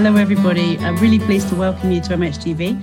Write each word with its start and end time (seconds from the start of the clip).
Hello, 0.00 0.14
everybody. 0.14 0.78
I'm 0.78 0.94
really 0.98 1.18
pleased 1.18 1.48
to 1.48 1.56
welcome 1.56 1.90
you 1.90 2.00
to 2.02 2.10
MHTV. 2.10 2.80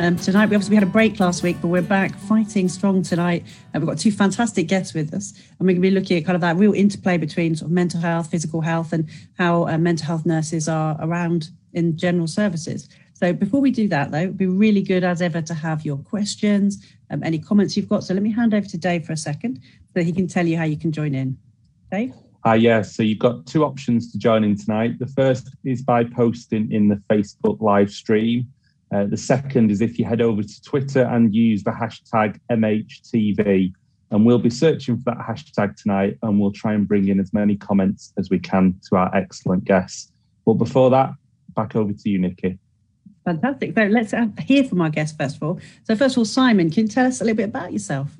Um, 0.00 0.16
tonight, 0.16 0.50
we 0.50 0.54
obviously 0.54 0.74
had 0.74 0.82
a 0.82 0.86
break 0.86 1.18
last 1.18 1.42
week, 1.42 1.56
but 1.62 1.68
we're 1.68 1.80
back 1.80 2.14
fighting 2.14 2.68
strong 2.68 3.02
tonight. 3.02 3.46
Uh, 3.74 3.80
we've 3.80 3.86
got 3.86 3.98
two 3.98 4.12
fantastic 4.12 4.68
guests 4.68 4.92
with 4.92 5.14
us, 5.14 5.32
and 5.32 5.60
we're 5.60 5.72
going 5.72 5.76
to 5.76 5.80
be 5.80 5.90
looking 5.90 6.18
at 6.18 6.26
kind 6.26 6.34
of 6.34 6.42
that 6.42 6.56
real 6.56 6.74
interplay 6.74 7.16
between 7.16 7.56
sort 7.56 7.68
of 7.68 7.72
mental 7.72 8.02
health, 8.02 8.30
physical 8.30 8.60
health, 8.60 8.92
and 8.92 9.08
how 9.38 9.66
uh, 9.66 9.78
mental 9.78 10.04
health 10.04 10.26
nurses 10.26 10.68
are 10.68 10.94
around 11.00 11.48
in 11.72 11.96
general 11.96 12.26
services. 12.26 12.86
So 13.14 13.32
before 13.32 13.62
we 13.62 13.70
do 13.70 13.88
that, 13.88 14.10
though, 14.10 14.18
it'd 14.18 14.36
be 14.36 14.46
really 14.46 14.82
good 14.82 15.04
as 15.04 15.22
ever 15.22 15.40
to 15.40 15.54
have 15.54 15.86
your 15.86 15.96
questions, 15.96 16.86
um, 17.08 17.22
any 17.22 17.38
comments 17.38 17.78
you've 17.78 17.88
got. 17.88 18.04
So 18.04 18.12
let 18.12 18.22
me 18.22 18.30
hand 18.30 18.52
over 18.52 18.66
to 18.66 18.76
Dave 18.76 19.06
for 19.06 19.14
a 19.14 19.16
second 19.16 19.62
so 19.94 20.02
he 20.02 20.12
can 20.12 20.28
tell 20.28 20.46
you 20.46 20.58
how 20.58 20.64
you 20.64 20.76
can 20.76 20.92
join 20.92 21.14
in. 21.14 21.38
Dave? 21.90 22.12
Uh, 22.48 22.54
yeah, 22.54 22.80
so 22.80 23.02
you've 23.02 23.18
got 23.18 23.44
two 23.44 23.62
options 23.62 24.10
to 24.10 24.18
join 24.18 24.42
in 24.42 24.56
tonight. 24.56 24.98
The 24.98 25.06
first 25.08 25.54
is 25.64 25.82
by 25.82 26.02
posting 26.02 26.72
in 26.72 26.88
the 26.88 26.96
Facebook 27.10 27.60
live 27.60 27.90
stream. 27.90 28.46
Uh, 28.90 29.04
the 29.04 29.18
second 29.18 29.70
is 29.70 29.82
if 29.82 29.98
you 29.98 30.06
head 30.06 30.22
over 30.22 30.42
to 30.42 30.62
Twitter 30.62 31.02
and 31.02 31.34
use 31.34 31.62
the 31.62 31.72
hashtag 31.72 32.40
MHTV. 32.50 33.74
And 34.10 34.24
we'll 34.24 34.38
be 34.38 34.48
searching 34.48 34.96
for 34.96 35.02
that 35.10 35.18
hashtag 35.18 35.76
tonight 35.76 36.16
and 36.22 36.40
we'll 36.40 36.52
try 36.52 36.72
and 36.72 36.88
bring 36.88 37.08
in 37.08 37.20
as 37.20 37.34
many 37.34 37.54
comments 37.54 38.14
as 38.16 38.30
we 38.30 38.38
can 38.38 38.80
to 38.88 38.96
our 38.96 39.14
excellent 39.14 39.64
guests. 39.64 40.10
But 40.46 40.54
before 40.54 40.88
that, 40.88 41.10
back 41.54 41.76
over 41.76 41.92
to 41.92 42.08
you, 42.08 42.18
Nicky. 42.18 42.58
Fantastic. 43.26 43.74
So 43.74 43.82
let's 43.82 44.14
hear 44.40 44.64
from 44.64 44.80
our 44.80 44.88
guests 44.88 45.14
first 45.14 45.36
of 45.36 45.42
all. 45.42 45.60
So, 45.84 45.94
first 45.94 46.14
of 46.14 46.18
all, 46.20 46.24
Simon, 46.24 46.70
can 46.70 46.84
you 46.84 46.88
tell 46.88 47.04
us 47.04 47.20
a 47.20 47.24
little 47.24 47.36
bit 47.36 47.50
about 47.50 47.74
yourself? 47.74 48.16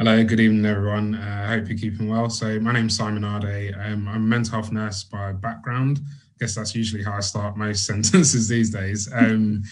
Hello, 0.00 0.24
good 0.24 0.40
evening, 0.40 0.64
everyone. 0.64 1.14
Uh, 1.14 1.44
I 1.44 1.48
hope 1.48 1.68
you're 1.68 1.76
keeping 1.76 2.08
well. 2.08 2.30
So, 2.30 2.58
my 2.58 2.72
name's 2.72 2.96
Simon 2.96 3.22
Arday. 3.22 3.74
Um, 3.76 4.08
I'm 4.08 4.16
a 4.16 4.18
mental 4.18 4.52
health 4.52 4.72
nurse 4.72 5.04
by 5.04 5.32
background. 5.32 6.00
I 6.02 6.36
guess 6.38 6.54
that's 6.54 6.74
usually 6.74 7.02
how 7.02 7.12
I 7.12 7.20
start 7.20 7.58
most 7.58 7.84
sentences 7.86 8.48
these 8.48 8.70
days. 8.70 9.10
Um, 9.12 9.62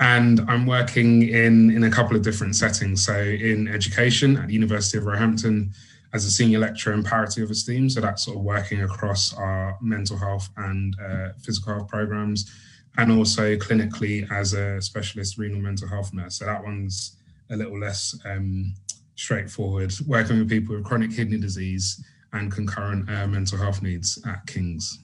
and 0.00 0.40
I'm 0.48 0.66
working 0.66 1.28
in 1.28 1.70
in 1.70 1.84
a 1.84 1.90
couple 1.92 2.16
of 2.16 2.22
different 2.22 2.56
settings. 2.56 3.06
So, 3.06 3.16
in 3.16 3.68
education 3.68 4.36
at 4.38 4.48
the 4.48 4.54
University 4.54 4.98
of 4.98 5.04
Roehampton 5.04 5.72
as 6.12 6.24
a 6.24 6.32
senior 6.32 6.58
lecturer 6.58 6.92
in 6.92 7.04
parity 7.04 7.44
of 7.44 7.50
esteem. 7.52 7.88
So, 7.88 8.00
that's 8.00 8.24
sort 8.24 8.38
of 8.38 8.42
working 8.42 8.82
across 8.82 9.34
our 9.34 9.78
mental 9.80 10.16
health 10.16 10.48
and 10.56 10.96
uh, 11.00 11.28
physical 11.40 11.74
health 11.74 11.88
programs 11.88 12.52
and 12.98 13.12
also 13.12 13.54
clinically 13.54 14.28
as 14.32 14.52
a 14.52 14.82
specialist 14.82 15.38
renal 15.38 15.60
mental 15.60 15.86
health 15.86 16.12
nurse. 16.12 16.38
So 16.38 16.46
that 16.46 16.64
one's 16.64 17.18
a 17.50 17.56
little 17.56 17.78
less 17.78 18.18
um, 18.24 18.74
straightforward, 19.16 19.92
working 20.06 20.38
with 20.38 20.48
people 20.48 20.76
with 20.76 20.84
chronic 20.84 21.10
kidney 21.10 21.38
disease 21.38 22.04
and 22.32 22.52
concurrent 22.52 23.10
uh, 23.10 23.26
mental 23.26 23.58
health 23.58 23.82
needs 23.82 24.22
at 24.26 24.46
King's. 24.46 25.00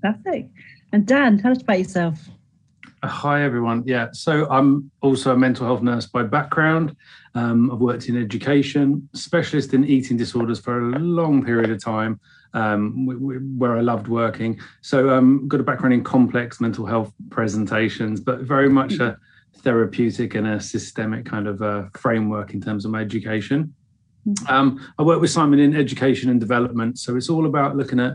Fantastic. 0.00 0.48
And 0.92 1.06
Dan, 1.06 1.38
tell 1.38 1.52
us 1.52 1.60
about 1.60 1.78
yourself. 1.78 2.28
Uh, 3.02 3.08
hi, 3.08 3.42
everyone. 3.42 3.82
Yeah, 3.86 4.08
so 4.12 4.48
I'm 4.48 4.90
also 5.02 5.32
a 5.32 5.36
mental 5.36 5.66
health 5.66 5.82
nurse 5.82 6.06
by 6.06 6.22
background. 6.22 6.96
Um, 7.34 7.70
I've 7.70 7.80
worked 7.80 8.08
in 8.08 8.16
education, 8.16 9.08
specialist 9.12 9.74
in 9.74 9.84
eating 9.84 10.16
disorders 10.16 10.60
for 10.60 10.78
a 10.78 10.98
long 10.98 11.44
period 11.44 11.70
of 11.70 11.82
time, 11.82 12.18
um, 12.54 13.58
where 13.58 13.76
I 13.76 13.80
loved 13.80 14.08
working. 14.08 14.58
So 14.80 15.10
um, 15.10 15.46
got 15.46 15.60
a 15.60 15.64
background 15.64 15.92
in 15.92 16.04
complex 16.04 16.60
mental 16.60 16.86
health 16.86 17.12
presentations, 17.30 18.20
but 18.20 18.40
very 18.40 18.70
much 18.70 18.94
a 18.94 19.18
therapeutic 19.66 20.36
and 20.36 20.46
a 20.46 20.60
systemic 20.60 21.26
kind 21.26 21.48
of 21.48 21.60
uh, 21.60 21.86
framework 21.94 22.54
in 22.54 22.60
terms 22.60 22.84
of 22.84 22.92
my 22.92 23.00
education. 23.00 23.74
Um, 24.48 24.80
I 24.96 25.02
work 25.02 25.20
with 25.20 25.30
Simon 25.30 25.58
in 25.58 25.74
education 25.74 26.30
and 26.30 26.38
development, 26.38 27.00
so 27.00 27.16
it's 27.16 27.28
all 27.28 27.46
about 27.46 27.76
looking 27.76 27.98
at 27.98 28.14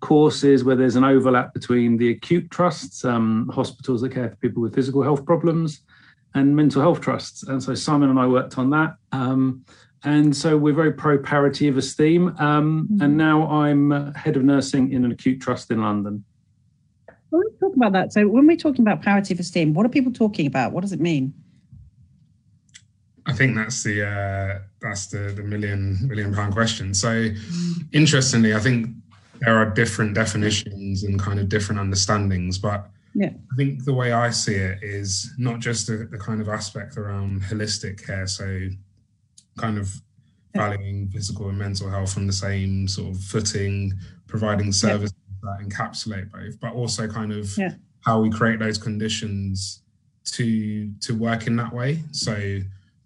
courses 0.00 0.62
where 0.62 0.76
there's 0.76 0.96
an 0.96 1.04
overlap 1.04 1.54
between 1.54 1.96
the 1.96 2.10
acute 2.10 2.50
trusts, 2.50 3.02
um, 3.02 3.50
hospitals 3.54 4.02
that 4.02 4.12
care 4.12 4.28
for 4.28 4.36
people 4.36 4.62
with 4.62 4.74
physical 4.74 5.02
health 5.02 5.24
problems, 5.24 5.80
and 6.34 6.54
mental 6.54 6.82
health 6.82 7.00
trusts. 7.00 7.44
And 7.44 7.62
so 7.62 7.74
Simon 7.74 8.10
and 8.10 8.18
I 8.18 8.26
worked 8.26 8.58
on 8.58 8.68
that. 8.70 8.96
Um, 9.12 9.64
and 10.04 10.36
so 10.36 10.58
we're 10.58 10.74
very 10.74 10.92
pro 10.92 11.18
parity 11.18 11.66
of 11.68 11.78
esteem. 11.78 12.28
Um, 12.38 12.88
mm-hmm. 12.90 13.02
And 13.02 13.16
now 13.16 13.50
I'm 13.50 13.92
uh, 13.92 14.12
head 14.12 14.36
of 14.36 14.44
nursing 14.44 14.92
in 14.92 15.06
an 15.06 15.12
acute 15.12 15.40
trust 15.40 15.70
in 15.70 15.80
London. 15.80 16.24
Well, 17.30 17.42
let's 17.44 17.60
talk 17.60 17.76
about 17.76 17.92
that. 17.92 18.12
So 18.12 18.26
when 18.26 18.46
we're 18.46 18.56
talking 18.56 18.82
about 18.82 19.02
parity 19.02 19.34
of 19.34 19.40
esteem, 19.40 19.74
what 19.74 19.86
are 19.86 19.88
people 19.88 20.12
talking 20.12 20.46
about? 20.46 20.72
What 20.72 20.80
does 20.82 20.92
it 20.92 21.00
mean? 21.00 21.32
I 23.26 23.32
think 23.32 23.54
that's 23.54 23.82
the 23.82 24.06
uh, 24.06 24.58
that's 24.80 25.06
the 25.06 25.32
the 25.36 25.42
million 25.42 25.98
million 26.08 26.34
pound 26.34 26.54
question. 26.54 26.94
So, 26.94 27.28
interestingly, 27.92 28.54
I 28.54 28.58
think 28.58 28.88
there 29.40 29.56
are 29.56 29.66
different 29.66 30.14
definitions 30.14 31.04
and 31.04 31.20
kind 31.20 31.38
of 31.38 31.48
different 31.48 31.80
understandings, 31.80 32.58
but 32.58 32.90
yeah. 33.14 33.30
I 33.52 33.56
think 33.56 33.84
the 33.84 33.94
way 33.94 34.12
I 34.12 34.30
see 34.30 34.54
it 34.54 34.82
is 34.82 35.32
not 35.38 35.60
just 35.60 35.86
the, 35.86 36.08
the 36.10 36.18
kind 36.18 36.40
of 36.40 36.48
aspect 36.48 36.96
around 36.96 37.42
holistic 37.42 38.04
care. 38.04 38.26
So 38.26 38.68
kind 39.58 39.78
of 39.78 39.92
valuing 40.54 41.08
physical 41.08 41.48
and 41.48 41.58
mental 41.58 41.90
health 41.90 42.16
on 42.16 42.26
the 42.26 42.32
same 42.32 42.88
sort 42.88 43.14
of 43.14 43.22
footing, 43.22 43.92
providing 44.26 44.72
services. 44.72 45.14
That 45.42 45.58
encapsulate 45.62 46.30
both, 46.30 46.58
but 46.60 46.72
also 46.72 47.08
kind 47.08 47.32
of 47.32 47.56
yeah. 47.56 47.74
how 48.00 48.20
we 48.20 48.30
create 48.30 48.58
those 48.58 48.78
conditions 48.78 49.82
to 50.24 50.90
to 51.00 51.14
work 51.14 51.46
in 51.46 51.56
that 51.56 51.72
way. 51.72 52.02
So 52.12 52.60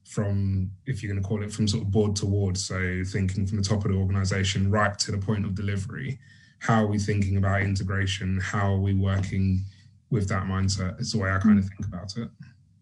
from 0.04 0.70
if 0.86 1.02
you're 1.02 1.12
going 1.12 1.22
to 1.22 1.28
call 1.28 1.42
it 1.42 1.52
from 1.52 1.66
sort 1.66 1.82
of 1.82 1.90
board 1.90 2.14
to 2.16 2.26
ward, 2.26 2.56
so 2.56 3.02
thinking 3.06 3.46
from 3.46 3.58
the 3.58 3.64
top 3.64 3.84
of 3.84 3.92
the 3.92 3.98
organization 3.98 4.70
right 4.70 4.96
to 4.98 5.12
the 5.12 5.18
point 5.18 5.44
of 5.44 5.54
delivery, 5.54 6.18
how 6.60 6.84
are 6.84 6.86
we 6.86 6.98
thinking 6.98 7.36
about 7.36 7.62
integration? 7.62 8.38
How 8.40 8.74
are 8.74 8.80
we 8.80 8.94
working 8.94 9.64
with 10.10 10.28
that 10.28 10.44
mindset? 10.44 10.98
It's 11.00 11.12
the 11.12 11.18
way 11.18 11.30
I 11.30 11.38
kind 11.38 11.58
of 11.58 11.64
mm. 11.64 11.68
think 11.68 11.86
about 11.86 12.16
it. 12.16 12.28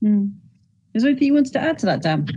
Mm. 0.02 0.34
Is 0.94 1.02
there 1.02 1.10
anything 1.10 1.28
you 1.28 1.34
wanted 1.34 1.52
to 1.54 1.60
add 1.60 1.78
to 1.78 1.86
that, 1.86 2.02
Dan? 2.02 2.28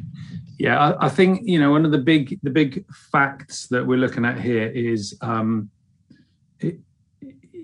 Yeah, 0.57 0.79
I, 0.79 1.07
I, 1.07 1.09
think 1.09 1.41
you 1.43 1.59
know 1.59 1.71
one 1.71 1.83
of 1.83 1.91
the 1.91 1.97
big 1.97 2.39
the 2.43 2.49
big 2.49 2.85
facts 3.11 3.67
that 3.67 3.85
we're 3.85 3.97
looking 3.97 4.23
at 4.23 4.39
here 4.39 4.67
is 4.67 5.17
um, 5.21 5.69
it, 5.73 5.74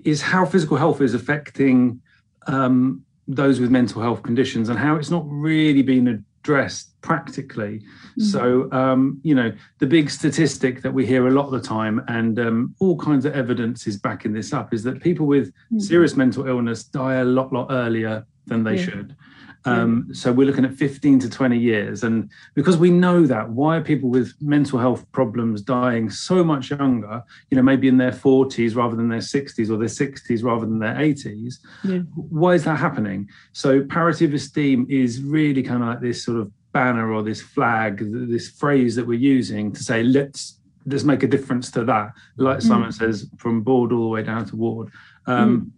is 0.04 0.22
how 0.22 0.44
physical 0.44 0.76
health 0.76 1.00
is 1.00 1.14
affecting 1.14 2.00
um, 2.46 3.04
those 3.28 3.60
with 3.60 3.70
mental 3.70 4.02
health 4.02 4.22
conditions 4.22 4.68
and 4.68 4.78
how 4.78 4.96
it's 4.96 5.10
not 5.10 5.24
really 5.28 5.82
been 5.82 6.08
addressed 6.42 7.00
practically. 7.02 7.78
Mm-hmm. 7.78 8.22
So 8.22 8.70
um, 8.72 9.20
you 9.22 9.34
know 9.34 9.52
the 9.78 9.86
big 9.86 10.10
statistic 10.10 10.82
that 10.82 10.92
we 10.92 11.06
hear 11.06 11.26
a 11.28 11.30
lot 11.30 11.46
of 11.46 11.52
the 11.52 11.60
time, 11.60 12.02
and 12.08 12.38
um, 12.38 12.74
all 12.80 12.96
kinds 12.96 13.24
of 13.24 13.34
evidence 13.34 13.86
is 13.86 13.96
backing 13.96 14.32
this 14.32 14.52
up, 14.52 14.74
is 14.74 14.82
that 14.84 15.00
people 15.00 15.26
with 15.26 15.48
mm-hmm. 15.48 15.78
serious 15.78 16.16
mental 16.16 16.46
illness 16.46 16.84
die 16.84 17.14
a 17.14 17.24
lot 17.24 17.52
lot 17.52 17.68
earlier 17.70 18.26
than 18.46 18.64
they 18.64 18.76
yeah. 18.76 18.84
should. 18.84 19.16
Um, 19.64 20.08
so 20.12 20.32
we're 20.32 20.46
looking 20.46 20.64
at 20.64 20.74
15 20.74 21.20
to 21.20 21.30
20 21.30 21.58
years. 21.58 22.02
And 22.02 22.30
because 22.54 22.76
we 22.76 22.90
know 22.90 23.26
that, 23.26 23.50
why 23.50 23.76
are 23.76 23.80
people 23.80 24.10
with 24.10 24.34
mental 24.40 24.78
health 24.78 25.10
problems 25.12 25.62
dying 25.62 26.10
so 26.10 26.42
much 26.42 26.70
younger, 26.70 27.22
you 27.50 27.56
know, 27.56 27.62
maybe 27.62 27.88
in 27.88 27.96
their 27.96 28.12
40s 28.12 28.74
rather 28.74 28.96
than 28.96 29.08
their 29.08 29.20
60s 29.20 29.70
or 29.70 29.76
their 29.76 29.88
60s 29.88 30.42
rather 30.42 30.66
than 30.66 30.78
their 30.78 30.94
80s? 30.94 31.58
Yeah. 31.84 31.98
Why 32.14 32.54
is 32.54 32.64
that 32.64 32.78
happening? 32.78 33.28
So 33.52 33.84
parity 33.84 34.24
of 34.24 34.34
esteem 34.34 34.86
is 34.90 35.22
really 35.22 35.62
kind 35.62 35.82
of 35.82 35.88
like 35.88 36.00
this 36.00 36.24
sort 36.24 36.38
of 36.38 36.50
banner 36.72 37.12
or 37.12 37.22
this 37.22 37.40
flag, 37.40 38.00
this 38.28 38.48
phrase 38.48 38.96
that 38.96 39.06
we're 39.06 39.18
using 39.18 39.72
to 39.72 39.82
say, 39.82 40.02
let's 40.02 40.58
let's 40.86 41.04
make 41.04 41.22
a 41.22 41.28
difference 41.28 41.70
to 41.70 41.84
that. 41.84 42.12
Like 42.36 42.58
mm. 42.58 42.62
Simon 42.62 42.90
says, 42.90 43.28
from 43.36 43.62
board 43.62 43.92
all 43.92 44.02
the 44.02 44.08
way 44.08 44.24
down 44.24 44.46
to 44.46 44.56
ward. 44.56 44.90
Um, 45.26 45.72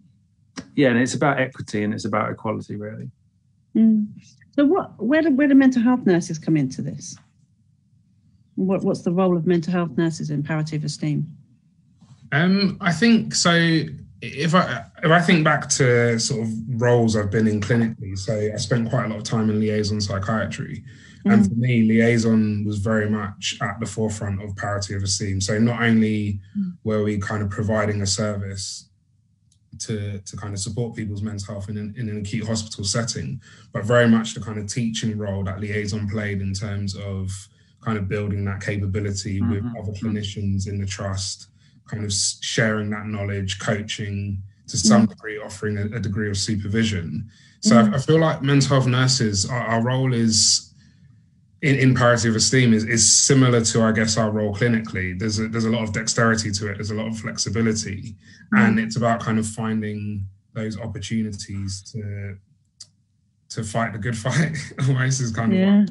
mm. 0.57 0.63
Yeah, 0.75 0.89
and 0.89 0.99
it's 0.99 1.13
about 1.13 1.39
equity 1.39 1.83
and 1.83 1.93
it's 1.93 2.05
about 2.05 2.31
equality, 2.31 2.75
really. 2.75 3.09
Mm. 3.75 4.07
So, 4.55 4.65
what 4.65 5.01
where 5.03 5.21
do 5.21 5.31
where 5.31 5.47
do 5.47 5.55
mental 5.55 5.81
health 5.81 6.05
nurses 6.05 6.39
come 6.39 6.55
into 6.55 6.81
this? 6.81 7.17
What 8.55 8.83
what's 8.83 9.01
the 9.01 9.11
role 9.11 9.35
of 9.35 9.45
mental 9.45 9.73
health 9.73 9.91
nurses 9.97 10.29
in 10.29 10.43
parity 10.43 10.75
of 10.77 10.83
esteem? 10.83 11.27
Um, 12.31 12.77
I 12.81 12.91
think 12.91 13.35
so. 13.35 13.83
If 14.21 14.55
I 14.55 14.85
if 15.03 15.11
I 15.11 15.19
think 15.19 15.43
back 15.43 15.69
to 15.71 16.17
sort 16.19 16.43
of 16.43 16.81
roles 16.81 17.15
I've 17.15 17.31
been 17.31 17.47
in 17.47 17.59
clinically, 17.59 18.17
so 18.17 18.33
I 18.33 18.55
spent 18.57 18.89
quite 18.89 19.05
a 19.05 19.09
lot 19.09 19.17
of 19.17 19.23
time 19.23 19.49
in 19.49 19.59
liaison 19.59 19.99
psychiatry, 19.99 20.83
mm. 21.25 21.33
and 21.33 21.45
for 21.45 21.55
me, 21.55 21.83
liaison 21.83 22.63
was 22.65 22.79
very 22.79 23.09
much 23.09 23.57
at 23.61 23.79
the 23.79 23.85
forefront 23.85 24.41
of 24.41 24.55
parity 24.55 24.95
of 24.95 25.03
esteem. 25.03 25.41
So 25.41 25.59
not 25.59 25.83
only 25.83 26.39
mm. 26.57 26.77
were 26.85 27.03
we 27.03 27.17
kind 27.17 27.43
of 27.43 27.49
providing 27.49 28.01
a 28.01 28.07
service 28.07 28.89
to, 29.79 30.19
to 30.19 30.37
kind 30.37 30.53
of 30.53 30.59
support 30.59 30.95
people's 30.95 31.21
mental 31.21 31.53
health 31.53 31.69
in 31.69 31.77
an, 31.77 31.93
in 31.97 32.09
an 32.09 32.17
acute 32.17 32.47
hospital 32.47 32.83
setting, 32.83 33.41
but 33.71 33.85
very 33.85 34.07
much 34.07 34.33
the 34.33 34.39
kind 34.39 34.57
of 34.57 34.67
teaching 34.67 35.17
role 35.17 35.43
that 35.43 35.59
liaison 35.59 36.07
played 36.09 36.41
in 36.41 36.53
terms 36.53 36.95
of 36.95 37.31
kind 37.81 37.97
of 37.97 38.07
building 38.07 38.43
that 38.45 38.61
capability 38.61 39.39
mm-hmm. 39.39 39.51
with 39.51 39.65
other 39.79 39.91
clinicians 39.91 40.67
in 40.67 40.79
the 40.79 40.85
trust, 40.85 41.49
kind 41.87 42.03
of 42.03 42.11
sharing 42.11 42.89
that 42.89 43.05
knowledge, 43.05 43.59
coaching, 43.59 44.41
to 44.67 44.77
some 44.77 45.03
mm-hmm. 45.03 45.11
degree, 45.11 45.37
offering 45.37 45.77
a, 45.77 45.95
a, 45.95 45.99
degree 45.99 46.29
of 46.29 46.37
supervision. 46.37 47.29
So 47.59 47.75
mm-hmm. 47.75 47.93
I, 47.93 47.97
I, 47.97 47.99
feel 47.99 48.19
like 48.19 48.41
mental 48.41 48.69
health 48.69 48.87
nurses, 48.87 49.47
our, 49.47 49.59
our 49.59 49.83
role 49.83 50.13
is 50.13 50.73
in, 51.61 51.75
in 51.75 51.95
parity 51.95 52.29
of 52.29 52.35
esteem 52.35 52.73
is, 52.73 52.83
is 52.85 53.11
similar 53.11 53.61
to 53.61 53.81
I 53.81 53.91
guess 53.91 54.17
our 54.17 54.29
role 54.31 54.53
clinically. 54.53 55.17
There's 55.17 55.39
a, 55.39 55.47
there's 55.47 55.65
a 55.65 55.69
lot 55.69 55.83
of 55.83 55.93
dexterity 55.93 56.51
to 56.51 56.69
it. 56.71 56.75
There's 56.75 56.91
a 56.91 56.95
lot 56.95 57.07
of 57.07 57.17
flexibility, 57.17 58.15
mm. 58.53 58.59
and 58.59 58.79
it's 58.79 58.95
about 58.95 59.19
kind 59.19 59.39
of 59.39 59.47
finding 59.47 60.27
those 60.53 60.79
opportunities 60.79 61.81
to 61.93 62.37
to 63.49 63.63
fight 63.63 63.93
the 63.93 63.99
good 63.99 64.17
fight 64.25 64.57
almost 64.87 65.21
is 65.21 65.31
kind 65.31 65.53
of 65.53 65.59
Yeah. 65.59 65.79
what- 65.81 65.89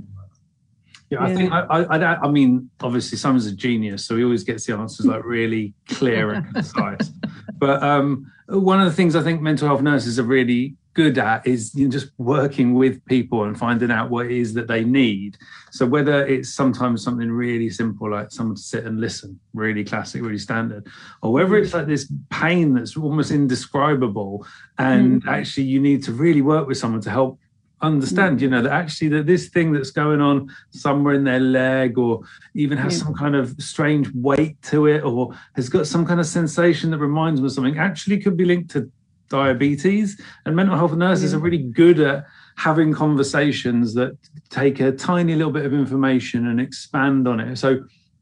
Yeah, 1.11 1.19
I 1.19 1.29
Yeah. 1.29 1.37
think 1.37 1.53
I, 1.53 1.61
I, 1.61 1.99
I, 1.99 2.21
I 2.27 2.31
mean, 2.31 2.71
obviously, 2.81 3.19
Simon's 3.19 3.47
a 3.47 3.55
genius, 3.55 4.05
so 4.05 4.17
he 4.17 4.25
always 4.25 4.43
gets 4.45 4.67
the 4.67 4.75
answers 4.77 5.07
like 5.07 5.25
really 5.25 5.75
clear 5.89 6.31
and 6.33 6.47
concise. 6.55 7.11
But 7.59 7.83
um, 7.83 8.31
one 8.49 8.81
of 8.81 8.87
the 8.87 8.93
things 8.93 9.15
I 9.15 9.23
think 9.23 9.41
mental 9.41 9.69
health 9.69 9.83
nurses 9.83 10.19
are 10.19 10.25
really 10.25 10.77
good 10.95 11.19
at 11.19 11.47
is 11.47 11.75
you 11.75 11.87
know, 11.87 11.91
just 11.91 12.11
working 12.19 12.75
with 12.75 13.05
people 13.07 13.45
and 13.45 13.59
finding 13.59 13.91
out 13.91 14.11
what 14.11 14.27
it 14.27 14.33
is 14.33 14.55
that 14.55 14.69
they 14.69 14.85
need. 14.85 15.37
So 15.73 15.85
whether 15.85 16.25
it's 16.27 16.55
sometimes 16.55 17.03
something 17.03 17.31
really 17.31 17.69
simple 17.69 18.11
like 18.11 18.31
someone 18.31 18.57
to 18.57 18.63
sit 18.63 18.85
and 18.85 19.01
listen, 19.01 19.39
really 19.53 19.85
classic, 19.85 20.23
really 20.23 20.39
standard, 20.39 20.87
or 21.23 21.33
whether 21.33 21.57
it's 21.57 21.75
like 21.75 21.87
this 21.87 22.11
pain 22.31 22.75
that's 22.75 22.97
almost 22.97 23.33
indescribable, 23.33 24.47
and 24.79 25.23
mm. 25.23 25.29
actually 25.31 25.65
you 25.65 25.81
need 25.81 26.03
to 26.05 26.13
really 26.13 26.43
work 26.43 26.67
with 26.67 26.79
someone 26.79 27.01
to 27.03 27.11
help 27.11 27.39
understand 27.81 28.41
you 28.41 28.49
know 28.49 28.63
that 28.63 28.73
actually 28.73 29.09
that 29.09 29.27
this 29.27 29.49
thing 29.49 29.71
that's 29.71 29.91
going 29.91 30.21
on 30.21 30.49
somewhere 30.71 31.13
in 31.13 31.25
their 31.25 31.41
leg 31.41 31.99
or 31.99 32.23
even 32.55 32.79
has 32.79 32.99
some 32.99 33.13
kind 33.13 33.37
of 33.37 33.55
strange 33.61 34.09
weight 34.15 34.61
to 34.63 34.87
it 34.87 35.03
or 35.05 35.35
has 35.55 35.69
got 35.69 35.87
some 35.87 36.07
kind 36.07 36.19
of 36.19 36.25
sensation 36.25 36.91
that 36.91 36.99
reminds 36.99 37.41
them 37.41 37.47
of 37.47 37.53
something 37.53 37.79
actually 37.79 38.19
could 38.19 38.39
be 38.39 38.45
linked 38.45 38.71
to 38.71 38.91
diabetes 39.31 40.21
and 40.47 40.55
mental 40.57 40.77
health 40.77 40.95
nurses 40.95 41.33
Yeah. 41.33 41.39
are 41.39 41.43
really 41.43 41.63
good 41.63 42.01
at 42.01 42.25
having 42.57 42.93
conversations 42.93 43.95
that 43.95 44.17
take 44.51 44.81
a 44.81 44.93
tiny 44.93 45.35
little 45.35 45.53
bit 45.53 45.67
of 45.67 45.73
information 45.75 46.47
and 46.47 46.61
expand 46.61 47.27
on 47.27 47.41
it 47.41 47.57
so 47.57 47.81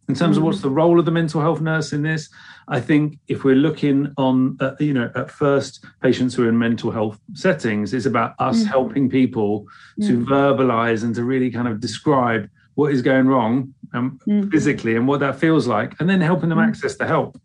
in 0.08 0.14
terms 0.14 0.36
of 0.36 0.42
Mm. 0.42 0.46
what's 0.46 0.60
the 0.62 0.70
role 0.70 0.98
of 0.98 1.04
the 1.04 1.10
mental 1.10 1.40
health 1.40 1.60
nurse 1.60 1.92
in 1.92 2.02
this 2.02 2.28
i 2.68 2.80
think 2.80 3.18
if 3.28 3.44
we're 3.44 3.54
looking 3.68 4.08
on 4.16 4.56
uh, 4.60 4.72
you 4.80 4.94
know 4.94 5.10
at 5.14 5.30
first 5.30 5.84
patients 6.02 6.34
who 6.34 6.44
are 6.44 6.48
in 6.48 6.58
mental 6.58 6.90
health 6.90 7.18
settings 7.34 7.92
it's 7.94 8.06
about 8.06 8.32
us 8.38 8.62
Mm. 8.62 8.66
helping 8.66 9.08
people 9.10 9.66
to 10.00 10.18
Mm. 10.18 10.24
verbalize 10.26 11.04
and 11.04 11.14
to 11.14 11.24
really 11.24 11.50
kind 11.50 11.68
of 11.68 11.78
describe 11.80 12.48
what 12.74 12.92
is 12.92 13.02
going 13.02 13.26
wrong 13.26 13.74
um, 13.94 14.18
Mm. 14.26 14.50
physically 14.50 14.96
and 14.96 15.06
what 15.06 15.20
that 15.20 15.36
feels 15.38 15.66
like 15.66 15.94
and 16.00 16.08
then 16.08 16.20
helping 16.22 16.48
them 16.48 16.58
Mm. 16.58 16.68
access 16.68 16.96
the 16.96 17.06
help 17.06 17.36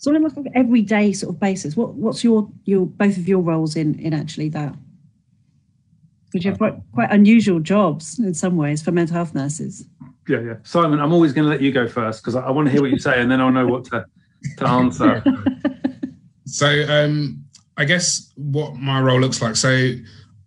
So 0.00 0.10
on 0.10 0.16
a 0.16 0.26
like 0.26 0.36
an 0.36 0.48
everyday 0.54 1.12
sort 1.12 1.34
of 1.34 1.40
basis, 1.40 1.76
what 1.76 1.94
what's 1.94 2.24
your 2.24 2.50
your 2.64 2.86
both 2.86 3.16
of 3.16 3.28
your 3.28 3.40
roles 3.40 3.76
in 3.76 3.98
in 4.00 4.12
actually 4.12 4.48
that? 4.48 4.74
Because 6.26 6.44
you 6.44 6.50
have 6.50 6.58
quite 6.58 6.74
quite 6.92 7.10
unusual 7.12 7.60
jobs 7.60 8.18
in 8.18 8.34
some 8.34 8.56
ways 8.56 8.82
for 8.82 8.92
mental 8.92 9.14
health 9.14 9.34
nurses. 9.34 9.84
yeah 10.28 10.40
yeah 10.40 10.54
simon 10.62 11.00
i'm 11.00 11.12
always 11.12 11.32
going 11.32 11.44
to 11.44 11.50
let 11.50 11.60
you 11.60 11.72
go 11.72 11.88
first 11.88 12.22
because 12.22 12.36
I, 12.36 12.42
I 12.42 12.50
want 12.50 12.66
to 12.66 12.72
hear 12.72 12.82
what 12.82 12.90
you 12.90 12.98
say 12.98 13.20
and 13.20 13.28
then 13.30 13.40
i'll 13.40 13.50
know 13.50 13.66
what 13.66 13.84
to, 13.86 14.04
to 14.58 14.68
answer 14.68 15.24
So 16.50 16.84
um, 16.88 17.44
I 17.76 17.84
guess 17.84 18.32
what 18.36 18.74
my 18.74 19.00
role 19.00 19.20
looks 19.20 19.40
like. 19.40 19.56
So 19.56 19.92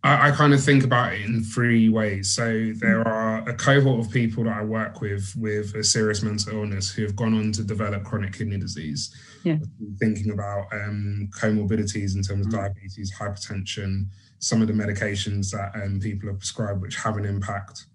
I, 0.04 0.30
I 0.30 0.32
kind 0.32 0.54
of 0.54 0.64
think 0.64 0.84
about 0.84 1.14
it 1.14 1.22
in 1.22 1.44
three 1.44 1.90
ways. 1.90 2.34
So 2.34 2.72
there 2.76 3.08
are 3.08 3.48
a 3.48 3.54
cohort 3.54 4.06
of 4.06 4.12
people 4.12 4.44
that 4.44 4.58
I 4.58 4.64
work 4.64 5.02
with 5.02 5.34
with 5.38 5.74
a 5.76 5.84
serious 5.84 6.22
mental 6.22 6.54
illness 6.54 6.92
who 6.92 7.04
have 7.04 7.16
gone 7.16 7.34
on 7.34 7.52
to 7.54 7.64
develop 7.64 8.04
chronic 8.04 8.34
kidney 8.34 8.58
disease. 8.58 9.16
Yeah. 9.44 9.58
Thinking 10.00 10.32
about 10.32 10.68
um, 10.74 11.30
comorbidities 11.32 12.16
in 12.16 12.22
terms 12.22 12.46
of 12.46 12.52
diabetes, 12.52 13.14
hypertension, 13.18 14.08
some 14.40 14.62
of 14.62 14.68
the 14.68 14.74
medications 14.74 15.52
that 15.52 15.72
um, 15.82 16.00
people 16.00 16.30
are 16.30 16.34
prescribed, 16.34 16.82
which 16.82 16.96
have 16.98 17.18
an 17.18 17.26
impact 17.26 17.86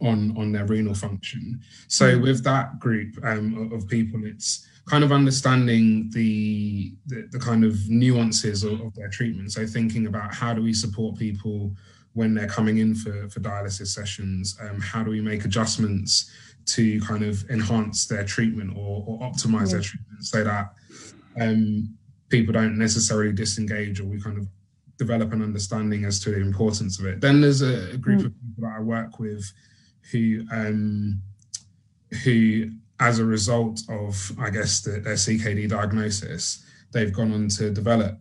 on 0.00 0.36
on 0.36 0.50
their 0.52 0.64
renal 0.64 0.94
function. 0.94 1.60
So 1.88 2.18
with 2.18 2.42
that 2.44 2.80
group 2.80 3.16
um, 3.22 3.72
of, 3.72 3.72
of 3.72 3.88
people, 3.88 4.24
it's 4.24 4.66
kind 4.86 5.02
of 5.04 5.12
understanding 5.12 6.10
the 6.10 6.94
the, 7.06 7.28
the 7.30 7.38
kind 7.38 7.64
of 7.64 7.74
nuances 7.88 8.64
of, 8.64 8.80
of 8.80 8.94
their 8.94 9.08
treatment. 9.08 9.52
So 9.52 9.66
thinking 9.66 10.06
about 10.06 10.34
how 10.34 10.52
do 10.54 10.62
we 10.62 10.72
support 10.74 11.16
people 11.18 11.72
when 12.12 12.34
they're 12.34 12.46
coming 12.46 12.78
in 12.78 12.94
for, 12.94 13.28
for 13.28 13.40
dialysis 13.40 13.88
sessions? 13.88 14.56
Um, 14.60 14.80
how 14.80 15.02
do 15.02 15.10
we 15.10 15.20
make 15.20 15.44
adjustments 15.44 16.30
to 16.66 17.00
kind 17.00 17.22
of 17.24 17.48
enhance 17.50 18.06
their 18.06 18.24
treatment 18.24 18.70
or, 18.76 19.04
or 19.06 19.18
optimize 19.20 19.72
their 19.72 19.80
treatment 19.80 20.24
so 20.24 20.44
that 20.44 20.72
um, 21.40 21.94
people 22.28 22.52
don't 22.52 22.78
necessarily 22.78 23.32
disengage 23.32 24.00
or 24.00 24.04
we 24.04 24.20
kind 24.20 24.38
of 24.38 24.46
develop 24.96 25.32
an 25.32 25.42
understanding 25.42 26.04
as 26.04 26.20
to 26.20 26.30
the 26.30 26.40
importance 26.40 26.98
of 27.00 27.06
it. 27.06 27.20
Then 27.20 27.40
there's 27.40 27.62
a, 27.62 27.92
a 27.94 27.96
group 27.96 28.20
Mm. 28.20 28.26
of 28.26 28.32
people 28.40 28.68
that 28.68 28.76
I 28.78 28.80
work 28.80 29.18
with 29.18 29.44
who 30.12 30.44
um, 30.52 31.20
who 32.22 32.70
as 33.00 33.18
a 33.18 33.24
result 33.24 33.80
of 33.88 34.32
I 34.38 34.50
guess 34.50 34.80
the, 34.82 35.00
their 35.00 35.14
CKD 35.14 35.68
diagnosis, 35.68 36.64
they've 36.92 37.12
gone 37.12 37.32
on 37.32 37.48
to 37.48 37.70
develop 37.70 38.18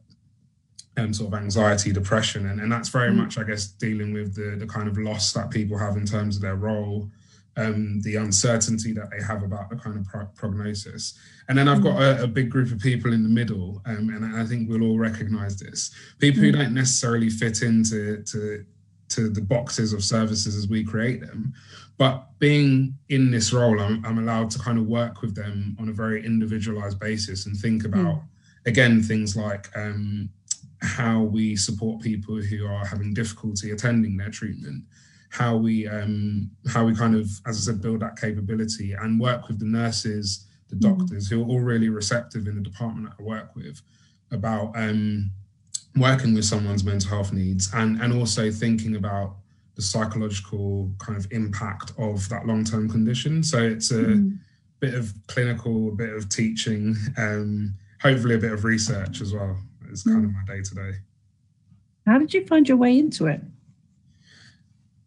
um, 0.97 1.13
sort 1.13 1.33
of 1.33 1.39
anxiety, 1.39 1.91
depression, 1.91 2.47
and, 2.47 2.59
and 2.59 2.71
that's 2.71 2.89
very 2.89 3.11
Mm. 3.11 3.17
much 3.17 3.37
I 3.37 3.43
guess 3.43 3.67
dealing 3.67 4.13
with 4.13 4.35
the 4.35 4.55
the 4.57 4.67
kind 4.67 4.87
of 4.87 4.97
loss 4.97 5.33
that 5.33 5.49
people 5.51 5.77
have 5.77 5.97
in 5.97 6.05
terms 6.05 6.35
of 6.35 6.41
their 6.41 6.55
role. 6.55 7.09
Um, 7.55 8.01
the 8.01 8.15
uncertainty 8.15 8.93
that 8.93 9.11
they 9.11 9.21
have 9.23 9.43
about 9.43 9.69
the 9.69 9.75
kind 9.75 9.95
of 9.95 10.07
pro- 10.07 10.25
prognosis. 10.33 11.13
And 11.47 11.55
then 11.55 11.67
I've 11.67 11.83
got 11.83 12.01
a, 12.01 12.23
a 12.23 12.27
big 12.27 12.49
group 12.49 12.71
of 12.71 12.79
people 12.79 13.13
in 13.13 13.21
the 13.21 13.29
middle, 13.29 13.79
um, 13.85 14.09
and 14.09 14.25
I 14.35 14.43
think 14.43 14.67
we'll 14.67 14.81
all 14.81 14.97
recognize 14.97 15.57
this. 15.59 15.91
People 16.17 16.41
who 16.41 16.51
Mm. 16.51 16.55
don't 16.55 16.73
necessarily 16.73 17.29
fit 17.29 17.61
into 17.61 18.23
to, 18.23 18.65
to 19.15 19.29
the 19.29 19.41
boxes 19.41 19.93
of 19.93 20.03
services 20.03 20.55
as 20.55 20.67
we 20.67 20.83
create 20.83 21.21
them. 21.21 21.53
But 21.97 22.27
being 22.39 22.95
in 23.09 23.31
this 23.31 23.53
role, 23.53 23.79
I'm, 23.79 24.03
I'm 24.05 24.17
allowed 24.19 24.49
to 24.51 24.59
kind 24.59 24.77
of 24.79 24.85
work 24.87 25.21
with 25.21 25.35
them 25.35 25.75
on 25.79 25.89
a 25.89 25.93
very 25.93 26.25
individualized 26.25 26.99
basis 26.99 27.45
and 27.45 27.55
think 27.55 27.85
about, 27.85 28.21
again, 28.65 29.01
things 29.03 29.35
like 29.35 29.69
um, 29.75 30.29
how 30.81 31.21
we 31.21 31.55
support 31.55 32.01
people 32.01 32.35
who 32.35 32.65
are 32.65 32.85
having 32.85 33.13
difficulty 33.13 33.71
attending 33.71 34.17
their 34.17 34.31
treatment, 34.31 34.83
how 35.29 35.55
we 35.55 35.87
um, 35.87 36.49
how 36.67 36.83
we 36.85 36.95
kind 36.95 37.15
of, 37.15 37.27
as 37.45 37.57
I 37.57 37.61
said, 37.71 37.81
build 37.81 37.99
that 38.01 38.19
capability 38.19 38.93
and 38.93 39.19
work 39.19 39.47
with 39.47 39.59
the 39.59 39.65
nurses, 39.65 40.45
the 40.69 40.75
Mhm. 40.75 40.97
doctors 40.97 41.27
who 41.29 41.41
are 41.41 41.45
all 41.47 41.59
really 41.61 41.89
receptive 41.89 42.47
in 42.47 42.55
the 42.55 42.61
department 42.61 43.07
that 43.07 43.15
I 43.19 43.23
work 43.23 43.55
with 43.55 43.81
about 44.31 44.71
um, 44.75 45.31
working 45.95 46.33
with 46.33 46.45
someone's 46.45 46.83
mental 46.83 47.09
health 47.09 47.31
needs 47.33 47.69
and 47.73 48.01
and 48.01 48.13
also 48.13 48.49
thinking 48.51 48.95
about 48.95 49.35
the 49.75 49.81
psychological 49.81 50.91
kind 50.99 51.17
of 51.17 51.25
impact 51.31 51.93
of 51.97 52.27
that 52.29 52.45
long-term 52.45 52.89
condition. 52.89 53.41
So 53.43 53.61
it's 53.61 53.91
a 53.91 54.03
Mm. 54.03 54.37
bit 54.79 54.93
of 54.93 55.13
clinical, 55.27 55.89
a 55.89 55.95
bit 55.95 56.13
of 56.13 56.29
teaching, 56.29 56.95
um, 57.17 57.73
hopefully 58.01 58.35
a 58.35 58.37
bit 58.37 58.51
of 58.51 58.63
research 58.65 59.21
as 59.21 59.33
well. 59.33 59.57
It's 59.89 60.03
kind 60.03 60.25
of 60.25 60.31
my 60.31 60.43
day 60.45 60.61
to 60.61 60.75
day. 60.75 60.91
How 62.05 62.17
did 62.19 62.33
you 62.33 62.45
find 62.45 62.67
your 62.67 62.77
way 62.77 62.97
into 62.99 63.27
it? 63.27 63.41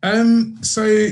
Um, 0.03 0.59
so 0.63 1.09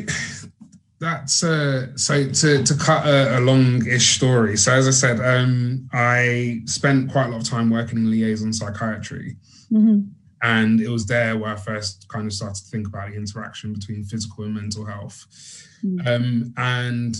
that's 1.01 1.43
uh, 1.45 1.89
so 1.97 2.29
to 2.29 2.63
to 2.65 2.75
cut 2.77 3.07
a, 3.07 3.39
a 3.39 3.41
long-ish 3.41 4.15
story. 4.17 4.57
So 4.57 4.73
as 4.73 4.87
I 4.87 4.93
said, 4.93 5.21
um, 5.21 5.89
I 5.93 6.63
spent 6.67 7.11
quite 7.11 7.27
a 7.27 7.29
lot 7.31 7.41
of 7.43 7.49
time 7.49 7.71
working 7.71 7.99
in 7.99 8.11
liaison 8.11 8.53
psychiatry, 8.53 9.37
Mhm. 9.75 10.09
and 10.43 10.81
it 10.81 10.89
was 10.89 11.07
there 11.07 11.37
where 11.39 11.53
I 11.53 11.57
first 11.57 12.07
kind 12.09 12.27
of 12.27 12.33
started 12.33 12.63
to 12.63 12.71
think 12.71 12.87
about 12.87 13.11
the 13.11 13.17
interaction 13.17 13.73
between 13.73 14.05
physical 14.05 14.45
and 14.45 14.55
mental 14.55 14.85
health. 14.85 15.27
Mm. 15.83 16.07
Um, 16.07 16.55
and 16.57 17.17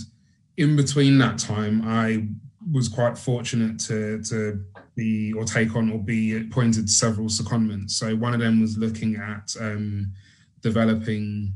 in 0.57 0.75
between 0.75 1.17
that 1.19 1.37
time, 1.39 1.81
I 1.83 2.27
was 2.71 2.87
quite 2.87 3.17
fortunate 3.17 3.79
to 3.87 4.21
to 4.23 4.63
be 4.95 5.33
or 5.33 5.43
take 5.43 5.75
on 5.75 5.89
or 5.91 5.99
be 6.03 6.37
appointed 6.37 6.85
to 6.87 6.91
several 6.91 7.27
secondments. 7.27 7.91
So 7.91 8.15
one 8.15 8.33
of 8.33 8.39
them 8.39 8.61
was 8.61 8.77
looking 8.77 9.15
at 9.17 9.55
um, 9.59 10.11
developing 10.61 11.53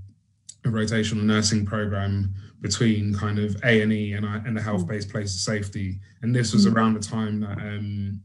a 0.65 0.69
rotational 0.69 1.23
nursing 1.23 1.65
program 1.65 2.33
between 2.61 3.13
kind 3.13 3.39
of 3.39 3.55
A 3.63 3.81
and 3.81 3.93
E 3.93 4.13
and 4.13 4.25
I- 4.25 4.43
and 4.45 4.55
the 4.57 4.61
health-based 4.61 5.09
place 5.09 5.33
of 5.33 5.39
safety. 5.41 5.99
And 6.21 6.35
this 6.35 6.53
was 6.53 6.65
Mm. 6.65 6.73
around 6.75 6.93
the 6.95 6.99
time 6.99 7.39
that 7.39 7.57
um, 7.57 8.19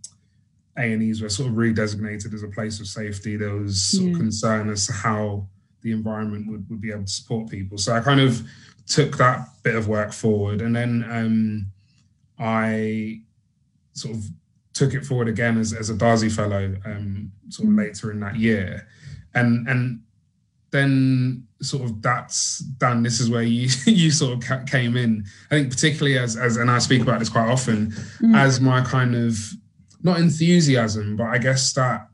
A 0.76 0.92
and 0.92 1.02
E's 1.02 1.22
were 1.22 1.28
sort 1.28 1.48
of 1.50 1.54
redesignated 1.54 2.34
as 2.34 2.42
a 2.42 2.48
place 2.48 2.80
of 2.80 2.86
safety. 2.86 3.36
There 3.36 3.54
was 3.54 3.80
sort 3.82 4.10
of 4.12 4.16
concern 4.18 4.70
as 4.70 4.86
to 4.88 4.92
how 4.92 5.46
the 5.82 5.92
environment 5.92 6.48
would, 6.50 6.68
would 6.70 6.80
be 6.80 6.90
able 6.90 7.04
to 7.04 7.10
support 7.10 7.48
people. 7.48 7.78
So 7.78 7.94
I 7.94 8.00
kind 8.00 8.20
of 8.20 8.42
took 8.86 9.16
that 9.18 9.48
bit 9.62 9.74
of 9.76 9.86
work 9.88 10.12
forward, 10.12 10.60
and 10.62 10.74
then 10.74 11.04
um, 11.10 11.66
I 12.38 13.20
sort 13.92 14.14
of 14.16 14.24
took 14.72 14.94
it 14.94 15.04
forward 15.04 15.28
again 15.28 15.58
as, 15.58 15.72
as 15.72 15.90
a 15.90 15.94
Darzi 15.94 16.30
Fellow, 16.30 16.74
um, 16.84 17.30
sort 17.48 17.68
of 17.68 17.74
Mm. 17.74 17.78
later 17.78 18.10
in 18.10 18.20
that 18.20 18.36
year, 18.36 18.86
and 19.34 19.68
and 19.68 20.00
then 20.70 21.46
sort 21.62 21.84
of 21.84 22.02
that's 22.02 22.58
done. 22.58 23.02
This 23.04 23.20
is 23.20 23.30
where 23.30 23.42
you 23.42 23.68
you 23.86 24.10
sort 24.10 24.32
of 24.34 24.40
ca- 24.40 24.64
came 24.64 24.96
in. 24.96 25.24
I 25.50 25.54
think 25.56 25.70
particularly 25.70 26.18
as 26.18 26.36
as 26.36 26.56
and 26.56 26.70
I 26.70 26.78
speak 26.78 27.02
about 27.02 27.20
this 27.20 27.28
quite 27.28 27.48
often 27.48 27.92
Mm. 28.20 28.36
as 28.36 28.60
my 28.60 28.80
kind 28.82 29.14
of 29.14 29.38
not 30.04 30.20
enthusiasm, 30.20 31.16
but 31.16 31.24
I 31.24 31.38
guess 31.38 31.72
that 31.72 32.08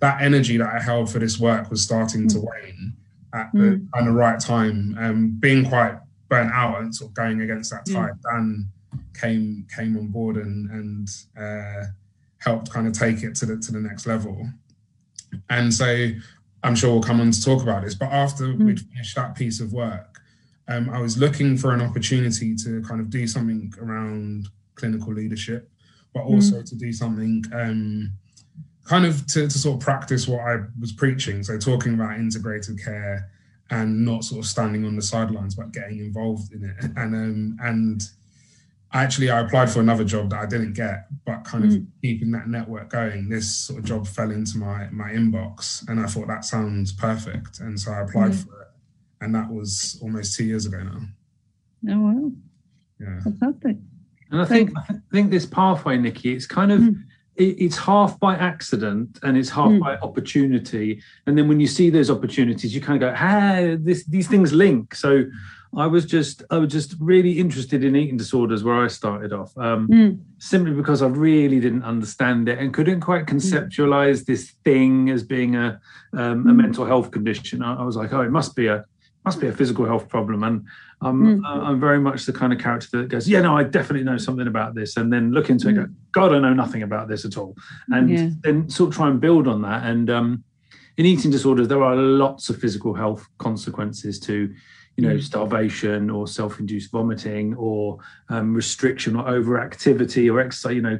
that 0.00 0.22
energy 0.22 0.56
that 0.56 0.72
I 0.74 0.80
held 0.80 1.10
for 1.10 1.18
this 1.18 1.38
work 1.38 1.70
was 1.70 1.82
starting 1.82 2.26
to 2.28 2.40
wane 2.40 2.94
at 3.34 3.52
the 3.52 3.58
Mm. 3.58 3.92
kind 3.92 4.08
of 4.08 4.14
right 4.14 4.40
time. 4.40 4.96
Um, 4.98 5.36
being 5.38 5.64
quite 5.64 5.98
burnt 6.28 6.50
out 6.52 6.80
and 6.80 6.94
sort 6.94 7.10
of 7.10 7.14
going 7.14 7.42
against 7.42 7.70
that 7.70 7.86
tide, 7.86 8.14
Dan 8.22 8.66
came 9.14 9.66
came 9.74 9.96
on 9.96 10.08
board 10.08 10.36
and 10.36 10.70
and 10.70 11.08
uh, 11.38 11.84
helped 12.38 12.70
kind 12.70 12.86
of 12.86 12.92
take 12.94 13.22
it 13.22 13.34
to 13.36 13.46
the 13.46 13.58
to 13.58 13.72
the 13.72 13.80
next 13.80 14.06
level. 14.06 14.48
And 15.48 15.72
so 15.72 16.10
I'm 16.62 16.74
sure 16.74 16.90
we'll 16.90 17.02
come 17.02 17.20
on 17.20 17.30
to 17.30 17.42
talk 17.42 17.62
about 17.62 17.84
this. 17.84 17.94
But 17.94 18.10
after 18.10 18.44
mm. 18.44 18.64
we'd 18.64 18.80
finished 18.80 19.14
that 19.16 19.34
piece 19.34 19.60
of 19.60 19.72
work, 19.72 20.20
um, 20.68 20.90
I 20.90 21.00
was 21.00 21.18
looking 21.18 21.56
for 21.56 21.72
an 21.72 21.80
opportunity 21.80 22.54
to 22.56 22.82
kind 22.82 23.00
of 23.00 23.10
do 23.10 23.26
something 23.26 23.72
around 23.80 24.48
clinical 24.74 25.12
leadership, 25.12 25.69
but 26.12 26.22
also 26.22 26.56
mm. 26.56 26.68
to 26.68 26.76
do 26.76 26.92
something 26.92 27.44
um, 27.52 28.12
kind 28.84 29.06
of 29.06 29.26
to, 29.28 29.46
to 29.46 29.58
sort 29.58 29.76
of 29.76 29.80
practice 29.80 30.26
what 30.26 30.40
I 30.40 30.56
was 30.80 30.92
preaching. 30.92 31.42
So 31.42 31.58
talking 31.58 31.94
about 31.94 32.18
integrated 32.18 32.82
care 32.82 33.30
and 33.70 34.04
not 34.04 34.24
sort 34.24 34.40
of 34.40 34.46
standing 34.46 34.84
on 34.84 34.96
the 34.96 35.02
sidelines, 35.02 35.54
but 35.54 35.72
getting 35.72 35.98
involved 35.98 36.52
in 36.52 36.64
it. 36.64 36.90
And 36.96 37.14
um, 37.14 37.56
and 37.60 38.02
actually, 38.92 39.30
I 39.30 39.40
applied 39.40 39.70
for 39.70 39.80
another 39.80 40.04
job 40.04 40.30
that 40.30 40.40
I 40.40 40.46
didn't 40.46 40.72
get, 40.72 41.06
but 41.24 41.44
kind 41.44 41.64
of 41.64 41.70
mm. 41.70 41.86
keeping 42.02 42.32
that 42.32 42.48
network 42.48 42.90
going. 42.90 43.28
This 43.28 43.54
sort 43.54 43.78
of 43.78 43.84
job 43.84 44.06
fell 44.06 44.30
into 44.32 44.58
my 44.58 44.88
my 44.90 45.10
inbox, 45.10 45.88
and 45.88 46.00
I 46.00 46.06
thought 46.06 46.26
that 46.26 46.44
sounds 46.44 46.92
perfect, 46.92 47.60
and 47.60 47.78
so 47.78 47.92
I 47.92 48.00
applied 48.00 48.32
mm. 48.32 48.44
for 48.44 48.62
it, 48.62 48.68
and 49.20 49.34
that 49.34 49.50
was 49.50 49.98
almost 50.02 50.36
two 50.36 50.44
years 50.44 50.66
ago 50.66 50.82
now. 50.82 51.00
Oh 51.94 52.00
wow! 52.00 52.32
Yeah, 52.98 53.20
fantastic. 53.20 53.76
And 54.30 54.40
I 54.40 54.44
think 54.44 54.72
I 54.76 54.94
think 55.12 55.30
this 55.30 55.46
pathway, 55.46 55.96
Nicky, 55.98 56.34
it's 56.34 56.46
kind 56.46 56.72
of. 56.72 56.80
Mm 56.80 57.04
it's 57.42 57.78
half 57.78 58.20
by 58.20 58.34
accident 58.34 59.18
and 59.22 59.38
it's 59.38 59.48
half 59.48 59.70
mm. 59.70 59.80
by 59.80 59.96
opportunity. 59.98 61.02
And 61.26 61.38
then 61.38 61.48
when 61.48 61.58
you 61.58 61.66
see 61.66 61.88
those 61.88 62.10
opportunities, 62.10 62.74
you 62.74 62.82
kind 62.82 63.02
of 63.02 63.08
go, 63.08 63.14
"Ah, 63.16 63.76
this, 63.78 64.04
these 64.04 64.28
things 64.28 64.52
link." 64.52 64.94
So 64.94 65.24
I 65.76 65.86
was 65.86 66.04
just 66.04 66.42
I 66.50 66.58
was 66.58 66.70
just 66.70 66.96
really 67.00 67.38
interested 67.38 67.84
in 67.84 67.94
eating 67.96 68.16
disorders 68.16 68.64
where 68.64 68.84
I 68.84 68.88
started 68.88 69.32
off, 69.32 69.56
um, 69.56 69.88
mm. 69.88 70.20
simply 70.38 70.72
because 70.72 71.00
I 71.00 71.06
really 71.06 71.60
didn't 71.60 71.84
understand 71.84 72.48
it 72.48 72.58
and 72.58 72.74
couldn't 72.74 73.00
quite 73.00 73.28
hmm. 73.28 73.36
conceptualize 73.36 74.26
this 74.26 74.50
thing 74.64 75.10
as 75.10 75.22
being 75.22 75.56
a 75.56 75.80
um, 76.12 76.46
a 76.46 76.50
hmm. 76.50 76.56
mental 76.56 76.84
health 76.84 77.10
condition. 77.10 77.62
I, 77.62 77.76
I, 77.76 77.84
was 77.84 77.96
like, 77.96 78.12
"Oh, 78.12 78.20
it 78.20 78.30
must 78.30 78.56
be 78.56 78.66
a 78.66 78.84
must 79.24 79.40
be 79.40 79.48
a 79.48 79.52
physical 79.52 79.84
health 79.84 80.08
problem." 80.08 80.42
And 80.42 80.64
I'm, 81.02 81.40
mm. 81.40 81.46
I'm 81.46 81.80
very 81.80 81.98
much 81.98 82.26
the 82.26 82.32
kind 82.32 82.52
of 82.52 82.58
character 82.58 82.98
that 82.98 83.08
goes, 83.08 83.28
yeah, 83.28 83.40
no, 83.40 83.56
I 83.56 83.64
definitely 83.64 84.04
know 84.04 84.18
something 84.18 84.46
about 84.46 84.74
this, 84.74 84.96
and 84.96 85.12
then 85.12 85.32
look 85.32 85.48
into 85.48 85.66
mm. 85.66 85.70
it, 85.70 85.74
go, 85.74 85.86
God, 86.12 86.34
I 86.34 86.38
know 86.38 86.52
nothing 86.52 86.82
about 86.82 87.08
this 87.08 87.24
at 87.24 87.38
all, 87.38 87.56
and 87.88 88.10
yeah. 88.10 88.30
then 88.42 88.68
sort 88.68 88.90
of 88.90 88.96
try 88.96 89.08
and 89.08 89.20
build 89.20 89.48
on 89.48 89.62
that. 89.62 89.84
And 89.84 90.10
um, 90.10 90.44
in 90.96 91.06
eating 91.06 91.30
disorders, 91.30 91.68
there 91.68 91.82
are 91.82 91.96
lots 91.96 92.50
of 92.50 92.58
physical 92.58 92.92
health 92.92 93.26
consequences 93.38 94.20
to, 94.20 94.52
you 94.96 95.06
know, 95.06 95.16
mm. 95.16 95.22
starvation 95.22 96.10
or 96.10 96.26
self-induced 96.26 96.90
vomiting 96.90 97.54
or 97.56 97.98
um, 98.28 98.52
restriction 98.52 99.16
or 99.16 99.24
overactivity 99.24 100.30
or 100.30 100.40
exercise. 100.40 100.74
You 100.74 100.82
know, 100.82 100.98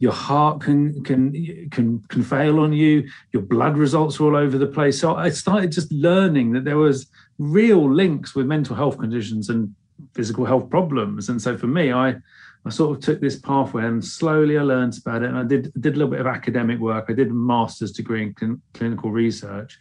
your 0.00 0.12
heart 0.12 0.60
can 0.60 1.02
can 1.04 1.70
can 1.70 2.00
can 2.08 2.22
fail 2.22 2.60
on 2.60 2.72
you. 2.72 3.08
Your 3.32 3.42
blood 3.42 3.78
results 3.78 4.20
are 4.20 4.24
all 4.24 4.36
over 4.36 4.58
the 4.58 4.66
place. 4.66 5.00
So 5.00 5.16
I 5.16 5.30
started 5.30 5.72
just 5.72 5.90
learning 5.90 6.52
that 6.52 6.64
there 6.64 6.76
was 6.76 7.08
real 7.38 7.92
links 7.92 8.34
with 8.34 8.46
mental 8.46 8.76
health 8.76 8.98
conditions 8.98 9.48
and 9.48 9.74
physical 10.14 10.44
health 10.44 10.68
problems. 10.70 11.28
And 11.28 11.40
so 11.40 11.56
for 11.56 11.66
me, 11.66 11.92
I 11.92 12.16
I 12.64 12.70
sort 12.70 12.96
of 12.96 13.02
took 13.02 13.20
this 13.20 13.38
pathway 13.38 13.84
and 13.84 14.04
slowly 14.04 14.58
I 14.58 14.62
learned 14.62 14.98
about 14.98 15.22
it. 15.22 15.28
And 15.28 15.38
I 15.38 15.44
did 15.44 15.72
did 15.80 15.94
a 15.94 15.98
little 15.98 16.10
bit 16.10 16.20
of 16.20 16.26
academic 16.26 16.78
work. 16.78 17.06
I 17.08 17.12
did 17.12 17.30
a 17.30 17.34
master's 17.34 17.92
degree 17.92 18.22
in 18.22 18.34
cl- 18.38 18.60
clinical 18.74 19.10
research, 19.10 19.78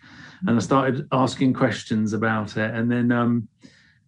and 0.47 0.55
I 0.55 0.59
started 0.59 1.07
asking 1.11 1.53
questions 1.53 2.13
about 2.13 2.55
it. 2.57 2.73
And 2.73 2.91
then 2.91 3.11
um, 3.11 3.47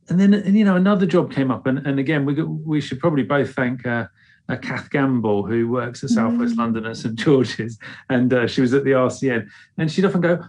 and 0.09 0.19
then 0.19 0.33
and, 0.33 0.57
you 0.57 0.65
know 0.65 0.75
another 0.75 1.05
job 1.05 1.31
came 1.31 1.51
up, 1.51 1.65
and, 1.65 1.79
and 1.79 1.99
again 1.99 2.25
we 2.25 2.41
we 2.41 2.81
should 2.81 2.99
probably 2.99 3.23
both 3.23 3.53
thank. 3.53 3.85
Uh, 3.85 4.07
uh, 4.47 4.55
Kath 4.55 4.89
Gamble, 4.89 5.45
who 5.45 5.67
works 5.67 6.03
at 6.03 6.09
Southwest 6.09 6.55
mm. 6.55 6.57
London 6.57 6.87
at 6.87 6.97
St 6.97 7.13
George's, 7.13 7.77
and 8.09 8.33
uh, 8.33 8.47
she 8.47 8.61
was 8.61 8.73
at 8.73 8.83
the 8.83 8.93
RCN, 8.93 9.47
and 9.77 9.91
she'd 9.91 10.05
often 10.05 10.21
go, 10.21 10.43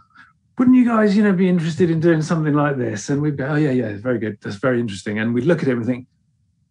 wouldn't 0.60 0.76
you 0.76 0.84
guys, 0.84 1.16
you 1.16 1.22
know, 1.22 1.32
be 1.32 1.48
interested 1.48 1.90
in 1.90 2.00
doing 2.00 2.20
something 2.20 2.52
like 2.52 2.76
this? 2.76 3.08
And 3.08 3.22
we'd 3.22 3.38
go, 3.38 3.46
oh 3.46 3.54
yeah, 3.54 3.70
yeah, 3.70 3.96
very 3.96 4.18
good, 4.18 4.36
that's 4.42 4.56
very 4.56 4.78
interesting. 4.78 5.18
And 5.18 5.32
we'd 5.32 5.46
look 5.46 5.62
at 5.62 5.68
it 5.70 5.72
and 5.72 5.86
think, 5.86 6.06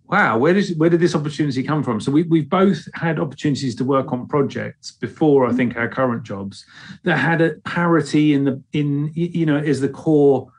wow, 0.06 0.38
where 0.38 0.54
did 0.54 0.78
where 0.78 0.92
did 0.92 1.00
this 1.00 1.16
opportunity 1.16 1.64
come 1.64 1.82
from? 1.82 2.00
So 2.00 2.12
we 2.12 2.22
we've 2.22 2.48
both 2.48 2.88
had 2.94 3.20
opportunities 3.20 3.74
to 3.78 3.84
work 3.84 4.14
on 4.14 4.28
projects 4.28 4.92
before 4.92 5.44
I 5.44 5.48
mm-hmm. 5.48 5.58
think 5.58 5.76
our 5.76 5.90
current 5.90 6.22
jobs 6.22 6.68
that 7.02 7.18
had 7.18 7.42
a 7.42 7.56
parity 7.66 8.36
in 8.36 8.44
the 8.46 8.62
in 8.74 9.12
you 9.16 9.48
know 9.48 9.58
is 9.58 9.82
the 9.82 9.90
core 9.90 10.52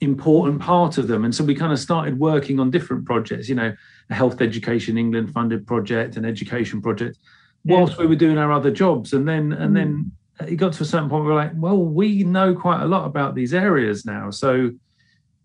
important 0.00 0.62
part 0.62 0.96
of 0.96 1.06
them. 1.06 1.26
And 1.26 1.34
so 1.34 1.44
we 1.44 1.54
kind 1.54 1.74
of 1.74 1.78
started 1.78 2.18
working 2.18 2.58
on 2.58 2.70
different 2.70 3.04
projects, 3.04 3.46
you 3.50 3.56
know, 3.56 3.74
a 4.08 4.14
Health 4.14 4.40
Education 4.40 4.96
England 4.96 5.34
funded 5.34 5.66
project, 5.66 6.16
an 6.16 6.24
education 6.24 6.80
project, 6.80 7.18
whilst 7.66 7.98
we 7.98 8.06
were 8.06 8.16
doing 8.16 8.38
our 8.38 8.50
other 8.50 8.70
jobs. 8.70 9.12
And 9.12 9.28
then 9.28 9.52
and 9.52 9.76
then 9.76 9.92
mm. 9.92 10.10
It 10.46 10.56
got 10.56 10.72
to 10.74 10.82
a 10.82 10.86
certain 10.86 11.08
point 11.08 11.24
where 11.24 11.34
we're 11.34 11.40
like, 11.40 11.52
well, 11.54 11.78
we 11.78 12.24
know 12.24 12.54
quite 12.54 12.82
a 12.82 12.86
lot 12.86 13.06
about 13.06 13.34
these 13.34 13.54
areas 13.54 14.04
now. 14.04 14.30
So 14.30 14.70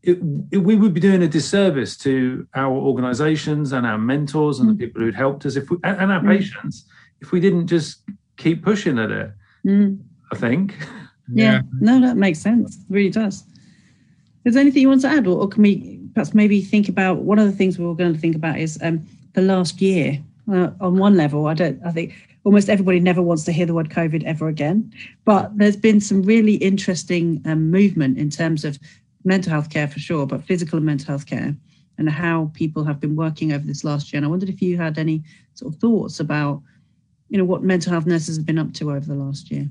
it, 0.04 0.20
it, 0.52 0.58
we 0.60 0.76
would 0.76 0.94
be 0.94 1.00
doing 1.00 1.24
a 1.24 1.28
disservice 1.28 1.98
to 1.98 2.48
our 2.56 2.72
organizations 2.72 3.72
and 3.72 3.86
our 3.86 3.98
mentors 3.98 4.60
and 4.60 4.70
mm. 4.70 4.78
the 4.78 4.86
people 4.86 5.02
who'd 5.02 5.16
helped 5.16 5.46
us 5.46 5.56
if 5.56 5.70
we, 5.70 5.78
and, 5.84 6.12
our 6.12 6.20
mm. 6.20 6.38
patients 6.38 6.86
if 7.22 7.32
we 7.32 7.40
didn't 7.40 7.68
just 7.68 8.04
keep 8.38 8.64
pushing 8.64 9.00
at 9.00 9.12
it. 9.12 9.32
Mm. 9.66 10.00
I 10.32 10.38
think. 10.38 10.76
Yeah. 11.32 11.54
yeah. 11.54 11.62
no, 11.80 12.00
that 12.02 12.18
makes 12.18 12.40
sense. 12.40 12.76
It 12.76 12.84
really 12.90 13.10
does. 13.10 13.44
Is 14.44 14.54
there 14.54 14.62
anything 14.62 14.84
you 14.84 14.90
want 14.90 15.02
to 15.02 15.08
add, 15.08 15.26
or, 15.26 15.40
or, 15.42 15.48
can 15.48 15.64
we 15.64 16.00
perhaps 16.14 16.36
maybe 16.36 16.62
think 16.62 16.88
about 16.88 17.24
one 17.24 17.40
of 17.40 17.48
the 17.48 17.52
things 17.52 17.80
we 17.80 17.86
were 17.86 17.96
going 17.96 18.14
to 18.14 18.20
think 18.20 18.36
about 18.36 18.60
is 18.60 18.78
um, 18.84 19.06
the 19.34 19.42
last 19.42 19.82
year. 19.82 20.22
Uh, 20.52 20.70
on 20.80 20.98
one 20.98 21.18
level, 21.18 21.48
I 21.48 21.56
don't. 21.56 21.82
I 21.84 21.92
think 21.92 22.14
almost 22.46 22.70
everybody 22.70 23.00
never 23.00 23.22
wants 23.22 23.44
to 23.44 23.52
hear 23.52 23.66
the 23.66 23.74
word 23.74 23.90
COVID 23.90 24.24
ever 24.24 24.48
again. 24.48 24.94
But 25.26 25.58
there's 25.58 25.76
been 25.76 26.00
some 26.00 26.22
really 26.22 26.56
interesting 26.56 27.42
um, 27.46 27.70
movement 27.70 28.18
in 28.18 28.30
terms 28.30 28.64
of 28.64 28.80
mental 29.26 29.52
health 29.52 29.72
care 29.72 29.88
for 29.88 30.00
sure, 30.00 30.26
but 30.26 30.44
physical 30.44 30.78
and 30.78 30.86
mental 30.86 31.08
health 31.08 31.26
care 31.26 31.56
and 31.98 32.10
how 32.10 32.52
people 32.54 32.84
have 32.84 33.00
been 33.00 33.16
working 33.16 33.52
over 33.52 33.66
this 33.66 33.84
last 33.84 34.14
year. 34.14 34.20
And 34.20 34.26
I 34.26 34.30
wondered 34.30 34.50
if 34.50 34.62
you 34.62 34.78
had 34.78 35.00
any 35.00 35.24
sort 35.56 35.74
of 35.74 35.80
thoughts 35.80 36.20
about, 36.20 36.62
you 37.30 37.38
know, 37.38 37.46
what 37.46 37.64
mental 37.64 37.92
health 37.92 38.06
nurses 38.06 38.38
have 38.38 38.46
been 38.46 38.60
up 38.60 38.74
to 38.74 38.92
over 38.92 39.06
the 39.06 39.16
last 39.16 39.50
year. 39.50 39.68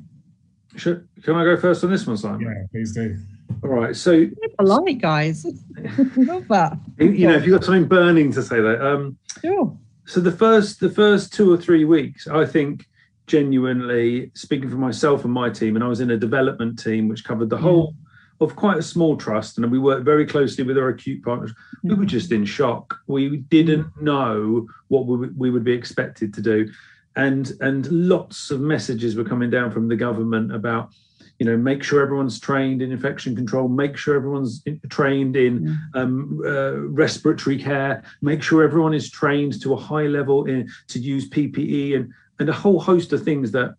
Sure. 0.75 1.05
Can 1.23 1.37
I 1.37 1.45
go 1.45 1.57
first 1.57 1.85
on 1.85 1.91
this 1.91 2.05
one, 2.07 2.17
Simon? 2.17 2.41
Yeah, 2.41 2.67
please 2.73 2.93
do. 2.93 3.17
All 3.63 3.71
right. 3.71 3.95
So 3.95 4.13
You're 4.13 4.33
polite, 4.59 5.01
guys. 5.01 5.45
Love 6.17 6.49
that. 6.49 6.77
You 6.99 7.29
know, 7.29 7.35
if 7.35 7.47
you've 7.47 7.57
got 7.57 7.65
something 7.65 7.87
burning 7.87 8.33
to 8.33 8.43
say, 8.43 8.61
that 8.61 8.85
um, 8.85 9.17
sure 9.41 9.79
so 10.07 10.21
the 10.21 10.33
first 10.33 10.81
the 10.81 10.91
first 10.91 11.33
two 11.33 11.53
or 11.53 11.57
three 11.57 11.85
weeks, 11.85 12.27
I 12.27 12.45
think 12.47 12.87
genuinely 13.27 14.31
speaking 14.35 14.71
for 14.71 14.77
myself 14.77 15.25
and 15.25 15.33
my 15.33 15.51
team, 15.51 15.77
and 15.77 15.85
I 15.85 15.89
was 15.89 16.01
in 16.01 16.11
a 16.11 16.17
development 16.17 16.79
team 16.79 17.09
which 17.09 17.25
covered 17.25 17.51
the 17.51 17.57
mm. 17.57 17.63
whole 17.63 17.95
of 18.41 18.57
quite 18.57 18.79
a 18.79 18.83
small 18.83 19.17
trust, 19.17 19.57
and 19.57 19.71
we 19.71 19.79
worked 19.79 20.05
very 20.05 20.27
closely 20.27 20.65
with 20.65 20.77
our 20.77 20.89
acute 20.89 21.23
partners. 21.23 21.53
We 21.83 21.95
were 21.95 22.05
mm. 22.05 22.09
just 22.09 22.33
in 22.33 22.45
shock. 22.45 22.99
We 23.07 23.39
didn't 23.39 23.85
mm. 23.85 24.03
know 24.03 24.67
what 24.89 25.07
we, 25.07 25.29
we 25.29 25.51
would 25.51 25.65
be 25.65 25.73
expected 25.73 26.35
to 26.35 26.43
do, 26.43 26.71
and 27.17 27.53
and 27.61 27.91
lots 27.91 28.51
of 28.51 28.61
messages 28.61 29.17
were 29.17 29.25
coming 29.25 29.51
down 29.51 29.71
from 29.71 29.89
the 29.89 29.97
government 29.97 30.55
about 30.55 30.91
you 31.39 31.47
know 31.47 31.57
make 31.57 31.83
sure 31.83 32.03
everyone's 32.03 32.39
trained 32.39 32.83
in 32.83 32.93
infection 32.93 33.35
control 33.35 33.69
make 33.69 33.97
sure 33.97 34.17
everyone's 34.17 34.63
trained 34.89 35.37
in 35.37 35.77
um, 35.95 36.41
uh, 36.47 36.77
respiratory 36.77 37.59
care 37.59 38.03
make 38.23 38.43
sure 38.43 38.63
everyone 38.63 38.95
is 38.95 39.11
trained 39.11 39.61
to 39.61 39.73
a 39.73 39.77
high 39.77 40.07
level 40.07 40.45
in 40.47 40.69
to 40.89 40.99
use 40.99 41.29
ppe 41.29 41.97
and 41.97 42.13
and 42.39 42.49
a 42.49 42.53
whole 42.53 42.81
host 42.81 43.13
of 43.13 43.23
things 43.23 43.53
that 43.53 43.75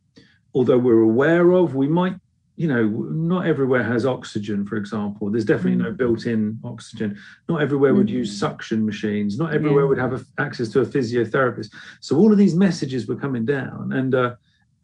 although 0.53 0.77
we're 0.77 1.01
aware 1.01 1.51
of 1.51 1.75
we 1.75 1.87
might 1.87 2.15
you 2.57 2.67
know 2.67 2.87
not 2.87 3.45
everywhere 3.45 3.83
has 3.83 4.05
oxygen 4.05 4.65
for 4.65 4.77
example 4.77 5.29
there's 5.29 5.45
definitely 5.45 5.75
no 5.75 5.91
mm. 5.91 5.97
built-in 5.97 6.57
oxygen 6.63 7.17
not 7.49 7.61
everywhere 7.61 7.93
would 7.93 8.09
use 8.09 8.33
mm. 8.33 8.39
suction 8.39 8.85
machines 8.85 9.37
not 9.37 9.53
everywhere 9.53 9.83
yeah. 9.83 9.89
would 9.89 9.97
have 9.97 10.13
a, 10.13 10.41
access 10.41 10.69
to 10.69 10.79
a 10.79 10.85
physiotherapist 10.85 11.73
so 11.99 12.17
all 12.17 12.31
of 12.31 12.37
these 12.37 12.55
messages 12.55 13.07
were 13.07 13.15
coming 13.15 13.45
down 13.45 13.91
and 13.93 14.15
uh, 14.15 14.35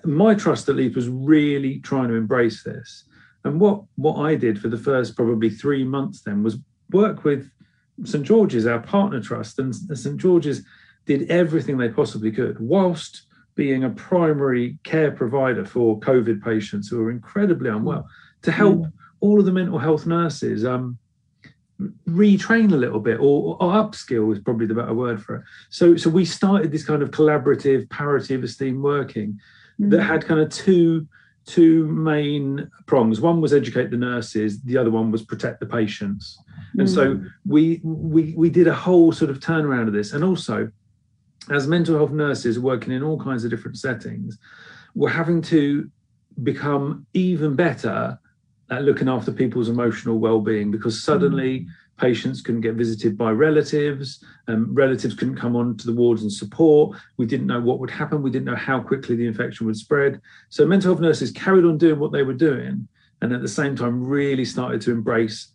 my 0.04 0.36
trust 0.36 0.70
at 0.70 0.76
Leap 0.76 0.96
was 0.96 1.10
really 1.10 1.80
trying 1.80 2.10
to 2.10 2.16
embrace 2.16 2.64
this. 2.64 3.06
And 3.44 3.60
what 3.60 3.84
what 3.96 4.18
I 4.18 4.36
did 4.36 4.60
for 4.60 4.70
the 4.70 4.78
first 4.78 5.16
probably 5.16 5.50
three 5.50 5.84
months 5.84 6.22
then 6.22 6.44
was 6.44 6.58
work 6.92 7.24
with 7.24 7.50
St 8.04 8.24
George's, 8.24 8.66
our 8.66 8.80
partner 8.80 9.22
trust, 9.22 9.60
and 9.60 9.76
St 9.76 10.18
George's 10.18 10.64
did 11.06 11.30
everything 11.30 11.78
they 11.78 11.90
possibly 11.90 12.32
could, 12.32 12.60
whilst 12.60 13.24
being 13.56 13.84
a 13.84 13.90
primary 13.90 14.78
care 14.84 15.12
provider 15.12 15.66
for 15.66 16.00
COVID 16.00 16.44
patients 16.44 16.88
who 16.88 17.04
are 17.04 17.12
incredibly 17.12 17.70
unwell, 17.70 18.08
to 18.44 18.52
help 18.52 18.80
mm. 18.80 18.92
all 19.20 19.40
of 19.40 19.46
the 19.46 19.52
mental 19.52 19.78
health 19.78 20.06
nurses 20.06 20.64
um, 20.64 20.98
retrain 22.08 22.72
a 22.72 22.78
little 22.78 23.00
bit 23.00 23.20
or, 23.20 23.58
or, 23.60 23.72
upskill 23.72 24.32
is 24.32 24.40
probably 24.40 24.66
the 24.66 24.74
better 24.74 24.94
word 24.94 25.22
for 25.22 25.38
it. 25.38 25.44
So, 25.70 25.96
so 25.96 26.10
we 26.10 26.26
started 26.26 26.72
this 26.72 26.86
kind 26.86 27.02
of 27.02 27.12
collaborative, 27.12 27.90
parity 27.90 28.36
of 28.36 28.44
esteem 28.44 28.82
working 28.82 29.40
that 29.90 30.00
mm. 30.00 30.08
had 30.08 30.26
kind 30.26 30.40
of 30.40 30.50
two 30.50 31.08
two 31.46 31.88
main 31.88 32.70
prongs. 32.86 33.20
One 33.20 33.42
was 33.42 33.54
educate 33.54 33.90
the 33.90 33.98
nurses, 33.98 34.62
the 34.62 34.78
other 34.78 34.92
one 34.92 35.12
was 35.12 35.24
protect 35.24 35.60
the 35.60 35.66
patients. 35.66 36.38
And 36.78 36.88
mm. 36.88 36.94
so 36.94 37.22
we 37.46 37.82
we 37.84 38.34
we 38.38 38.50
did 38.50 38.68
a 38.68 38.74
whole 38.74 39.12
sort 39.12 39.32
of 39.32 39.40
turnaround 39.40 39.88
of 39.88 39.94
this. 39.94 40.14
And 40.14 40.24
also, 40.24 40.72
as 41.50 41.68
mental 41.68 41.96
health 41.96 42.12
nurses 42.12 42.60
working 42.60 42.94
in 42.94 43.04
all 43.04 43.20
kinds 43.20 43.44
of 43.44 43.50
different 43.50 43.78
settings, 43.78 44.38
we're 44.94 45.10
having 45.10 45.42
to 45.44 45.90
become 46.44 47.06
even 47.14 47.56
better 47.56 48.18
at 48.70 48.84
looking 48.84 49.10
after 49.10 49.32
people's 49.32 49.68
emotional 49.68 50.18
well-being 50.20 50.72
because 50.72 51.04
suddenly 51.04 51.62
mm. 51.62 51.68
Patients 52.02 52.42
couldn't 52.42 52.62
get 52.62 52.74
visited 52.74 53.18
by 53.18 53.32
relatives 53.32 54.24
um, 54.48 54.74
relatives 54.74 55.14
couldn't 55.14 55.38
come 55.38 55.56
on 55.56 55.78
to 55.78 55.86
the 55.86 55.94
wards 55.94 56.24
and 56.24 56.32
support. 56.32 56.98
We 57.18 57.26
didn't 57.26 57.48
know 57.48 57.62
what 57.62 57.80
would 57.80 57.90
happen. 57.90 58.22
We 58.22 58.32
didn't 58.32 58.46
know 58.46 58.56
how 58.56 58.82
quickly 58.82 59.16
the 59.16 59.28
infection 59.28 59.66
would 59.68 59.78
spread. 59.78 60.20
So 60.50 60.66
mental 60.66 60.92
health 60.92 61.02
nurses 61.02 61.32
carried 61.32 61.66
on 61.66 61.78
doing 61.78 62.00
what 62.00 62.12
they 62.12 62.24
were 62.24 62.34
doing 62.34 62.88
and 63.22 63.34
at 63.34 63.42
the 63.42 63.48
same 63.48 63.76
time 63.76 64.04
really 64.04 64.46
started 64.46 64.82
to 64.82 64.92
embrace 64.92 65.50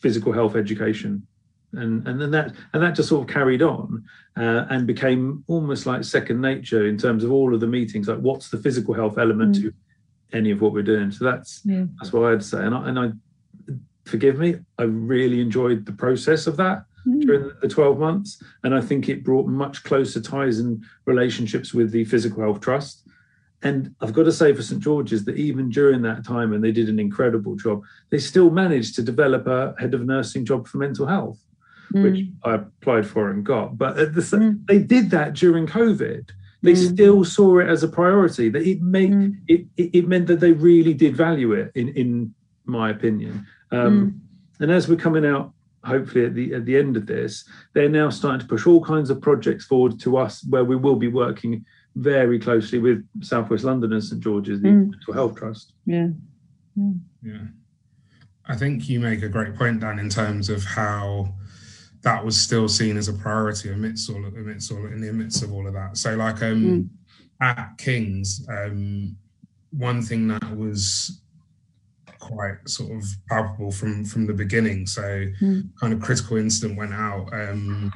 physical 0.00 0.32
health 0.32 0.56
education. 0.56 1.26
And 1.72 2.06
and 2.06 2.20
then 2.20 2.30
that 2.32 2.54
and 2.72 2.82
that 2.82 2.94
just 2.94 3.08
sort 3.08 3.28
of 3.28 3.34
carried 3.34 3.62
on 3.62 4.04
uh, 4.36 4.66
and 4.70 4.86
became 4.86 5.42
almost 5.48 5.86
like 5.86 6.04
second 6.04 6.40
nature 6.40 6.86
in 6.86 6.96
terms 6.98 7.24
of 7.24 7.32
all 7.32 7.52
of 7.52 7.60
the 7.60 7.66
meetings 7.66 8.06
like 8.06 8.18
what's 8.18 8.48
the 8.48 8.58
physical 8.58 8.94
health 8.94 9.18
element 9.18 9.56
mm. 9.56 9.62
to 9.62 9.74
any 10.32 10.50
of 10.50 10.60
what 10.60 10.72
we're 10.72 10.82
doing. 10.82 11.10
So 11.10 11.24
that's 11.24 11.62
yeah. 11.64 11.84
that's 11.98 12.12
what 12.12 12.32
i'd 12.32 12.44
say. 12.44 12.64
And 12.64 12.74
I, 12.74 12.88
and 12.88 12.98
I 12.98 13.10
forgive 14.04 14.38
me 14.38 14.56
i 14.78 14.82
really 14.82 15.40
enjoyed 15.40 15.84
the 15.86 15.92
process 15.92 16.46
of 16.46 16.56
that 16.56 16.84
mm. 17.06 17.20
during 17.22 17.50
the 17.60 17.68
12 17.68 17.98
months 17.98 18.42
and 18.62 18.74
i 18.74 18.80
think 18.80 19.08
it 19.08 19.24
brought 19.24 19.46
much 19.46 19.82
closer 19.84 20.20
ties 20.20 20.58
and 20.58 20.82
relationships 21.06 21.74
with 21.74 21.90
the 21.90 22.04
physical 22.04 22.42
health 22.42 22.60
trust 22.60 23.02
and 23.62 23.94
I've 24.02 24.12
got 24.12 24.24
to 24.24 24.32
say 24.32 24.52
for 24.52 24.60
St 24.60 24.82
George's 24.82 25.24
that 25.24 25.38
even 25.38 25.70
during 25.70 26.02
that 26.02 26.22
time, 26.22 26.52
and 26.52 26.62
they 26.62 26.70
did 26.70 26.90
an 26.90 26.98
incredible 26.98 27.56
job, 27.56 27.82
they 28.10 28.18
still 28.18 28.50
managed 28.50 28.94
to 28.96 29.02
develop 29.02 29.46
a 29.46 29.74
head 29.78 29.94
of 29.94 30.04
nursing 30.04 30.44
job 30.44 30.68
for 30.68 30.76
mental 30.76 31.06
health 31.06 31.38
mm. 31.92 32.02
which 32.02 32.26
I 32.44 32.54
applied 32.54 33.06
for 33.06 33.30
and 33.30 33.44
got. 33.44 33.78
But 33.78 33.96
the, 33.96 34.20
mm. 34.20 34.66
they 34.66 34.78
did 34.78 35.10
that 35.10 35.34
during 35.34 35.66
COVID. 35.66 36.30
They 36.62 36.72
mm. 36.72 36.92
still 36.92 37.24
saw 37.24 37.58
it 37.58 37.68
as 37.68 37.82
a 37.82 37.88
priority. 37.88 38.48
That 38.48 38.66
it 38.66 38.80
made 38.80 39.12
mm. 39.12 39.36
it, 39.48 39.66
it, 39.76 40.08
meant 40.08 40.26
that 40.28 40.40
they 40.40 40.52
really 40.52 40.94
did 40.94 41.16
value 41.16 41.52
it, 41.52 41.72
in 41.74 41.88
in 41.90 42.34
my 42.64 42.90
opinion. 42.90 43.46
Um, 43.74 44.22
mm. 44.58 44.62
and 44.62 44.70
as 44.70 44.88
we're 44.88 44.96
coming 44.96 45.26
out, 45.26 45.52
hopefully 45.84 46.26
at 46.26 46.34
the 46.34 46.54
at 46.54 46.64
the 46.64 46.76
end 46.76 46.96
of 46.96 47.06
this, 47.06 47.48
they're 47.72 47.88
now 47.88 48.10
starting 48.10 48.40
to 48.40 48.46
push 48.46 48.66
all 48.66 48.82
kinds 48.82 49.10
of 49.10 49.20
projects 49.20 49.64
forward 49.66 50.00
to 50.00 50.16
us, 50.16 50.44
where 50.48 50.64
we 50.64 50.76
will 50.76 50.96
be 50.96 51.08
working 51.08 51.64
very 51.96 52.38
closely 52.38 52.78
with 52.78 53.06
Southwest 53.22 53.64
London 53.64 53.92
and 53.92 54.02
St 54.02 54.20
George's, 54.20 54.60
the 54.60 54.68
mm. 54.68 54.90
Mental 54.90 55.14
Health 55.14 55.36
Trust. 55.36 55.72
Yeah. 55.86 56.08
yeah. 56.76 56.90
Yeah. 57.22 57.46
I 58.46 58.56
think 58.56 58.88
you 58.88 59.00
make 59.00 59.22
a 59.22 59.28
great 59.28 59.54
point, 59.54 59.80
Dan, 59.80 59.98
in 59.98 60.08
terms 60.08 60.50
of 60.50 60.64
how 60.64 61.34
that 62.02 62.22
was 62.22 62.38
still 62.38 62.68
seen 62.68 62.96
as 62.98 63.08
a 63.08 63.12
priority 63.14 63.70
amidst 63.70 64.10
all 64.10 64.24
of, 64.26 64.36
amidst 64.36 64.70
all 64.70 64.84
in 64.86 65.00
the 65.00 65.12
midst 65.12 65.42
of 65.42 65.52
all 65.52 65.66
of 65.66 65.72
that. 65.72 65.96
So 65.96 66.14
like 66.16 66.42
um 66.42 66.64
mm. 66.64 66.88
at 67.40 67.78
King's, 67.78 68.46
um 68.48 69.16
one 69.70 70.02
thing 70.02 70.28
that 70.28 70.56
was 70.56 71.22
quite 72.28 72.68
sort 72.68 72.92
of 72.92 73.04
palpable 73.28 73.70
from 73.70 74.04
from 74.04 74.26
the 74.26 74.32
beginning. 74.32 74.86
So 74.86 75.02
mm. 75.40 75.68
kind 75.80 75.92
of 75.92 76.00
critical 76.00 76.36
incident 76.36 76.78
went 76.78 76.94
out. 76.94 77.28
Um 77.32 77.92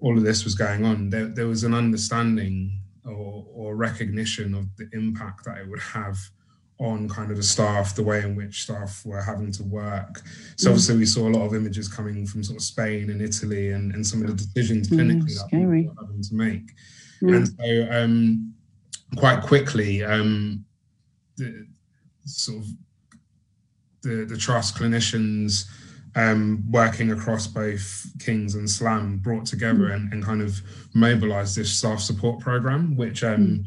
all 0.00 0.16
of 0.16 0.24
this 0.24 0.44
was 0.44 0.54
going 0.54 0.84
on. 0.84 1.10
There 1.10 1.26
there 1.26 1.46
was 1.46 1.64
an 1.64 1.74
understanding 1.74 2.80
or, 3.04 3.46
or 3.54 3.76
recognition 3.76 4.54
of 4.54 4.64
the 4.76 4.88
impact 4.92 5.44
that 5.44 5.58
it 5.58 5.68
would 5.68 5.80
have 5.80 6.18
on 6.78 7.08
kind 7.08 7.30
of 7.30 7.38
the 7.38 7.42
staff, 7.42 7.94
the 7.94 8.02
way 8.02 8.20
in 8.20 8.36
which 8.36 8.62
staff 8.62 9.02
were 9.06 9.22
having 9.22 9.50
to 9.50 9.64
work. 9.64 10.20
So 10.56 10.68
mm. 10.68 10.72
obviously 10.72 10.96
we 10.98 11.06
saw 11.06 11.28
a 11.28 11.30
lot 11.30 11.46
of 11.46 11.54
images 11.54 11.88
coming 11.88 12.26
from 12.26 12.44
sort 12.44 12.58
of 12.58 12.62
Spain 12.62 13.10
and 13.10 13.22
Italy 13.22 13.70
and, 13.70 13.94
and 13.94 14.06
some 14.06 14.20
of 14.22 14.28
the 14.28 14.34
decisions 14.34 14.88
mm, 14.88 14.98
clinically 14.98 15.32
mm, 15.32 15.50
that 15.50 15.58
were 15.58 16.06
having 16.06 16.22
to 16.22 16.34
make. 16.34 16.66
Mm. 17.22 17.36
And 17.36 17.48
so 17.48 17.88
um, 17.90 18.54
quite 19.16 19.42
quickly, 19.42 20.04
um, 20.04 20.64
the 21.38 21.66
sort 22.24 22.58
of 22.58 22.66
the, 24.06 24.24
the 24.24 24.36
trust 24.36 24.76
clinicians 24.76 25.64
um, 26.14 26.64
working 26.70 27.12
across 27.12 27.46
both 27.46 28.06
Kings 28.20 28.54
and 28.54 28.66
SLaM 28.66 29.20
brought 29.22 29.44
together 29.44 29.88
mm. 29.88 29.94
and, 29.94 30.12
and, 30.12 30.24
kind 30.24 30.40
of 30.40 30.60
mobilized 30.94 31.56
this 31.56 31.70
staff 31.70 32.00
support 32.00 32.40
program, 32.40 32.96
which 32.96 33.22
um, 33.22 33.38
mm 33.38 33.66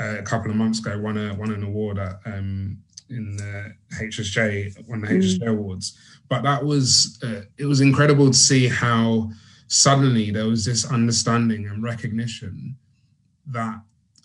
uh, 0.00 0.18
a 0.18 0.22
couple 0.22 0.50
of 0.50 0.56
months 0.56 0.78
ago 0.78 0.98
won 0.98 1.18
a 1.18 1.34
won 1.34 1.52
an 1.52 1.62
award 1.62 1.98
at 1.98 2.20
um, 2.24 2.78
in 3.10 3.36
the 3.36 3.74
HSJ 3.98 4.88
won 4.88 5.00
the 5.00 5.08
mm. 5.08 5.18
HSJ 5.18 5.46
awards. 5.48 5.98
But 6.28 6.42
that 6.42 6.64
was 6.64 7.20
uh, 7.22 7.42
it 7.58 7.66
was 7.66 7.80
incredible 7.80 8.28
to 8.28 8.36
see 8.36 8.66
how 8.66 9.30
suddenly 9.66 10.30
there 10.30 10.46
was 10.46 10.64
this 10.64 10.90
understanding 10.90 11.66
and 11.66 11.82
recognition 11.82 12.76
that 13.46 13.80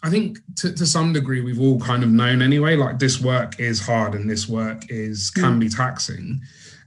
I 0.05 0.09
think 0.11 0.37
to, 0.57 0.71
to 0.71 0.85
some 0.85 1.13
degree 1.13 1.41
we've 1.41 1.59
all 1.59 1.79
kind 1.79 2.03
of 2.03 2.11
known 2.11 2.43
anyway. 2.43 2.75
Like 2.75 2.99
this 2.99 3.19
work 3.19 3.59
is 3.59 3.81
hard 3.81 4.13
and 4.13 4.29
this 4.29 4.47
work 4.47 4.83
is 4.87 5.31
can 5.31 5.55
mm. 5.55 5.61
be 5.61 5.69
taxing. 5.69 6.41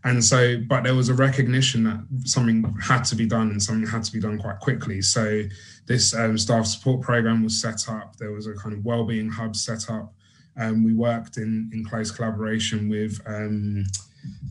And 0.05 0.25
so, 0.25 0.59
but 0.69 0.85
there 0.85 0.95
was 0.95 1.09
a 1.09 1.15
recognition 1.15 1.83
that 1.83 2.29
something 2.29 2.63
had 2.81 3.03
to 3.07 3.17
be 3.17 3.27
done 3.27 3.51
and 3.51 3.61
something 3.61 3.91
had 3.91 4.05
to 4.05 4.13
be 4.13 4.21
done 4.21 4.39
quite 4.39 4.61
quickly. 4.61 5.03
So 5.03 5.43
this 5.87 6.15
um, 6.15 6.39
staff 6.39 6.67
support 6.67 7.01
program 7.01 7.43
was 7.43 7.61
set 7.61 7.89
up. 7.89 8.15
There 8.17 8.31
was 8.31 8.47
a 8.47 8.55
kind 8.55 8.73
of 8.73 8.85
well-being 8.85 9.29
hub 9.29 9.57
set 9.57 9.91
up. 9.91 10.15
Um, 10.57 10.85
we 10.85 10.95
worked 10.95 11.39
in 11.39 11.71
in 11.73 11.85
close 11.85 12.13
collaboration 12.13 12.89
with 12.89 13.21
um, 13.27 13.85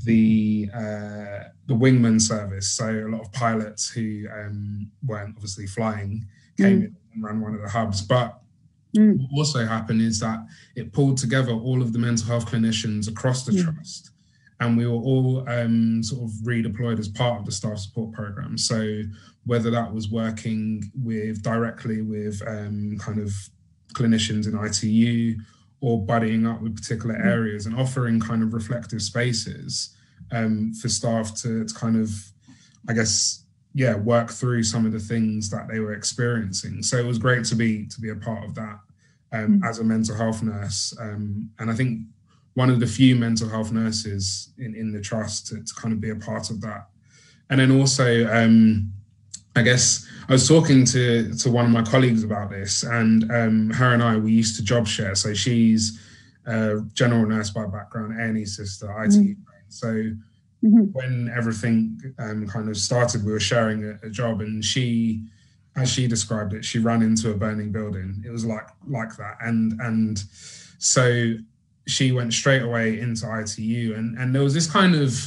the 0.03 0.69
uh, 0.73 1.47
the 1.67 1.73
wingman 1.73 2.19
service. 2.19 2.67
So 2.67 2.89
a 2.89 3.07
lot 3.09 3.21
of 3.21 3.31
pilots 3.31 3.89
who 3.89 4.25
um, 4.29 4.91
weren't 5.05 5.35
obviously 5.37 5.67
flying 5.67 6.27
came 6.57 6.81
mm. 6.81 6.85
in 6.87 6.95
and 7.13 7.23
ran 7.23 7.39
one 7.39 7.55
of 7.55 7.61
the 7.61 7.69
hubs. 7.69 8.01
But 8.01 8.41
mm. 8.95 9.17
what 9.31 9.39
also 9.39 9.65
happened 9.65 10.01
is 10.01 10.19
that 10.19 10.39
it 10.75 10.93
pulled 10.93 11.17
together 11.17 11.51
all 11.51 11.81
of 11.81 11.93
the 11.93 11.99
mental 11.99 12.27
health 12.27 12.45
clinicians 12.45 13.09
across 13.09 13.45
the 13.45 13.63
trust 13.63 14.11
and 14.59 14.77
we 14.77 14.87
were 14.87 14.93
all 14.93 15.47
um, 15.47 16.01
sort 16.01 16.23
of 16.23 16.31
redeployed 16.43 16.99
as 16.99 17.07
part 17.07 17.39
of 17.39 17.45
the 17.45 17.51
staff 17.51 17.77
support 17.77 18.11
program. 18.13 18.57
So 18.57 19.03
whether 19.45 19.69
that 19.71 19.93
was 19.93 20.09
working 20.09 20.83
with 21.03 21.43
directly 21.43 22.01
with 22.01 22.41
um, 22.47 22.97
kind 22.99 23.19
of 23.19 23.31
clinicians 23.93 24.47
in 24.47 24.57
ITU 24.57 25.39
or 25.79 26.03
buddying 26.03 26.51
up 26.51 26.61
with 26.61 26.75
particular 26.75 27.15
mm. 27.15 27.25
areas 27.25 27.65
and 27.67 27.79
offering 27.79 28.19
kind 28.19 28.41
of 28.41 28.53
reflective 28.53 29.01
spaces 29.01 29.95
um, 30.31 30.73
for 30.73 30.89
staff 30.89 31.35
to, 31.41 31.63
to 31.63 31.73
kind 31.73 31.95
of, 31.95 32.11
I 32.89 32.93
guess, 32.93 33.43
yeah, 33.73 33.95
work 33.95 34.31
through 34.31 34.63
some 34.63 34.85
of 34.85 34.91
the 34.91 34.99
things 34.99 35.49
that 35.49 35.67
they 35.67 35.79
were 35.79 35.93
experiencing. 35.93 36.81
So 36.81 36.97
it 36.97 37.05
was 37.05 37.19
great 37.19 37.45
to 37.45 37.55
be 37.55 37.85
to 37.87 38.01
be 38.01 38.09
a 38.09 38.15
part 38.15 38.43
of 38.43 38.55
that 38.55 38.79
um, 39.31 39.59
mm. 39.59 39.69
as 39.69 39.79
a 39.79 39.83
mental 39.83 40.15
health 40.15 40.41
nurse, 40.41 40.95
um, 40.99 41.49
and 41.59 41.69
I 41.69 41.73
think 41.73 42.01
one 42.55 42.71
of 42.71 42.79
the 42.79 42.87
few 42.87 43.15
mental 43.15 43.47
health 43.47 43.71
nurses 43.71 44.49
in, 44.57 44.73
in 44.73 44.91
the 44.91 44.99
trust 44.99 45.45
to, 45.45 45.61
to 45.61 45.73
kind 45.75 45.93
of 45.93 46.01
be 46.01 46.09
a 46.09 46.15
part 46.15 46.49
of 46.49 46.59
that. 46.61 46.87
And 47.51 47.59
then 47.59 47.79
also, 47.79 48.25
um, 48.33 48.91
I 49.55 49.61
guess 49.61 50.07
I 50.27 50.31
was 50.31 50.47
talking 50.47 50.83
to 50.85 51.33
to 51.35 51.51
one 51.51 51.65
of 51.65 51.71
my 51.71 51.83
colleagues 51.83 52.23
about 52.23 52.49
this, 52.49 52.83
and 52.83 53.31
um, 53.31 53.69
her 53.71 53.93
and 53.93 54.03
I 54.03 54.17
we 54.17 54.31
used 54.31 54.55
to 54.57 54.63
job 54.63 54.87
share. 54.87 55.15
So 55.15 55.33
she's 55.33 55.99
a 56.45 56.81
general 56.93 57.25
nurse 57.25 57.49
by 57.49 57.65
background, 57.65 58.19
A&E 58.19 58.45
sister, 58.45 58.89
IT. 59.03 59.11
Mm-hmm. 59.11 59.33
So 59.69 60.11
mm-hmm. 60.63 60.85
when 60.93 61.31
everything 61.35 61.99
um, 62.19 62.47
kind 62.47 62.69
of 62.69 62.77
started, 62.77 63.25
we 63.25 63.31
were 63.31 63.39
sharing 63.39 63.83
a, 63.83 64.07
a, 64.07 64.09
job, 64.09 64.41
and 64.41 64.63
she, 64.63 65.23
as 65.75 65.91
she 65.91 66.07
described 66.07 66.53
it, 66.53 66.65
she 66.65 66.79
ran 66.79 67.01
into 67.01 67.31
a 67.31 67.33
burning 67.35 67.71
building. 67.71 68.23
It 68.25 68.31
was 68.31 68.45
like 68.45 68.67
like 68.87 69.15
that, 69.17 69.37
and 69.41 69.79
and 69.81 70.23
so 70.79 71.35
she 71.87 72.11
went 72.11 72.33
straight 72.33 72.61
away 72.61 72.99
into 72.99 73.25
ITU. 73.25 73.95
And, 73.95 74.17
and 74.17 74.35
there 74.35 74.43
was 74.43 74.53
this 74.53 74.69
kind 74.69 74.93
of, 74.93 75.17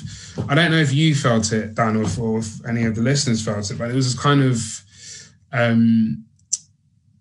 I 0.48 0.54
don't 0.54 0.70
know 0.70 0.78
if 0.78 0.92
you 0.92 1.14
felt 1.14 1.52
it, 1.52 1.74
Dan, 1.74 1.96
or 1.96 2.02
if, 2.02 2.18
or 2.18 2.38
if 2.38 2.64
any 2.66 2.84
of 2.84 2.94
the 2.94 3.00
listeners 3.00 3.42
felt 3.42 3.70
it, 3.70 3.78
but 3.78 3.90
it 3.90 3.94
was 3.94 4.12
this 4.12 4.22
kind 4.22 4.42
of, 4.42 4.60
um, 5.52 6.24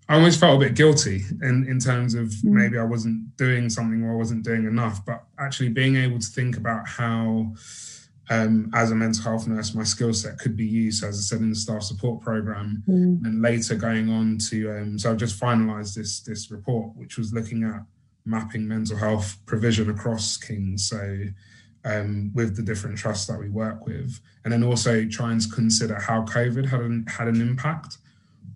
I 0.10 0.16
almost 0.16 0.40
felt 0.40 0.62
a 0.62 0.66
bit 0.66 0.76
guilty 0.76 1.24
in, 1.42 1.66
in 1.70 1.80
terms 1.80 2.16
of 2.16 2.28
mm. 2.28 2.52
maybe 2.52 2.78
I 2.78 2.84
wasn't 2.84 3.38
doing 3.38 3.70
something 3.70 4.04
or 4.04 4.12
I 4.12 4.16
wasn't 4.16 4.44
doing 4.44 4.66
enough, 4.66 5.06
but 5.06 5.24
actually 5.40 5.70
being 5.70 5.96
able 5.96 6.20
to 6.20 6.28
think 6.28 6.58
about 6.58 6.88
how, 6.88 7.54
um, 8.30 8.70
as 8.76 8.92
a 8.92 8.96
mental 8.96 9.24
health 9.24 9.48
nurse, 9.48 9.74
my 9.74 9.84
skill 9.84 10.14
set 10.14 10.38
could 10.38 10.56
be 10.56 10.66
used, 10.66 11.04
as 11.04 11.18
I 11.18 11.22
said, 11.22 11.42
in 11.42 11.50
the 11.50 11.56
staff 11.56 11.82
support 11.82 12.22
program, 12.22 12.84
mm. 12.88 13.26
and 13.26 13.42
later 13.42 13.76
going 13.76 14.10
on 14.10 14.38
to. 14.50 14.70
Um, 14.72 15.00
so 15.00 15.10
I've 15.10 15.18
just 15.18 15.40
finalised 15.40 15.96
this 15.96 16.20
this 16.22 16.52
report, 16.52 16.96
which 16.96 17.18
was 17.18 17.34
looking 17.34 17.64
at 17.64 17.82
mapping 18.26 18.68
mental 18.68 18.98
health 18.98 19.38
provision 19.48 19.90
across 19.90 20.38
Kings. 20.38 20.88
So 20.88 21.24
um, 21.86 22.32
with 22.36 22.56
the 22.56 22.62
different 22.62 23.00
trusts 23.00 23.26
that 23.28 23.40
we 23.40 23.50
work 23.50 23.88
with, 23.88 24.20
and 24.44 24.54
then 24.54 24.64
also 24.64 25.06
trying 25.06 25.40
to 25.40 25.50
consider 25.50 25.96
how 25.96 26.24
COVID 26.26 26.68
had 26.68 26.82
an, 26.82 27.06
had 27.08 27.28
an 27.28 27.42
impact 27.42 27.98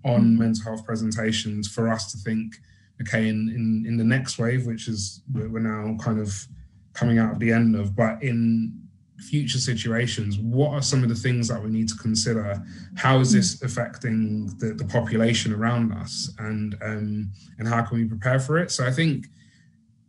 on 0.05 0.21
mm-hmm. 0.21 0.39
mental 0.39 0.63
health 0.65 0.85
presentations 0.85 1.67
for 1.67 1.89
us 1.89 2.11
to 2.11 2.17
think, 2.19 2.57
okay, 3.01 3.27
in, 3.27 3.49
in, 3.49 3.85
in 3.87 3.97
the 3.97 4.03
next 4.03 4.37
wave, 4.37 4.67
which 4.67 4.87
is 4.87 5.21
we're 5.33 5.59
now 5.59 5.97
kind 5.99 6.19
of 6.19 6.45
coming 6.93 7.17
out 7.17 7.31
of 7.31 7.39
the 7.39 7.51
end 7.51 7.75
of, 7.75 7.95
but 7.95 8.21
in 8.21 8.82
future 9.19 9.59
situations, 9.59 10.37
what 10.39 10.71
are 10.73 10.81
some 10.81 11.03
of 11.03 11.09
the 11.09 11.15
things 11.15 11.47
that 11.47 11.61
we 11.63 11.69
need 11.69 11.87
to 11.89 11.95
consider? 11.95 12.61
How 12.95 13.19
is 13.19 13.31
this 13.31 13.61
affecting 13.61 14.47
the, 14.57 14.73
the 14.73 14.85
population 14.85 15.53
around 15.53 15.91
us, 15.93 16.31
and 16.39 16.75
um, 16.81 17.31
and 17.59 17.67
how 17.67 17.81
can 17.83 17.97
we 17.99 18.05
prepare 18.05 18.39
for 18.39 18.57
it? 18.57 18.71
So 18.71 18.85
I 18.85 18.91
think 18.91 19.27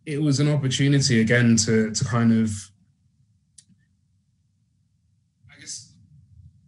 it 0.06 0.20
was 0.20 0.40
an 0.40 0.50
opportunity 0.50 1.20
again 1.20 1.56
to 1.56 1.90
to 1.92 2.04
kind 2.04 2.32
of 2.32 2.50
I 5.54 5.60
guess 5.60 5.92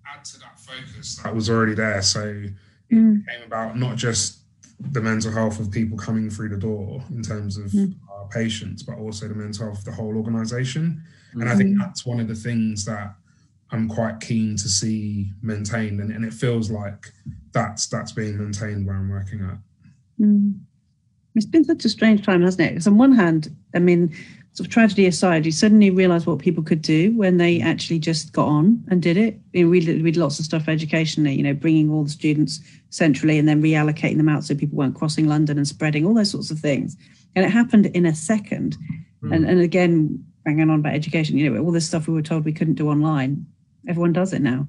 add 0.07 0.25
to 0.27 0.39
that 0.41 0.59
focus 0.61 1.17
that 1.23 1.35
was 1.35 1.49
already 1.51 1.75
there. 1.75 2.03
So 2.03 2.45
it 2.91 2.95
Mm. 2.95 3.27
came 3.27 3.43
about 3.45 3.77
not 3.77 3.97
just 3.97 4.43
the 4.79 5.01
mental 5.01 5.33
health 5.33 5.59
of 5.59 5.71
people 5.73 5.99
coming 5.99 6.31
through 6.31 6.51
the 6.51 6.57
door 6.57 7.03
in 7.11 7.21
terms 7.23 7.57
of 7.57 7.73
Mm. 7.73 7.97
Patients, 8.31 8.83
but 8.83 8.99
also 8.99 9.29
the 9.29 9.35
mental 9.35 9.67
health 9.67 9.79
of 9.79 9.85
the 9.85 9.93
whole 9.93 10.17
organization. 10.17 11.03
And 11.33 11.49
I 11.49 11.55
think 11.57 11.77
Mm. 11.77 11.79
that's 11.79 12.07
one 12.07 12.21
of 12.21 12.29
the 12.29 12.35
things 12.35 12.85
that 12.87 13.15
I'm 13.71 13.89
quite 13.89 14.21
keen 14.21 14.57
to 14.57 14.69
see 14.69 15.33
maintained, 15.43 16.01
and, 16.01 16.11
and 16.11 16.25
it 16.25 16.33
feels 16.33 16.71
like 16.71 17.13
that's 17.53 17.87
that's 17.89 18.13
being 18.13 18.39
maintained 18.39 18.87
where 18.87 18.97
I'm 18.97 19.09
working 19.09 19.41
at. 19.43 19.59
Mm. 20.21 20.61
It's 21.35 21.47
been 21.47 21.65
such 21.65 21.85
a 21.85 21.89
strange 21.89 22.25
time, 22.25 22.43
hasn't 22.43 22.67
it? 22.67 22.71
Because 22.71 22.87
on 22.87 22.97
one 22.97 23.13
hand, 23.13 23.55
I 23.75 23.79
mean, 23.79 24.15
sort 24.53 24.69
of 24.69 24.73
tragedy 24.73 25.05
aside, 25.05 25.45
you 25.45 25.53
suddenly 25.53 25.91
realise 25.91 26.25
what 26.25 26.39
people 26.39 26.63
could 26.63 26.81
do 26.81 27.15
when 27.15 27.37
they 27.37 27.61
actually 27.61 27.99
just 27.99 28.33
got 28.33 28.47
on 28.47 28.83
and 28.89 29.03
did 29.03 29.19
it. 29.19 29.39
You 29.53 29.65
know, 29.65 29.71
we 29.71 29.81
did 29.81 30.17
lots 30.17 30.39
of 30.39 30.47
stuff 30.47 30.67
educationally, 30.67 31.35
you 31.35 31.43
know, 31.43 31.53
bringing 31.53 31.91
all 31.91 32.05
the 32.05 32.11
students 32.11 32.61
centrally 32.89 33.39
and 33.39 33.47
then 33.47 33.63
reallocating 33.63 34.17
them 34.17 34.31
out 34.31 34.45
so 34.45 34.55
people 34.55 34.79
weren't 34.79 34.95
crossing 34.95 35.27
London 35.27 35.59
and 35.59 35.69
spreading 35.69 36.07
all 36.07 36.15
those 36.15 36.31
sorts 36.31 36.51
of 36.51 36.59
things. 36.59 36.97
And 37.37 37.45
it 37.45 37.51
happened 37.51 37.87
in 37.87 38.07
a 38.07 38.15
second. 38.15 38.77
And, 39.23 39.45
and 39.45 39.61
again, 39.61 40.25
banging 40.45 40.71
on 40.71 40.81
about 40.81 40.95
education, 40.95 41.37
you 41.37 41.51
know, 41.51 41.63
all 41.63 41.73
this 41.73 41.87
stuff 41.87 42.07
we 42.07 42.15
were 42.15 42.23
told 42.23 42.45
we 42.45 42.53
couldn't 42.53 42.75
do 42.75 42.89
online, 42.89 43.45
everyone 43.89 44.13
does 44.13 44.33
it 44.33 44.41
now. 44.41 44.69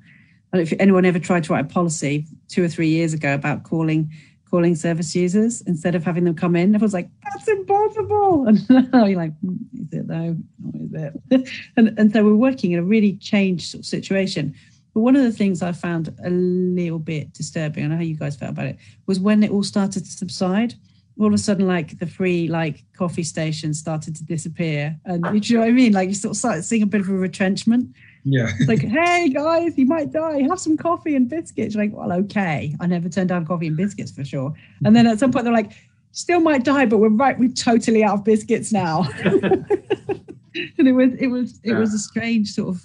And 0.52 0.62
if 0.62 0.74
anyone 0.80 1.06
ever 1.06 1.20
tried 1.20 1.44
to 1.46 1.54
write 1.54 1.66
a 1.66 1.68
policy 1.68 2.26
two 2.48 2.64
or 2.64 2.68
three 2.68 2.90
years 2.90 3.14
ago 3.14 3.34
about 3.34 3.64
calling 3.64 4.12
calling 4.50 4.76
service 4.76 5.16
users 5.16 5.62
instead 5.62 5.96
of 5.96 6.04
having 6.04 6.24
them 6.24 6.34
come 6.34 6.56
in. 6.56 6.74
Everyone's 6.74 6.94
like, 6.94 7.10
that's 7.24 7.48
impossible. 7.48 8.48
And 8.48 8.92
now 8.94 9.06
you're 9.06 9.18
like, 9.18 9.38
"Hmm, 9.40 9.56
is 9.74 9.92
it 9.92 10.08
though? 10.08 10.38
Or 10.66 10.82
is 10.82 10.94
it? 10.94 11.50
and, 11.76 12.00
and 12.00 12.14
so 12.14 12.24
we're 12.24 12.36
working 12.36 12.72
in 12.72 12.80
a 12.80 12.84
really 12.84 13.18
changed 13.18 13.70
sort 13.72 13.82
of 13.82 13.86
situation. 13.86 14.56
But 14.94 15.02
one 15.02 15.16
of 15.16 15.24
the 15.24 15.32
things 15.32 15.62
I 15.62 15.74
found 15.74 16.14
a 16.24 16.30
little 16.30 17.00
bit 17.00 17.34
disturbing, 17.34 17.84
I 17.84 17.88
know 17.88 17.98
how 17.98 18.02
you 18.02 18.16
guys 18.16 18.36
felt 18.36 18.52
about 18.52 18.68
it, 18.68 18.78
was 19.06 19.20
when 19.20 19.44
it 19.44 19.52
all 19.52 19.64
started 19.64 20.06
to 20.06 20.12
subside. 20.12 20.76
All 21.20 21.28
of 21.28 21.34
a 21.34 21.38
sudden, 21.38 21.68
like 21.68 21.98
the 22.00 22.06
free 22.06 22.48
like 22.48 22.84
coffee 22.96 23.24
stations 23.24 23.80
started 23.80 24.16
to 24.18 24.24
disappear, 24.24 24.96
and 25.06 25.26
you 25.48 25.56
know 25.56 25.62
what 25.62 25.70
I 25.70 25.72
mean. 25.72 25.94
Like 25.94 26.10
you 26.10 26.16
sort 26.16 26.32
of 26.32 26.38
started 26.38 26.64
seeing 26.64 26.84
a 26.84 26.88
bit 26.88 27.02
of 27.02 27.10
a 27.10 27.14
retrenchment 27.14 27.96
Yeah, 28.24 28.52
it's 28.60 28.68
like, 28.68 28.82
hey 28.88 29.30
guys, 29.30 29.78
you 29.78 29.86
might 29.86 30.12
die. 30.12 30.42
Have 30.44 30.60
some 30.60 30.78
coffee 30.78 31.16
and 31.16 31.30
biscuits. 31.30 31.76
You're 31.76 31.86
like, 31.86 31.94
well, 31.96 32.12
okay. 32.12 32.76
I 32.80 32.88
never 32.88 33.10
turned 33.10 33.30
down 33.30 33.46
coffee 33.46 33.68
and 33.68 33.78
biscuits 33.78 34.12
for 34.12 34.26
sure. 34.26 34.54
And 34.84 34.96
then 34.96 35.08
at 35.08 35.20
some 35.20 35.32
point 35.32 35.46
they're 35.46 35.54
like, 35.54 35.72
still 36.12 36.42
might 36.42 36.64
die, 36.64 36.86
but 36.86 36.98
we're 36.98 37.10
right. 37.10 37.38
We're 37.40 37.50
totally 37.50 38.04
out 38.04 38.16
of 38.16 38.24
biscuits 38.26 38.74
now. 38.74 39.08
and 39.24 40.88
it 40.88 40.92
was, 40.92 41.14
it 41.20 41.28
was, 41.28 41.60
it 41.64 41.74
was 41.74 41.94
a 41.94 42.00
strange 42.00 42.50
sort 42.50 42.76
of, 42.76 42.84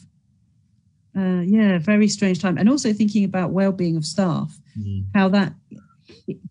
uh, 1.16 1.40
yeah, 1.40 1.78
very 1.78 2.08
strange 2.08 2.40
time. 2.40 2.56
And 2.56 2.68
also 2.68 2.92
thinking 2.92 3.24
about 3.24 3.50
well-being 3.50 3.96
of 3.96 4.04
staff, 4.04 4.56
how 5.14 5.28
that 5.30 5.52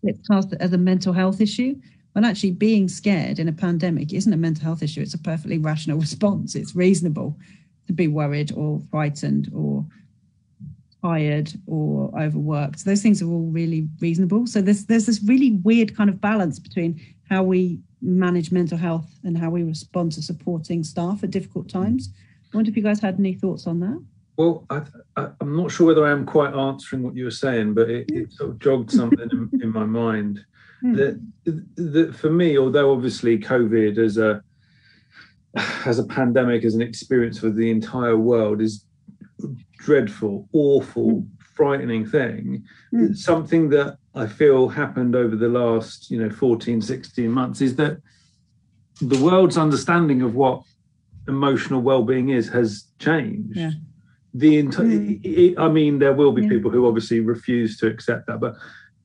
gets 0.04 0.26
cast 0.28 0.52
as 0.54 0.72
a 0.72 0.78
mental 0.78 1.12
health 1.12 1.40
issue. 1.40 1.74
When 2.12 2.24
actually 2.24 2.52
being 2.52 2.88
scared 2.88 3.38
in 3.38 3.48
a 3.48 3.52
pandemic 3.52 4.12
isn't 4.12 4.32
a 4.32 4.36
mental 4.36 4.64
health 4.64 4.82
issue. 4.82 5.00
It's 5.00 5.14
a 5.14 5.18
perfectly 5.18 5.58
rational 5.58 5.98
response. 6.06 6.54
It's 6.54 6.76
reasonable 6.76 7.38
to 7.86 7.92
be 7.92 8.08
worried 8.08 8.52
or 8.52 8.80
frightened 8.90 9.50
or 9.54 9.84
tired 11.02 11.52
or 11.66 12.10
overworked. 12.18 12.84
Those 12.84 13.02
things 13.02 13.22
are 13.22 13.28
all 13.28 13.50
really 13.50 13.88
reasonable. 14.00 14.46
So 14.46 14.62
there's 14.62 14.86
there's 14.86 15.06
this 15.06 15.22
really 15.24 15.52
weird 15.64 15.96
kind 15.96 16.10
of 16.10 16.20
balance 16.20 16.58
between 16.58 17.00
how 17.28 17.42
we 17.42 17.80
manage 18.00 18.52
mental 18.52 18.78
health 18.78 19.10
and 19.24 19.36
how 19.38 19.50
we 19.50 19.62
respond 19.62 20.12
to 20.12 20.22
supporting 20.22 20.84
staff 20.84 21.22
at 21.22 21.30
difficult 21.30 21.68
times. 21.68 22.10
I 22.52 22.56
wonder 22.56 22.70
if 22.70 22.76
you 22.76 22.82
guys 22.82 23.00
had 23.00 23.18
any 23.18 23.34
thoughts 23.34 23.66
on 23.66 23.80
that. 23.80 24.04
Well, 24.36 24.64
I, 24.70 24.82
I, 25.16 25.28
I'm 25.40 25.56
not 25.56 25.70
sure 25.70 25.88
whether 25.88 26.06
I 26.06 26.10
am 26.10 26.24
quite 26.24 26.54
answering 26.54 27.02
what 27.02 27.14
you 27.14 27.24
were 27.24 27.30
saying, 27.30 27.74
but 27.74 27.90
it, 27.90 28.10
it 28.10 28.32
sort 28.32 28.50
of 28.50 28.58
jogged 28.58 28.90
something 28.90 29.28
in, 29.30 29.60
in 29.62 29.72
my 29.72 29.84
mind. 29.84 30.40
Hmm. 30.80 30.94
That, 30.94 31.20
that 31.76 32.14
for 32.16 32.30
me, 32.30 32.58
although 32.58 32.92
obviously 32.92 33.38
COVID 33.38 33.98
as 33.98 34.16
a 34.18 34.42
as 35.86 35.98
a 35.98 36.04
pandemic, 36.04 36.64
as 36.64 36.74
an 36.74 36.82
experience 36.82 37.38
for 37.38 37.50
the 37.50 37.70
entire 37.70 38.16
world, 38.16 38.62
is 38.62 38.86
dreadful, 39.78 40.48
awful, 40.52 41.26
frightening 41.54 42.06
thing. 42.06 42.64
Mm. 42.94 43.16
Something 43.16 43.68
that 43.70 43.98
I 44.14 44.26
feel 44.26 44.68
happened 44.68 45.14
over 45.14 45.36
the 45.36 45.48
last, 45.48 46.10
you 46.10 46.18
know, 46.18 46.30
14, 46.30 46.80
16 46.80 47.30
months 47.30 47.60
is 47.60 47.76
that 47.76 47.98
the 49.00 49.22
world's 49.22 49.58
understanding 49.58 50.22
of 50.22 50.34
what 50.34 50.62
emotional 51.28 51.82
well-being 51.82 52.30
is 52.30 52.48
has 52.48 52.84
changed. 52.98 53.56
Yeah. 53.56 53.70
The 54.34 54.58
entire, 54.58 54.86
Mm. 54.86 55.58
I 55.58 55.68
mean, 55.68 55.98
there 55.98 56.14
will 56.14 56.32
be 56.32 56.42
Yeah. 56.42 56.48
people 56.48 56.70
who 56.70 56.86
obviously 56.86 57.20
refuse 57.20 57.76
to 57.78 57.86
accept 57.86 58.26
that, 58.26 58.40
but 58.40 58.56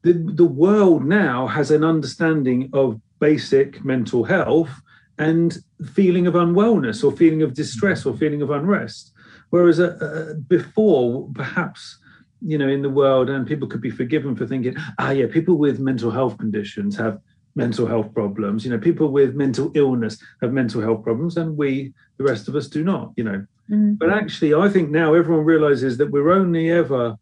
the, 0.03 0.13
the 0.13 0.45
world 0.45 1.05
now 1.05 1.47
has 1.47 1.69
an 1.71 1.83
understanding 1.83 2.69
of 2.71 2.99
basic 3.19 3.83
mental 3.83 4.23
health 4.23 4.69
and 5.17 5.57
feeling 5.93 6.27
of 6.27 6.35
unwellness 6.35 7.03
or 7.03 7.11
feeling 7.11 7.41
of 7.41 7.53
distress 7.53 8.05
or 8.05 8.15
feeling 8.15 8.41
of 8.41 8.51
unrest. 8.51 9.11
Whereas 9.49 9.79
uh, 9.79 9.97
uh, 9.99 10.33
before, 10.47 11.29
perhaps, 11.33 11.97
you 12.41 12.57
know, 12.57 12.67
in 12.67 12.81
the 12.81 12.89
world, 12.89 13.29
and 13.29 13.47
people 13.47 13.67
could 13.67 13.81
be 13.81 13.89
forgiven 13.89 14.35
for 14.35 14.45
thinking, 14.45 14.75
ah, 14.99 15.11
yeah, 15.11 15.25
people 15.27 15.57
with 15.57 15.79
mental 15.79 16.11
health 16.11 16.37
conditions 16.37 16.95
have 16.97 17.19
mental 17.55 17.87
health 17.87 18.13
problems. 18.13 18.63
You 18.63 18.71
know, 18.71 18.77
people 18.77 19.07
with 19.11 19.35
mental 19.35 19.71
illness 19.73 20.21
have 20.41 20.53
mental 20.53 20.81
health 20.81 21.03
problems, 21.03 21.35
and 21.37 21.57
we, 21.57 21.93
the 22.17 22.23
rest 22.23 22.47
of 22.47 22.55
us, 22.55 22.67
do 22.67 22.83
not. 22.83 23.13
You 23.17 23.23
know, 23.23 23.45
Mm. 23.69 23.97
but 23.99 24.09
actually, 24.09 24.53
I 24.53 24.69
think 24.69 24.89
now 24.89 25.13
everyone 25.13 25.45
realizes 25.45 25.97
that 25.97 26.11
we're 26.11 26.31
only 26.31 26.69
ever 26.71 27.17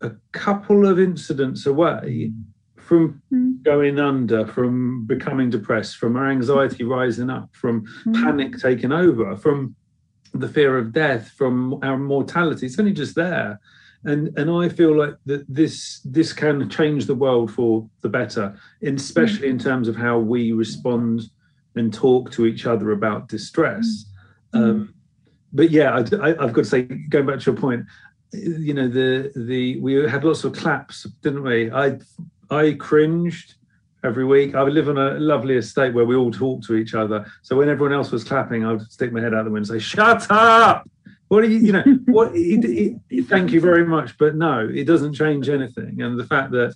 a 0.00 0.12
couple 0.32 0.86
of 0.86 0.98
incidents 1.00 1.66
away 1.66 2.32
from 2.76 3.20
Mm. 3.32 3.62
going 3.64 3.98
under, 3.98 4.46
from 4.46 5.04
becoming 5.06 5.50
depressed, 5.50 5.96
from 5.96 6.16
our 6.16 6.30
anxiety 6.30 6.84
rising 6.84 7.30
up, 7.30 7.48
from 7.56 7.84
Mm. 8.04 8.14
panic 8.14 8.58
taking 8.58 8.92
over, 8.92 9.36
from 9.36 9.74
the 10.34 10.48
fear 10.48 10.76
of 10.78 10.92
death, 10.92 11.30
from 11.36 11.78
our 11.82 11.98
mortality. 11.98 12.66
It's 12.66 12.78
only 12.78 12.92
just 12.92 13.14
there. 13.16 13.58
And, 14.04 14.38
and 14.38 14.48
I 14.50 14.68
feel 14.68 14.96
like 14.96 15.16
that 15.24 15.44
this 15.52 16.00
this 16.02 16.32
can 16.32 16.68
change 16.68 17.06
the 17.06 17.14
world 17.14 17.50
for 17.50 17.88
the 18.02 18.08
better, 18.08 18.54
and 18.82 18.98
especially 19.00 19.48
in 19.48 19.58
terms 19.58 19.88
of 19.88 19.96
how 19.96 20.18
we 20.20 20.52
respond 20.52 21.22
and 21.74 21.92
talk 21.92 22.30
to 22.32 22.46
each 22.46 22.66
other 22.66 22.92
about 22.92 23.28
distress. 23.28 23.86
Mm. 24.54 24.60
Um, 24.62 24.94
but 25.56 25.70
yeah, 25.70 25.94
I, 25.94 26.28
I, 26.28 26.44
I've 26.44 26.52
got 26.52 26.62
to 26.62 26.64
say, 26.64 26.82
going 26.82 27.26
back 27.26 27.40
to 27.40 27.50
your 27.50 27.60
point, 27.60 27.86
you 28.32 28.74
know, 28.74 28.88
the 28.88 29.32
the 29.34 29.78
we 29.80 29.94
had 29.94 30.24
lots 30.24 30.44
of 30.44 30.52
claps, 30.52 31.04
didn't 31.22 31.42
we? 31.42 31.70
I 31.70 31.98
I 32.50 32.74
cringed 32.74 33.54
every 34.04 34.24
week. 34.24 34.54
I 34.54 34.62
live 34.62 34.88
on 34.88 34.98
a 34.98 35.18
lovely 35.18 35.56
estate 35.56 35.94
where 35.94 36.04
we 36.04 36.14
all 36.14 36.30
talk 36.30 36.62
to 36.64 36.74
each 36.74 36.94
other. 36.94 37.26
So 37.42 37.56
when 37.56 37.68
everyone 37.68 37.94
else 37.94 38.10
was 38.10 38.24
clapping, 38.24 38.64
I 38.64 38.72
would 38.72 38.90
stick 38.90 39.12
my 39.12 39.20
head 39.20 39.34
out 39.34 39.44
the 39.44 39.50
window 39.50 39.72
and 39.72 39.82
say, 39.82 39.84
"Shut 39.84 40.26
up! 40.30 40.88
What 41.28 41.44
are 41.44 41.48
you? 41.48 41.58
You 41.58 41.72
know, 41.72 41.82
what? 42.06 42.32
It, 42.34 43.00
it, 43.08 43.22
thank 43.26 43.52
you 43.52 43.60
very 43.60 43.86
much, 43.86 44.18
but 44.18 44.36
no, 44.36 44.68
it 44.72 44.84
doesn't 44.84 45.14
change 45.14 45.48
anything." 45.48 46.02
And 46.02 46.18
the 46.18 46.26
fact 46.26 46.50
that 46.52 46.74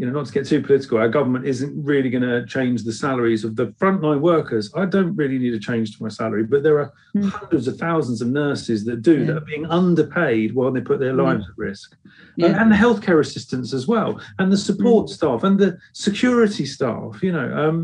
you 0.00 0.06
know, 0.06 0.12
not 0.12 0.24
to 0.24 0.32
get 0.32 0.46
too 0.46 0.62
political, 0.62 0.96
our 0.96 1.10
government 1.10 1.44
isn't 1.44 1.84
really 1.84 2.08
going 2.08 2.22
to 2.22 2.46
change 2.46 2.84
the 2.84 2.92
salaries 2.92 3.44
of 3.44 3.54
the 3.54 3.66
frontline 3.80 4.20
workers. 4.20 4.72
I 4.74 4.86
don't 4.86 5.14
really 5.14 5.38
need 5.38 5.52
a 5.52 5.58
change 5.58 5.94
to 5.94 6.02
my 6.02 6.08
salary, 6.08 6.44
but 6.44 6.62
there 6.62 6.78
are 6.78 6.90
Mm. 7.14 7.28
hundreds 7.28 7.68
of 7.68 7.76
thousands 7.76 8.22
of 8.22 8.28
nurses 8.28 8.86
that 8.86 9.02
do 9.02 9.18
Yeah. 9.18 9.26
that 9.26 9.36
are 9.36 9.44
being 9.52 9.66
underpaid 9.66 10.54
while 10.54 10.72
they 10.72 10.80
put 10.80 11.00
their 11.00 11.12
Mm. 11.12 11.24
lives 11.24 11.44
at 11.50 11.58
risk. 11.58 11.96
Yeah. 12.36 12.46
And, 12.46 12.56
and 12.60 12.72
the 12.72 12.76
healthcare 12.76 13.20
assistants 13.20 13.74
as 13.74 13.86
well, 13.86 14.18
and 14.38 14.50
the 14.50 14.56
support 14.56 15.08
Mm. 15.08 15.10
staff 15.10 15.44
and 15.44 15.58
the 15.58 15.76
security 15.92 16.64
staff. 16.64 17.22
You 17.22 17.32
know, 17.32 17.48
um, 17.62 17.82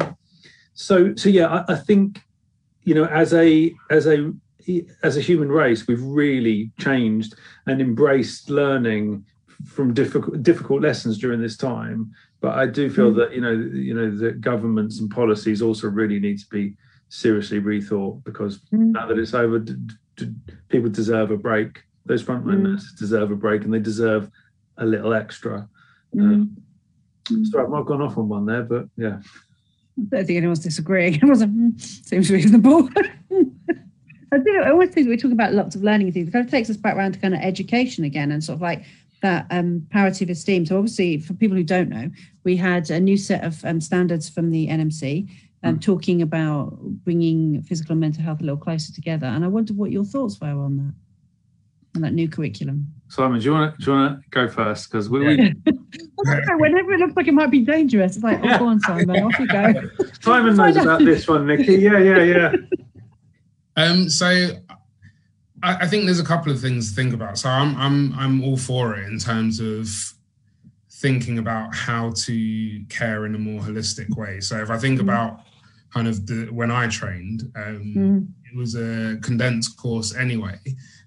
so 0.73 1.15
so 1.17 1.29
yeah, 1.29 1.49
I, 1.69 1.75
I 1.75 1.77
think 1.77 2.23
you 2.85 2.95
know, 2.95 3.05
as 3.23 3.35
a 3.35 3.75
as 3.91 4.07
a 4.07 4.33
as 5.03 5.19
a 5.19 5.21
human 5.21 5.51
race, 5.51 5.87
we've 5.87 6.03
really 6.03 6.71
changed 6.79 7.35
and 7.67 7.81
embraced 7.83 8.49
learning 8.49 9.25
from 9.65 9.95
difficult 9.95 10.43
difficult 10.43 10.83
lessons 10.83 11.19
during 11.19 11.41
this 11.41 11.57
time. 11.57 12.13
But 12.41 12.59
I 12.59 12.67
do 12.67 12.91
feel 12.91 13.13
Mm. 13.13 13.17
that 13.17 13.35
you 13.35 13.41
know 13.41 13.53
you 13.53 13.95
know 13.95 14.11
that 14.19 14.41
governments 14.41 15.01
and 15.01 15.11
policies 15.11 15.63
also 15.63 15.89
really 15.89 16.19
need 16.21 16.39
to 16.39 16.49
be 16.51 16.75
seriously 17.09 17.61
rethought 17.61 18.23
because 18.25 18.59
Mm. 18.73 18.93
now 18.93 19.07
that 19.07 19.19
it's 19.19 19.35
over, 19.35 19.59
d- 19.59 19.75
d- 20.17 20.33
people 20.69 20.91
deserve 20.91 21.31
a 21.31 21.37
break. 21.37 21.83
Those 22.05 22.23
frontline 22.23 22.59
Mm. 22.61 22.63
nurses 22.73 22.93
deserve 22.93 23.31
a 23.31 23.37
break, 23.37 23.65
and 23.65 23.73
they 23.73 23.81
deserve 23.81 24.31
a 24.79 24.85
little 24.87 25.13
extra. 25.15 25.69
Mm. 26.15 26.49
Mm. 27.25 27.47
Sorry, 27.47 27.65
I've 27.65 27.87
gone 27.87 28.03
off 28.03 28.19
on 28.19 28.29
one 28.29 28.47
there, 28.47 28.63
but 28.63 28.89
yeah. 28.97 29.21
I 29.99 30.03
don't 30.11 30.27
think 30.27 30.37
anyone's 30.37 30.61
disagreeing. 30.61 31.15
It 31.23 31.25
like, 31.25 31.49
"Hmm, 31.49 31.71
seems 31.79 32.31
reasonable. 32.31 32.89
I 34.33 34.39
do. 34.39 34.61
I 34.63 34.71
always 34.71 34.91
think 34.91 35.09
we 35.09 35.17
talk 35.17 35.33
about 35.33 35.55
lots 35.55 35.77
of 35.77 35.83
learning 35.83 36.13
things. 36.13 36.29
It 36.29 36.33
kind 36.33 36.45
of 36.45 36.51
takes 36.51 36.69
us 36.69 36.77
back 36.77 36.97
around 36.97 37.13
to 37.13 37.19
kind 37.21 37.33
of 37.35 37.41
education 37.41 38.05
again 38.05 38.33
and 38.33 38.43
sort 38.43 38.57
of 38.57 38.61
like 38.63 38.85
that 39.23 39.47
um, 39.51 39.87
parity 39.91 40.25
of 40.25 40.31
esteem. 40.31 40.67
So 40.67 40.77
obviously, 40.77 41.19
for 41.19 41.35
people 41.35 41.57
who 41.57 41.65
don't 41.65 41.89
know, 41.89 42.11
we 42.45 42.57
had 42.57 42.91
a 42.91 43.01
new 43.01 43.17
set 43.17 43.45
of 43.45 43.65
um, 43.65 43.81
standards 43.81 44.29
from 44.29 44.51
the 44.51 44.69
NMC 44.69 45.29
um, 45.63 45.81
talking 45.81 46.23
about 46.23 46.79
bringing 47.05 47.63
physical 47.63 47.93
and 47.93 48.01
mental 48.01 48.23
health 48.23 48.41
a 48.41 48.45
little 48.45 48.57
closer 48.57 48.93
together. 48.93 49.27
And 49.27 49.45
I 49.45 49.49
wonder 49.49 49.73
what 49.73 49.91
your 49.91 50.05
thoughts 50.05 50.41
were 50.41 50.49
on 50.49 50.77
that, 50.77 50.95
on 51.97 52.03
that 52.03 52.13
new 52.13 52.29
curriculum. 52.29 52.87
Simon, 53.09 53.39
do 53.41 53.45
you 53.45 53.53
want 53.53 53.79
to, 53.79 53.85
do 53.85 53.91
you 53.91 53.97
want 53.97 54.23
to 54.23 54.29
go 54.31 54.49
first? 54.49 54.91
Because 54.91 55.09
we, 55.09 55.21
we... 55.21 55.55
well, 55.65 55.77
whenever 56.59 56.93
it 56.93 57.01
looks 57.01 57.17
like 57.17 57.29
it 57.29 57.35
might 57.35 57.51
be 57.51 57.61
dangerous, 57.61 58.17
it's 58.17 58.25
like, 58.25 58.39
oh, 58.43 58.59
go 58.59 58.67
on, 58.67 58.81
Simon, 58.81 59.23
off 59.23 59.39
you 59.39 59.47
go. 59.49 59.75
Simon 60.21 60.57
knows 60.57 60.77
about 60.77 61.05
this 61.05 61.27
one, 61.27 61.47
Nicky. 61.47 61.77
Yeah, 61.77 61.99
yeah, 61.99 62.23
yeah. 62.23 62.53
Um, 63.79 64.09
so 64.09 64.53
I, 65.63 65.77
I, 65.77 65.87
think 65.87 66.05
there's 66.05 66.21
a 66.21 66.25
couple 66.25 66.53
of 66.53 66.61
things 66.61 66.91
to 66.91 66.97
think 66.97 67.15
about. 67.15 67.39
So 67.39 67.49
I'm 67.49 67.77
I'm 67.77 68.13
I'm 68.19 68.45
all 68.45 68.57
for 68.57 68.97
it 68.97 69.07
in 69.07 69.19
terms 69.19 69.61
of 69.61 69.89
thinking 70.91 71.39
about 71.39 71.75
how 71.75 72.11
to 72.11 72.85
care 72.89 73.27
in 73.27 73.35
a 73.35 73.39
more 73.39 73.61
holistic 73.61 74.17
way. 74.17 74.41
So 74.41 74.59
if 74.59 74.71
I 74.71 74.79
think 74.79 74.99
mm-hmm. 74.99 75.09
about 75.09 75.41
kind 75.93 76.09
of 76.09 76.27
the 76.27 76.47
when 76.47 76.71
I 76.71 76.89
trained, 76.89 77.51
um, 77.57 77.95
mm. 77.97 78.29
it 78.51 78.57
was 78.57 78.75
a 78.75 79.19
condensed 79.23 79.77
course 79.77 80.15
anyway, 80.15 80.59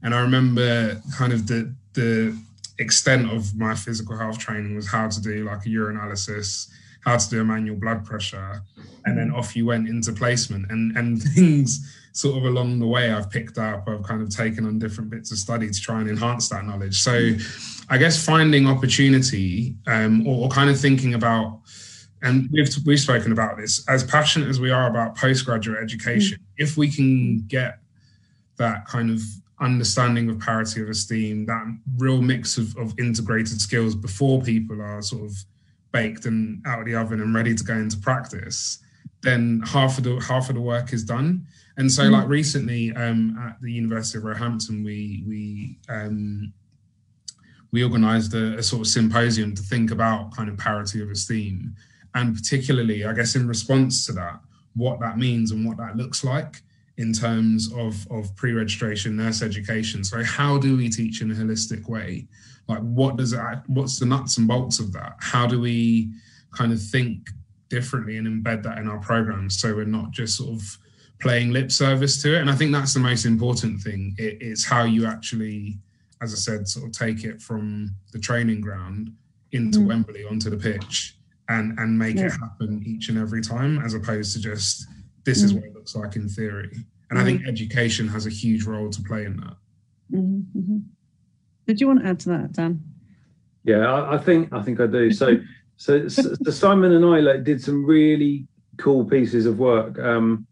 and 0.03 0.13
I 0.13 0.21
remember 0.21 1.01
kind 1.15 1.33
of 1.33 1.47
the 1.47 1.73
the 1.93 2.37
extent 2.79 3.31
of 3.31 3.55
my 3.55 3.75
physical 3.75 4.17
health 4.17 4.39
training 4.39 4.75
was 4.75 4.87
how 4.87 5.07
to 5.09 5.21
do 5.21 5.45
like 5.45 5.65
a 5.65 5.69
urinalysis, 5.69 6.69
how 7.01 7.17
to 7.17 7.29
do 7.29 7.41
a 7.41 7.43
manual 7.43 7.77
blood 7.77 8.05
pressure, 8.05 8.61
and 9.05 9.17
then 9.17 9.31
off 9.31 9.55
you 9.55 9.65
went 9.65 9.87
into 9.87 10.11
placement 10.13 10.69
and 10.71 10.95
and 10.97 11.21
things 11.33 11.79
sort 12.13 12.37
of 12.37 12.45
along 12.45 12.79
the 12.79 12.87
way 12.87 13.11
I've 13.11 13.29
picked 13.29 13.57
up, 13.57 13.87
I've 13.87 14.03
kind 14.03 14.21
of 14.21 14.29
taken 14.29 14.65
on 14.65 14.79
different 14.79 15.09
bits 15.09 15.31
of 15.31 15.37
study 15.37 15.69
to 15.69 15.79
try 15.79 16.01
and 16.01 16.09
enhance 16.09 16.49
that 16.49 16.65
knowledge. 16.65 17.01
So 17.01 17.31
I 17.89 17.97
guess 17.97 18.23
finding 18.23 18.67
opportunity 18.67 19.75
um, 19.87 20.27
or, 20.27 20.45
or, 20.45 20.49
kind 20.49 20.69
of 20.69 20.79
thinking 20.79 21.13
about, 21.13 21.61
and 22.21 22.49
we've, 22.51 22.69
we've 22.85 22.99
spoken 22.99 23.31
about 23.31 23.57
this, 23.57 23.87
as 23.87 24.03
passionate 24.03 24.49
as 24.49 24.59
we 24.59 24.69
are 24.71 24.89
about 24.89 25.15
postgraduate 25.15 25.81
education, 25.81 26.39
mm. 26.39 26.43
if 26.57 26.77
we 26.77 26.89
can 26.89 27.45
get 27.47 27.79
that 28.57 28.85
kind 28.85 29.09
of 29.09 29.21
understanding 29.61 30.29
of 30.29 30.39
parity 30.39 30.81
of 30.81 30.89
esteem, 30.89 31.45
that 31.45 31.65
real 31.97 32.21
mix 32.21 32.57
of, 32.57 32.75
of 32.77 32.97
integrated 32.99 33.61
skills 33.61 33.95
before 33.95 34.41
people 34.41 34.81
are 34.81 35.01
sort 35.01 35.23
of 35.23 35.37
baked 35.91 36.25
and 36.25 36.61
out 36.65 36.79
of 36.79 36.85
the 36.85 36.95
oven 36.95 37.21
and 37.21 37.33
ready 37.33 37.55
to 37.55 37.63
go 37.63 37.73
into 37.73 37.97
practice, 37.97 38.79
then 39.21 39.61
half 39.65 39.97
of 39.97 40.03
the 40.03 40.19
half 40.19 40.49
of 40.49 40.55
the 40.55 40.61
work 40.61 40.93
is 40.93 41.03
done. 41.03 41.45
And 41.77 41.91
so, 41.91 42.03
mm 42.03 42.11
like 42.11 42.27
recently 42.27 42.93
um, 42.95 43.37
at 43.41 43.61
the 43.61 43.71
University 43.71 44.17
of 44.17 44.25
Roehampton, 44.25 44.83
we 44.83 45.23
we 45.27 45.79
um, 45.87 46.53
we 47.71 47.83
organised 47.83 48.33
a, 48.33 48.57
a, 48.57 48.63
sort 48.63 48.81
of 48.81 48.87
symposium 48.87 49.53
to 49.55 49.61
think 49.61 49.91
about 49.91 50.35
kind 50.35 50.49
of 50.49 50.57
parity 50.57 51.01
of 51.01 51.09
esteem, 51.09 51.75
and 52.15 52.35
particularly, 52.35 53.05
I 53.05 53.13
guess, 53.13 53.35
in 53.35 53.47
response 53.47 54.05
to 54.07 54.11
that, 54.13 54.39
what 54.75 54.99
that 54.99 55.17
means 55.17 55.51
and 55.51 55.65
what 55.65 55.77
that 55.77 55.95
looks 55.95 56.23
like 56.23 56.61
in 56.97 57.13
terms 57.13 57.71
of 57.73 58.05
of 58.11 58.35
pre-registration 58.35 59.15
nurse 59.15 59.41
education. 59.41 60.03
So, 60.03 60.23
how 60.23 60.57
do 60.57 60.75
we 60.75 60.89
teach 60.89 61.21
in 61.21 61.31
a 61.31 61.33
holistic 61.33 61.87
way? 61.87 62.27
Like, 62.69 62.79
what 62.79 63.17
does 63.17 63.33
it? 63.33 63.39
What's 63.67 63.99
the 63.99 64.05
nuts 64.05 64.37
and 64.37 64.47
bolts 64.47 64.79
of 64.79 64.93
that? 64.93 65.15
How 65.19 65.45
do 65.45 65.59
we 65.59 66.11
kind 66.55 66.71
of 66.71 66.81
think 66.81 67.29
differently 67.69 68.17
and 68.17 68.27
embed 68.27 68.63
that 68.63 68.77
in 68.79 68.87
our 68.87 68.99
programs 68.99 69.59
so 69.59 69.75
we're 69.75 69.85
not 69.85 70.11
just 70.11 70.37
sort 70.37 70.49
of 70.49 70.77
playing 71.21 71.51
lip 71.51 71.71
service 71.71 72.21
to 72.21 72.35
it. 72.35 72.41
And 72.41 72.49
I 72.49 72.55
think 72.55 72.71
that's 72.71 72.93
the 72.93 72.99
most 72.99 73.25
important 73.25 73.81
thing. 73.81 74.15
It's 74.17 74.65
how 74.65 74.83
you 74.83 75.05
actually, 75.05 75.77
as 76.21 76.33
I 76.33 76.37
said, 76.37 76.67
sort 76.67 76.85
of 76.85 76.91
take 76.91 77.23
it 77.23 77.41
from 77.41 77.93
the 78.11 78.19
training 78.19 78.61
ground 78.61 79.11
into 79.51 79.79
mm. 79.79 79.87
Wembley 79.87 80.23
onto 80.25 80.49
the 80.49 80.57
pitch 80.57 81.15
and 81.49 81.77
and 81.79 81.97
make 81.97 82.15
yeah. 82.15 82.27
it 82.27 82.31
happen 82.31 82.83
each 82.85 83.09
and 83.09 83.17
every 83.17 83.41
time, 83.41 83.79
as 83.79 83.93
opposed 83.93 84.33
to 84.33 84.41
just 84.41 84.85
this 85.25 85.41
mm. 85.41 85.45
is 85.45 85.53
what 85.53 85.63
it 85.65 85.73
looks 85.73 85.95
like 85.95 86.15
in 86.15 86.29
theory. 86.29 86.71
And 87.09 87.19
mm. 87.19 87.21
I 87.21 87.25
think 87.25 87.47
education 87.47 88.07
has 88.07 88.25
a 88.25 88.29
huge 88.29 88.65
role 88.65 88.89
to 88.89 89.01
play 89.01 89.25
in 89.25 89.37
that. 89.37 89.55
Mm-hmm. 90.13 90.77
Did 91.69 91.79
you 91.79 91.85
want 91.85 92.01
to 92.01 92.07
add 92.07 92.19
to 92.21 92.29
that, 92.29 92.53
Dan? 92.53 92.81
Yeah, 93.63 93.93
I, 93.93 94.15
I 94.15 94.17
think 94.17 94.51
I 94.51 94.63
think 94.63 94.79
I 94.79 94.87
do. 94.87 95.11
So, 95.11 95.37
so, 95.77 96.07
so 96.07 96.33
Simon 96.49 96.93
and 96.93 97.05
I 97.05 97.19
like 97.19 97.43
did 97.43 97.61
some 97.61 97.85
really 97.85 98.47
cool 98.77 99.05
pieces 99.05 99.45
of 99.45 99.59
work. 99.59 99.99
Um, 99.99 100.47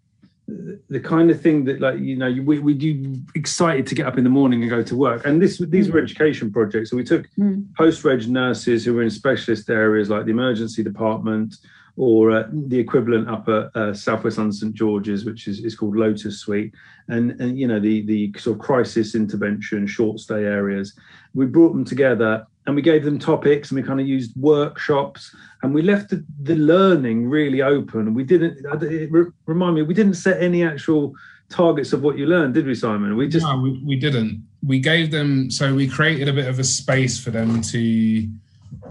the 0.47 0.99
kind 0.99 1.31
of 1.31 1.41
thing 1.41 1.65
that 1.65 1.81
like 1.81 1.97
you 1.97 2.17
know 2.17 2.31
we, 2.45 2.59
we 2.59 2.75
do 2.75 3.15
excited 3.33 3.87
to 3.87 3.95
get 3.95 4.05
up 4.05 4.19
in 4.19 4.23
the 4.23 4.29
morning 4.29 4.61
and 4.61 4.69
go 4.69 4.83
to 4.83 4.95
work 4.95 5.25
and 5.25 5.41
this 5.41 5.57
these 5.57 5.91
were 5.91 5.99
mm. 5.99 6.03
education 6.03 6.49
projects 6.53 6.89
so 6.89 6.95
we 6.95 7.03
took 7.03 7.27
mm. 7.37 7.65
post-reg 7.75 8.29
nurses 8.29 8.85
who 8.85 8.93
were 8.93 9.03
in 9.03 9.09
specialist 9.09 9.69
areas 9.69 10.09
like 10.09 10.23
the 10.23 10.31
emergency 10.31 10.81
department 10.81 11.57
or 11.97 12.31
uh, 12.31 12.43
the 12.51 12.79
equivalent 12.79 13.27
up 13.27 13.49
at 13.49 13.75
uh, 13.75 13.93
southwest 13.93 14.37
london 14.37 14.53
st 14.53 14.73
george's 14.75 15.25
which 15.25 15.47
is, 15.47 15.59
is 15.59 15.75
called 15.75 15.97
lotus 15.97 16.39
suite. 16.39 16.73
And 17.09 17.31
and 17.41 17.59
you 17.59 17.67
know 17.67 17.79
the 17.79 18.05
the 18.05 18.33
sort 18.37 18.57
of 18.57 18.61
crisis 18.61 19.15
intervention 19.15 19.87
short 19.87 20.19
stay 20.19 20.43
areas 20.45 20.93
we 21.33 21.45
brought 21.45 21.73
them 21.73 21.85
together 21.85 22.45
and 22.65 22.75
we 22.75 22.81
gave 22.81 23.03
them 23.05 23.17
topics 23.17 23.71
and 23.71 23.79
we 23.79 23.87
kind 23.87 23.99
of 23.99 24.07
used 24.07 24.35
workshops 24.35 25.33
and 25.63 25.73
we 25.73 25.81
left 25.81 26.09
the, 26.09 26.23
the 26.43 26.55
learning 26.55 27.27
really 27.27 27.61
open. 27.61 28.13
We 28.13 28.23
didn't 28.23 28.59
it, 28.83 29.09
remind 29.45 29.75
me 29.75 29.81
we 29.83 29.93
didn't 29.93 30.15
set 30.15 30.41
any 30.41 30.63
actual 30.63 31.13
targets 31.49 31.93
of 31.93 32.03
what 32.03 32.17
you 32.17 32.25
learned 32.25 32.53
did 32.53 32.67
we 32.67 32.75
simon? 32.75 33.15
We 33.15 33.29
just 33.29 33.45
no 33.45 33.57
we, 33.61 33.81
we 33.85 33.95
didn't. 33.95 34.45
We 34.65 34.79
gave 34.79 35.11
them 35.11 35.49
so 35.49 35.73
we 35.73 35.87
created 35.87 36.27
a 36.27 36.33
bit 36.33 36.47
of 36.47 36.59
a 36.59 36.63
space 36.63 37.17
for 37.19 37.31
them 37.31 37.61
to 37.61 38.27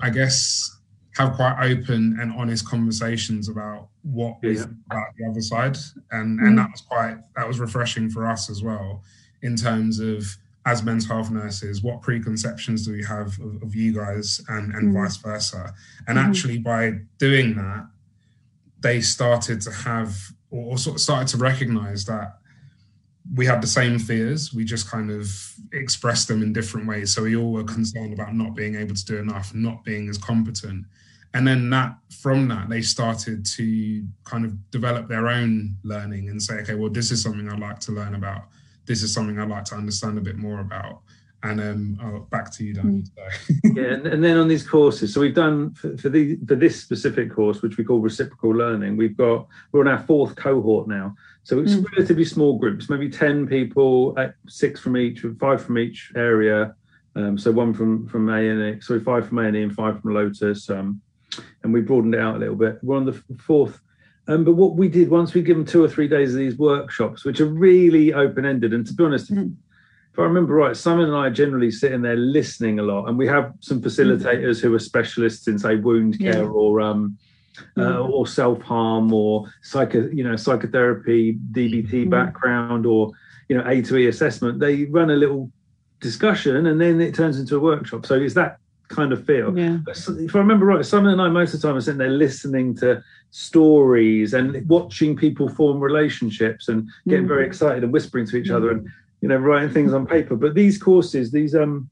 i 0.01 0.11
guess 0.11 0.76
have 1.17 1.35
quite 1.35 1.57
open 1.63 2.19
and 2.21 2.33
honest 2.33 2.69
conversations 2.69 3.49
about 3.49 3.89
what 4.03 4.37
yeah. 4.43 4.51
is 4.51 4.63
about 4.63 5.09
the 5.17 5.27
other 5.29 5.41
side 5.41 5.77
and 6.11 6.39
mm. 6.39 6.47
and 6.47 6.59
that 6.59 6.71
was 6.71 6.83
quite 6.83 7.17
that 7.37 7.47
was 7.49 7.59
refreshing 7.59 8.11
for 8.11 8.27
us 8.27 8.51
as 8.51 8.63
well 8.63 9.03
in 9.43 9.57
terms 9.57 9.99
of 9.99 10.25
as 10.67 10.83
men's 10.83 11.07
health 11.07 11.31
nurses, 11.31 11.81
what 11.83 12.03
preconceptions 12.03 12.85
do 12.85 12.93
we 12.93 13.05
have 13.05 13.39
of, 13.39 13.63
of 13.63 13.75
you 13.75 13.95
guys 13.95 14.41
and, 14.49 14.75
and 14.75 14.93
mm 14.93 15.01
vice 15.01 15.17
versa? 15.17 15.73
And 16.09 16.19
mm 16.19 16.27
actually, 16.27 16.59
by 16.59 16.99
doing 17.19 17.55
that, 17.55 17.87
they 18.81 19.01
started 19.01 19.61
to 19.63 19.71
have 19.71 20.17
or, 20.51 20.73
or 20.73 20.79
sort 20.79 20.97
of 20.97 21.01
started 21.01 21.29
to 21.29 21.37
recognize 21.37 22.05
that 22.07 22.39
we 23.35 23.47
had 23.47 23.63
the 23.63 23.69
same 23.69 23.99
fears. 23.99 24.53
We 24.53 24.65
just 24.65 24.91
kind 24.91 25.11
of 25.11 25.29
expressed 25.73 26.27
them 26.29 26.43
in 26.43 26.53
different 26.53 26.89
ways. 26.89 27.15
So 27.15 27.23
we 27.23 27.37
all 27.37 27.53
were 27.53 27.65
concerned 27.65 28.13
about 28.13 28.35
not 28.35 28.57
being 28.57 28.75
able 28.75 28.95
to 28.95 29.05
do 29.05 29.19
enough, 29.19 29.55
not 29.55 29.85
being 29.85 30.09
as 30.09 30.19
competent. 30.19 30.85
And 31.35 31.47
then 31.47 31.69
that 31.71 31.97
from 32.21 32.49
that, 32.49 32.69
they 32.69 32.81
started 32.81 33.45
to 33.57 34.05
kind 34.25 34.45
of 34.45 34.71
develop 34.71 35.09
their 35.09 35.29
own 35.29 35.77
learning 35.83 36.31
and 36.31 36.43
say, 36.43 36.55
okay, 36.61 36.75
well, 36.75 36.91
this 36.91 37.11
is 37.11 37.23
something 37.23 37.49
I'd 37.49 37.59
like 37.59 37.81
to 37.81 37.93
learn 37.93 38.15
about 38.15 38.45
this 38.87 39.03
is 39.03 39.13
something 39.13 39.39
I'd 39.39 39.49
like 39.49 39.65
to 39.67 39.75
understand 39.75 40.17
a 40.17 40.23
bit 40.23 40.37
more 40.37 40.61
about. 40.61 41.01
And 41.43 41.61
um, 41.61 41.99
oh, 42.03 42.21
back 42.31 42.51
to 42.53 42.65
you, 42.65 42.73
Dan. 42.73 43.05
Mm. 43.65 43.77
yeah, 43.77 43.95
and, 43.95 44.07
and, 44.07 44.25
then 44.25 44.39
on 44.39 44.49
these 44.49 44.67
courses, 44.67 45.13
so 45.13 45.21
we've 45.21 45.35
done 45.35 45.75
for, 45.75 45.97
for 45.99 46.09
the 46.09 46.39
for 46.49 46.55
this 46.55 46.81
specific 46.81 47.31
course, 47.31 47.63
which 47.63 47.77
we 47.77 47.85
call 47.85 48.01
reciprocal 48.01 48.51
learning. 48.51 48.97
We've 48.97 49.17
got 49.17 49.47
we're 49.71 49.83
on 49.83 49.89
our 49.89 49.99
fourth 49.99 50.35
cohort 50.35 50.89
now, 50.89 51.15
so 51.45 51.61
it's 51.61 51.75
mm. 51.75 51.85
relatively 51.93 52.25
small 52.25 52.59
groups, 52.59 52.89
maybe 52.89 53.11
ten 53.11 53.47
people, 53.47 54.17
six 54.49 54.81
from 54.81 54.97
each, 54.97 55.25
five 55.39 55.63
from 55.63 55.79
each 55.79 56.11
area. 56.17 56.75
Um, 57.15 57.39
so 57.39 57.53
one 57.53 57.75
from 57.75 58.09
from 58.09 58.29
A 58.31 58.49
and 58.49 58.77
E, 58.77 58.81
sorry, 58.81 59.01
five 59.01 59.29
from 59.29 59.39
A 59.39 59.43
and 59.43 59.57
E 59.57 59.63
and 59.63 59.75
five 59.75 60.01
from 60.01 60.15
Lotus. 60.15 60.69
Um, 60.71 61.01
and 61.63 61.73
we 61.73 61.81
broadened 61.81 62.15
it 62.15 62.21
out 62.21 62.37
a 62.37 62.39
little 62.39 62.57
bit. 62.57 62.79
We're 62.83 62.97
on 62.97 63.07
the 63.07 63.23
fourth 63.39 63.81
um, 64.29 64.45
but 64.45 64.55
what 64.55 64.75
we 64.75 64.89
did 64.89 65.09
once 65.09 65.35
we 65.35 65.43
give 65.43 65.57
them 65.57 65.67
two 65.67 65.85
or 65.85 65.89
three 65.89 66.09
days 66.09 66.33
of 66.33 66.39
these 66.39 66.59
workshops, 66.59 67.25
which 67.25 67.41
are 67.41 67.47
really 67.47 68.13
open 68.13 68.45
ended, 68.45 68.75
and 68.75 68.87
to 68.87 68.93
be 68.93 69.05
honest, 69.05 69.33
mm. 69.33 69.55
if 70.13 70.19
I 70.19 70.23
remember 70.23 70.55
right, 70.55 70.77
Simon 70.77 71.07
and 71.07 71.17
I 71.17 71.31
generally 71.31 71.71
sitting 71.71 72.03
there 72.03 72.17
listening 72.17 72.81
a 72.81 72.83
lot, 72.83 73.07
and 73.07 73.17
we 73.17 73.27
have 73.29 73.53
some 73.61 73.81
facilitators 73.81 74.59
mm. 74.59 74.63
who 74.63 74.75
are 74.75 74.81
specialists 74.81 75.47
in, 75.47 75.59
say, 75.59 75.77
wound 75.77 76.19
care 76.19 76.43
yeah. 76.43 76.49
or 76.49 76.81
um, 76.81 77.17
uh, 77.77 77.81
mm. 77.81 78.09
or 78.09 78.27
self 78.27 78.61
harm 78.63 79.13
or 79.13 79.47
psycho, 79.63 80.09
you 80.13 80.25
know, 80.25 80.35
psychotherapy, 80.35 81.39
DBT 81.53 82.07
mm. 82.07 82.11
background, 82.11 82.85
or 82.85 83.13
you 83.49 83.57
know, 83.57 83.65
A 83.65 83.81
to 83.83 83.97
E 83.97 84.09
assessment. 84.09 84.59
They 84.59 84.87
run 84.87 85.11
a 85.11 85.17
little 85.17 85.53
discussion, 86.01 86.67
and 86.67 86.81
then 86.81 87.01
it 87.01 87.15
turns 87.15 87.39
into 87.39 87.57
a 87.57 87.61
workshop. 87.61 88.07
So 88.07 88.17
it's 88.17 88.35
that 88.35 88.59
kind 88.89 89.13
of 89.13 89.25
feel. 89.25 89.57
Yeah. 89.57 89.79
If 89.89 90.35
I 90.35 90.39
remember 90.39 90.67
right, 90.67 90.85
Simon 90.85 91.13
and 91.13 91.23
I 91.23 91.29
most 91.29 91.55
of 91.55 91.61
the 91.61 91.69
time 91.69 91.77
are 91.77 91.81
sitting 91.81 91.99
there 91.99 92.09
listening 92.09 92.75
to 92.77 93.03
stories 93.31 94.35
and 94.35 94.67
watching 94.69 95.17
people 95.17 95.49
form 95.49 95.81
relationships 95.81 96.69
and 96.69 96.89
getting 97.09 97.25
mm. 97.25 97.29
very 97.29 97.47
excited 97.47 97.85
and 97.85 97.93
whispering 97.93 98.27
to 98.27 98.37
each 98.37 98.49
mm. 98.49 98.55
other 98.55 98.71
and 98.71 98.89
you 99.21 99.29
know 99.29 99.37
writing 99.37 99.71
things 99.71 99.93
on 99.93 100.07
paper. 100.07 100.37
But 100.37 100.55
these 100.55 100.79
courses, 100.79 101.31
these 101.31 101.55
um 101.55 101.89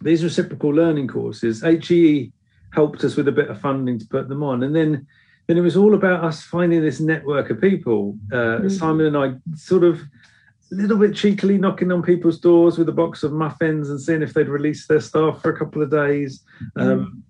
these 0.00 0.24
reciprocal 0.24 0.70
learning 0.70 1.08
courses, 1.08 1.62
HEE 1.62 2.32
helped 2.72 3.04
us 3.04 3.16
with 3.16 3.28
a 3.28 3.32
bit 3.32 3.48
of 3.48 3.60
funding 3.60 3.98
to 3.98 4.06
put 4.06 4.28
them 4.28 4.42
on, 4.42 4.62
and 4.62 4.74
then 4.74 5.06
then 5.46 5.58
it 5.58 5.62
was 5.62 5.76
all 5.76 5.94
about 5.94 6.24
us 6.24 6.42
finding 6.42 6.82
this 6.82 7.00
network 7.00 7.50
of 7.50 7.60
people. 7.60 8.18
Uh, 8.32 8.60
mm. 8.60 8.78
Simon 8.78 9.06
and 9.06 9.16
I 9.16 9.34
sort 9.56 9.84
of 9.84 10.00
little 10.70 10.98
bit 10.98 11.14
cheekily 11.14 11.58
knocking 11.58 11.92
on 11.92 12.02
people's 12.02 12.38
doors 12.38 12.78
with 12.78 12.88
a 12.88 12.92
box 12.92 13.22
of 13.22 13.32
muffins 13.32 13.90
and 13.90 14.00
seeing 14.00 14.22
if 14.22 14.34
they'd 14.34 14.48
release 14.48 14.86
their 14.86 15.00
staff 15.00 15.40
for 15.42 15.50
a 15.50 15.58
couple 15.58 15.82
of 15.82 15.90
days. 15.90 16.42
Mm. 16.76 16.82
Um, 16.82 17.24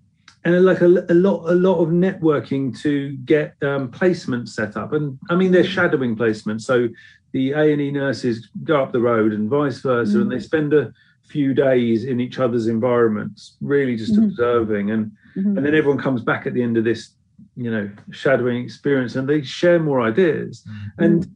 and 0.45 0.63
like 0.63 0.81
a, 0.81 0.85
a, 0.85 1.13
lot 1.13 1.49
a 1.49 1.55
lot 1.55 1.79
of 1.79 1.89
networking 1.89 2.79
to 2.81 3.17
get 3.25 3.55
um, 3.63 3.91
placements 3.91 4.49
set 4.49 4.77
up 4.77 4.93
and 4.93 5.17
i 5.29 5.35
mean 5.35 5.51
they're 5.51 5.63
shadowing 5.63 6.15
placements 6.15 6.61
so 6.61 6.87
the 7.31 7.51
a&e 7.51 7.91
nurses 7.91 8.47
go 8.63 8.81
up 8.81 8.91
the 8.91 8.99
road 8.99 9.33
and 9.33 9.49
vice 9.49 9.79
versa 9.79 10.17
mm. 10.17 10.21
and 10.21 10.31
they 10.31 10.39
spend 10.39 10.73
a 10.73 10.93
few 11.27 11.53
days 11.53 12.05
in 12.05 12.19
each 12.19 12.39
other's 12.39 12.67
environments 12.67 13.57
really 13.59 13.95
just 13.95 14.13
mm-hmm. 14.13 14.25
observing 14.25 14.91
and 14.91 15.11
mm-hmm. 15.35 15.57
and 15.57 15.65
then 15.65 15.75
everyone 15.75 15.97
comes 15.97 16.21
back 16.21 16.45
at 16.45 16.53
the 16.53 16.61
end 16.61 16.77
of 16.77 16.83
this 16.83 17.11
you 17.57 17.71
know 17.71 17.89
shadowing 18.11 18.63
experience 18.63 19.15
and 19.15 19.27
they 19.27 19.41
share 19.41 19.79
more 19.79 20.01
ideas 20.01 20.63
mm-hmm. 20.67 21.03
and 21.03 21.35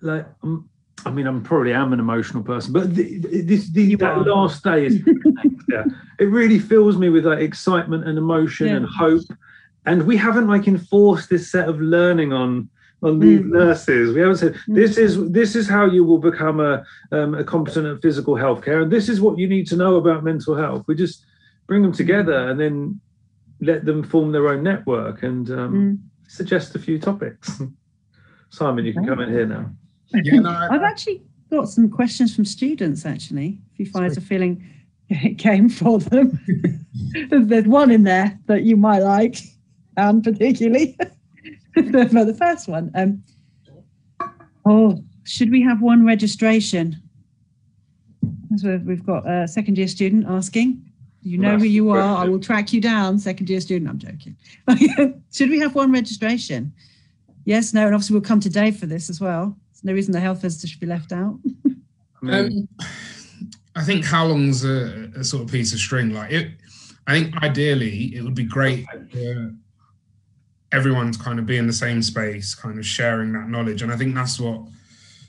like 0.00 0.26
um, 0.42 0.68
I 1.06 1.10
mean, 1.10 1.26
I'm 1.26 1.42
probably 1.42 1.72
am 1.72 1.92
an 1.92 2.00
emotional 2.00 2.42
person, 2.42 2.72
but 2.72 2.94
the, 2.94 3.18
this 3.18 3.68
the, 3.70 3.94
that 3.96 4.18
are. 4.18 4.24
last 4.24 4.64
day 4.64 4.86
is 4.86 5.00
yeah, 5.68 5.84
it 6.18 6.24
really 6.24 6.58
fills 6.58 6.96
me 6.96 7.08
with 7.08 7.26
like 7.26 7.40
excitement 7.40 8.08
and 8.08 8.18
emotion 8.18 8.68
yeah. 8.68 8.76
and 8.76 8.86
hope. 8.86 9.22
And 9.86 10.04
we 10.04 10.16
haven't 10.16 10.48
like 10.48 10.66
enforced 10.66 11.28
this 11.28 11.50
set 11.50 11.68
of 11.68 11.80
learning 11.80 12.32
on 12.32 12.68
on 13.02 13.18
these 13.18 13.40
mm. 13.40 13.50
nurses. 13.50 14.14
We 14.14 14.20
haven't 14.20 14.36
said 14.36 14.54
mm. 14.54 14.74
this 14.74 14.96
is 14.96 15.30
this 15.30 15.54
is 15.54 15.68
how 15.68 15.84
you 15.84 16.04
will 16.04 16.18
become 16.18 16.60
a 16.60 16.84
um, 17.12 17.34
a 17.34 17.44
competent 17.44 17.86
at 17.86 18.00
physical 18.00 18.34
healthcare, 18.34 18.82
and 18.82 18.90
this 18.90 19.08
is 19.08 19.20
what 19.20 19.38
you 19.38 19.46
need 19.46 19.66
to 19.68 19.76
know 19.76 19.96
about 19.96 20.24
mental 20.24 20.56
health. 20.56 20.84
We 20.86 20.94
just 20.94 21.24
bring 21.66 21.82
them 21.82 21.92
together 21.92 22.48
and 22.48 22.58
then 22.58 23.00
let 23.60 23.84
them 23.84 24.02
form 24.02 24.32
their 24.32 24.48
own 24.48 24.62
network 24.62 25.22
and 25.22 25.50
um, 25.50 25.74
mm. 25.74 26.30
suggest 26.30 26.74
a 26.74 26.78
few 26.78 26.98
topics. 26.98 27.62
Simon, 28.50 28.84
you 28.84 28.92
can 28.92 29.06
come 29.06 29.20
in 29.20 29.30
here 29.30 29.46
now. 29.46 29.70
Yeah, 30.22 30.40
no, 30.40 30.50
I, 30.50 30.68
I've 30.70 30.82
actually 30.82 31.22
got 31.50 31.68
some 31.68 31.88
questions 31.88 32.34
from 32.34 32.44
students. 32.44 33.06
Actually, 33.06 33.58
if 33.72 33.86
you 33.86 33.92
guys 33.92 34.16
are 34.16 34.22
feeling 34.22 34.64
it 35.08 35.38
came 35.38 35.68
for 35.68 35.98
them, 35.98 36.38
there's 37.30 37.66
one 37.66 37.90
in 37.90 38.04
there 38.04 38.38
that 38.46 38.62
you 38.62 38.76
might 38.76 39.00
like, 39.00 39.38
and 39.96 40.22
particularly 40.22 40.96
for 41.74 42.24
the 42.24 42.36
first 42.38 42.68
one. 42.68 42.90
Um, 42.94 43.22
oh, 44.66 45.02
should 45.24 45.50
we 45.50 45.62
have 45.62 45.80
one 45.80 46.04
registration? 46.04 46.96
So 48.56 48.80
we've 48.84 49.04
got 49.04 49.28
a 49.28 49.48
second 49.48 49.78
year 49.78 49.88
student 49.88 50.26
asking. 50.28 50.82
You 51.22 51.38
know 51.38 51.56
who 51.56 51.64
you 51.64 51.88
are. 51.88 52.00
I 52.00 52.28
will 52.28 52.38
track 52.38 52.74
you 52.74 52.82
down, 52.82 53.18
second 53.18 53.48
year 53.48 53.60
student. 53.60 53.90
I'm 53.90 53.98
joking. 53.98 54.36
should 55.32 55.48
we 55.48 55.58
have 55.58 55.74
one 55.74 55.90
registration? 55.90 56.74
Yes, 57.46 57.72
no, 57.72 57.86
and 57.86 57.94
obviously 57.94 58.14
we'll 58.14 58.22
come 58.22 58.40
to 58.40 58.50
Dave 58.50 58.76
for 58.78 58.84
this 58.84 59.08
as 59.08 59.22
well 59.22 59.56
no 59.84 59.92
reason 59.92 60.12
the 60.12 60.20
health 60.20 60.40
visitor 60.40 60.66
should 60.66 60.80
be 60.80 60.86
left 60.86 61.12
out. 61.12 61.38
um, 62.22 62.68
I 63.76 63.82
think 63.84 64.04
how 64.04 64.26
long's 64.26 64.64
a, 64.64 65.10
a, 65.16 65.22
sort 65.22 65.44
of 65.44 65.50
piece 65.50 65.72
of 65.72 65.78
string? 65.78 66.14
Like 66.14 66.32
it, 66.32 66.52
I 67.06 67.12
think 67.12 67.36
ideally 67.42 68.16
it 68.16 68.22
would 68.22 68.34
be 68.34 68.44
great 68.44 68.86
for 69.12 69.54
everyone 70.72 71.12
to 71.12 71.18
kind 71.18 71.38
of 71.38 71.46
be 71.46 71.58
in 71.58 71.66
the 71.66 71.72
same 71.72 72.02
space, 72.02 72.54
kind 72.54 72.78
of 72.78 72.86
sharing 72.86 73.32
that 73.32 73.48
knowledge. 73.48 73.82
And 73.82 73.92
I 73.92 73.96
think 73.96 74.14
that's 74.14 74.40
what 74.40 74.62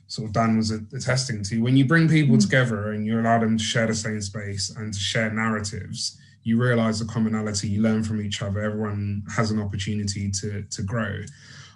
sort 0.08 0.28
of 0.28 0.34
Dan 0.34 0.58
was 0.58 0.72
attesting 0.72 1.44
to. 1.44 1.62
When 1.62 1.76
you 1.76 1.86
bring 1.86 2.08
people 2.08 2.38
mm. 2.38 2.42
together 2.42 2.92
and 2.92 3.06
you 3.06 3.20
allow 3.20 3.40
them 3.40 3.58
to 3.58 3.64
share 3.64 3.88
the 3.88 3.96
same 3.96 4.22
space 4.22 4.70
and 4.76 4.94
to 4.94 5.00
share 5.00 5.32
narratives, 5.32 6.18
you 6.44 6.62
realize 6.62 7.00
the 7.00 7.06
commonality, 7.06 7.68
you 7.68 7.82
learn 7.82 8.04
from 8.04 8.22
each 8.22 8.42
other, 8.42 8.62
everyone 8.62 9.24
has 9.36 9.52
an 9.52 9.60
opportunity 9.60 10.30
to 10.32 10.64
to 10.64 10.84
grow. 10.84 11.22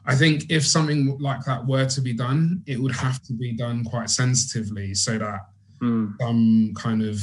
I 0.06 0.16
think 0.16 0.50
if 0.50 0.66
something 0.66 1.18
like 1.20 1.44
that 1.46 1.66
were 1.66 1.86
to 1.86 2.02
be 2.02 2.14
done, 2.14 2.64
it 2.66 2.80
would 2.80 2.96
have 2.96 3.22
to 3.24 3.34
be 3.34 3.54
done 3.54 3.84
quite 3.84 4.10
sensitively 4.10 4.94
so 4.94 5.18
that 5.18 5.50
mm. 5.82 6.14
some 6.20 6.74
kind 6.76 7.04
of 7.04 7.22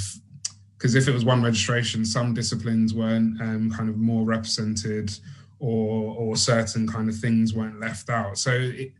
because 0.78 0.94
if 0.94 1.08
it 1.08 1.12
was 1.12 1.24
one 1.24 1.42
registration, 1.42 2.04
some 2.04 2.34
disciplines 2.34 2.92
weren't 2.92 3.40
um, 3.40 3.70
kind 3.70 3.88
of 3.88 3.96
more 3.96 4.24
represented 4.24 5.10
or 5.58 6.14
or 6.16 6.36
certain 6.36 6.86
kind 6.86 7.08
of 7.08 7.16
things 7.16 7.54
weren't 7.54 7.80
left 7.80 8.10
out. 8.10 8.38
So 8.38 8.52
it, 8.52 8.92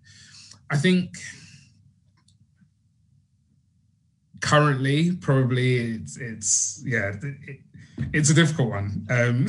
I 0.71 0.77
think 0.77 1.11
currently 4.41 5.12
probably 5.17 5.77
it's 5.95 6.17
it's 6.17 6.83
yeah 6.85 7.12
it, 7.23 7.61
it's 8.12 8.30
a 8.30 8.35
difficult 8.35 8.70
one. 8.70 9.06
Um, 9.11 9.46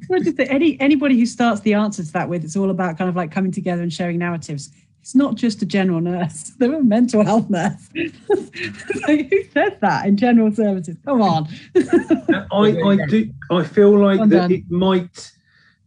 well, 0.08 0.20
just 0.20 0.38
any 0.40 0.80
anybody 0.80 1.18
who 1.18 1.26
starts 1.26 1.60
the 1.60 1.74
answer 1.74 2.02
to 2.02 2.12
that 2.12 2.28
with 2.28 2.44
it's 2.44 2.56
all 2.56 2.70
about 2.70 2.98
kind 2.98 3.08
of 3.08 3.16
like 3.16 3.30
coming 3.30 3.52
together 3.52 3.82
and 3.82 3.92
sharing 3.92 4.18
narratives. 4.18 4.70
It's 5.00 5.14
not 5.14 5.34
just 5.34 5.62
a 5.62 5.66
general 5.66 6.00
nurse; 6.00 6.52
they're 6.58 6.74
a 6.74 6.82
mental 6.82 7.24
health 7.24 7.48
nurse. 7.48 7.88
like, 7.94 9.30
who 9.30 9.44
says 9.52 9.72
that 9.80 10.06
in 10.06 10.16
general 10.16 10.52
services? 10.52 10.96
Come 11.04 11.22
on. 11.22 11.48
I, 12.52 12.80
I 12.82 13.06
do. 13.06 13.32
I 13.50 13.64
feel 13.64 13.98
like 13.98 14.18
well 14.18 14.28
that 14.28 14.50
it 14.50 14.70
might 14.70 15.32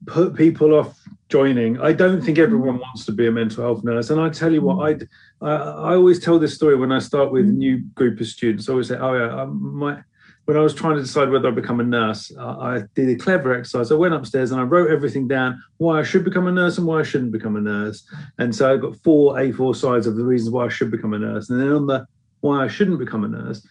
put 0.08 0.36
people 0.36 0.74
off 0.74 1.00
joining. 1.30 1.80
I 1.80 1.94
don't 1.94 2.22
think 2.22 2.38
everyone 2.38 2.80
wants 2.80 3.06
to 3.06 3.12
be 3.12 3.28
a 3.28 3.32
mental 3.32 3.64
health 3.64 3.84
nurse, 3.84 4.10
and 4.10 4.20
I 4.20 4.30
tell 4.30 4.52
you 4.52 4.62
what, 4.62 5.00
I 5.42 5.46
I 5.46 5.96
always 5.96 6.20
tell 6.20 6.40
this 6.40 6.56
story 6.56 6.76
when 6.76 6.92
I 6.92 7.00
start 7.00 7.32
with 7.32 7.46
a 7.46 7.52
new 7.52 7.80
group 7.96 8.20
of 8.20 8.28
students. 8.28 8.68
I 8.68 8.72
always 8.72 8.88
say, 8.88 8.98
"Oh 8.98 9.14
yeah, 9.14 9.36
I 9.36 9.46
might." 9.46 10.00
When 10.46 10.58
I 10.58 10.60
was 10.60 10.74
trying 10.74 10.96
to 10.96 11.02
decide 11.02 11.30
whether 11.30 11.48
I'd 11.48 11.56
become 11.56 11.80
a 11.80 11.84
nurse, 11.84 12.32
I 12.38 12.84
did 12.96 13.10
a 13.10 13.16
clever 13.16 13.54
exercise. 13.54 13.92
I 13.92 13.96
went 13.96 14.14
upstairs 14.14 14.52
and 14.52 14.60
I 14.60 14.66
wrote 14.66 14.92
everything 14.92 15.28
down 15.28 15.62
why 15.78 16.00
I 16.00 16.04
should 16.04 16.26
become 16.26 16.48
a 16.48 16.52
nurse 16.52 16.78
and 16.78 16.86
why 16.86 17.00
I 17.00 17.04
shouldn't 17.04 17.32
become 17.32 17.56
a 17.56 17.62
nurse. 17.62 18.04
And 18.40 18.54
so 18.54 18.74
I 18.74 18.78
got 18.78 18.98
four 18.98 19.36
A4 19.36 19.76
sides 19.76 20.06
of 20.06 20.18
the 20.18 20.26
reasons 20.26 20.52
why 20.52 20.66
I 20.66 20.70
should 20.70 20.92
become 20.92 21.14
a 21.14 21.20
nurse. 21.20 21.50
And 21.50 21.62
then 21.62 21.72
on 21.72 21.88
the 21.88 22.06
why 22.42 22.66
I 22.66 22.68
shouldn't 22.68 23.00
become 23.00 23.24
a 23.24 23.30
nurse, 23.30 23.66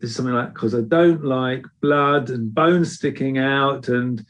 is 0.00 0.14
something 0.14 0.34
like 0.34 0.52
because 0.52 0.74
I 0.74 0.82
don't 0.82 1.24
like 1.24 1.64
blood 1.80 2.30
and 2.30 2.54
bones 2.54 2.92
sticking 2.92 3.38
out 3.38 3.88
and 3.88 4.24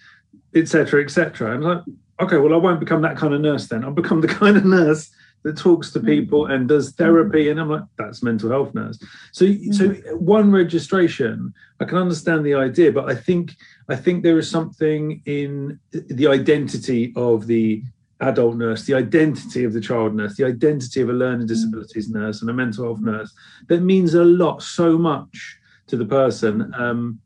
etc. 0.54 1.02
etc. 1.02 1.52
I'm 1.52 1.60
like, 1.60 1.82
okay, 2.20 2.38
well, 2.38 2.54
I 2.54 2.56
won't 2.56 2.80
become 2.80 3.02
that 3.02 3.16
kind 3.16 3.34
of 3.34 3.40
nurse 3.40 3.68
then. 3.68 3.84
I'll 3.84 3.90
become 3.90 4.20
the 4.20 4.28
kind 4.42 4.56
of 4.56 4.64
nurse 4.64 5.10
that 5.44 5.56
talks 5.56 5.90
to 5.92 6.00
people 6.00 6.44
mm-hmm. 6.44 6.52
and 6.52 6.68
does 6.68 6.92
mm-hmm. 6.92 7.02
therapy 7.02 7.48
and 7.48 7.60
i'm 7.60 7.70
like 7.70 7.82
that's 7.96 8.22
mental 8.22 8.50
health 8.50 8.74
nurse. 8.74 8.98
So 9.32 9.46
so 9.46 9.88
mm-hmm. 9.88 10.16
one 10.16 10.50
registration 10.50 11.52
i 11.80 11.84
can 11.84 11.98
understand 11.98 12.44
the 12.44 12.54
idea 12.54 12.92
but 12.92 13.08
i 13.08 13.14
think 13.14 13.54
i 13.88 13.96
think 13.96 14.22
there 14.22 14.38
is 14.38 14.50
something 14.50 15.22
in 15.26 15.78
the 15.92 16.26
identity 16.26 17.12
of 17.16 17.46
the 17.46 17.82
adult 18.20 18.56
nurse 18.56 18.84
the 18.84 18.94
identity 18.94 19.62
of 19.62 19.72
the 19.72 19.80
child 19.80 20.14
nurse 20.14 20.36
the 20.36 20.44
identity 20.44 21.00
of 21.00 21.08
a 21.08 21.12
learning 21.12 21.46
disabilities 21.46 22.08
nurse 22.10 22.40
and 22.40 22.50
a 22.50 22.52
mental 22.52 22.84
health 22.84 23.00
nurse 23.00 23.32
that 23.68 23.82
means 23.82 24.14
a 24.14 24.24
lot 24.24 24.60
so 24.62 24.98
much 24.98 25.58
to 25.88 25.96
the 25.96 26.04
person 26.04 26.72
um, 26.78 27.18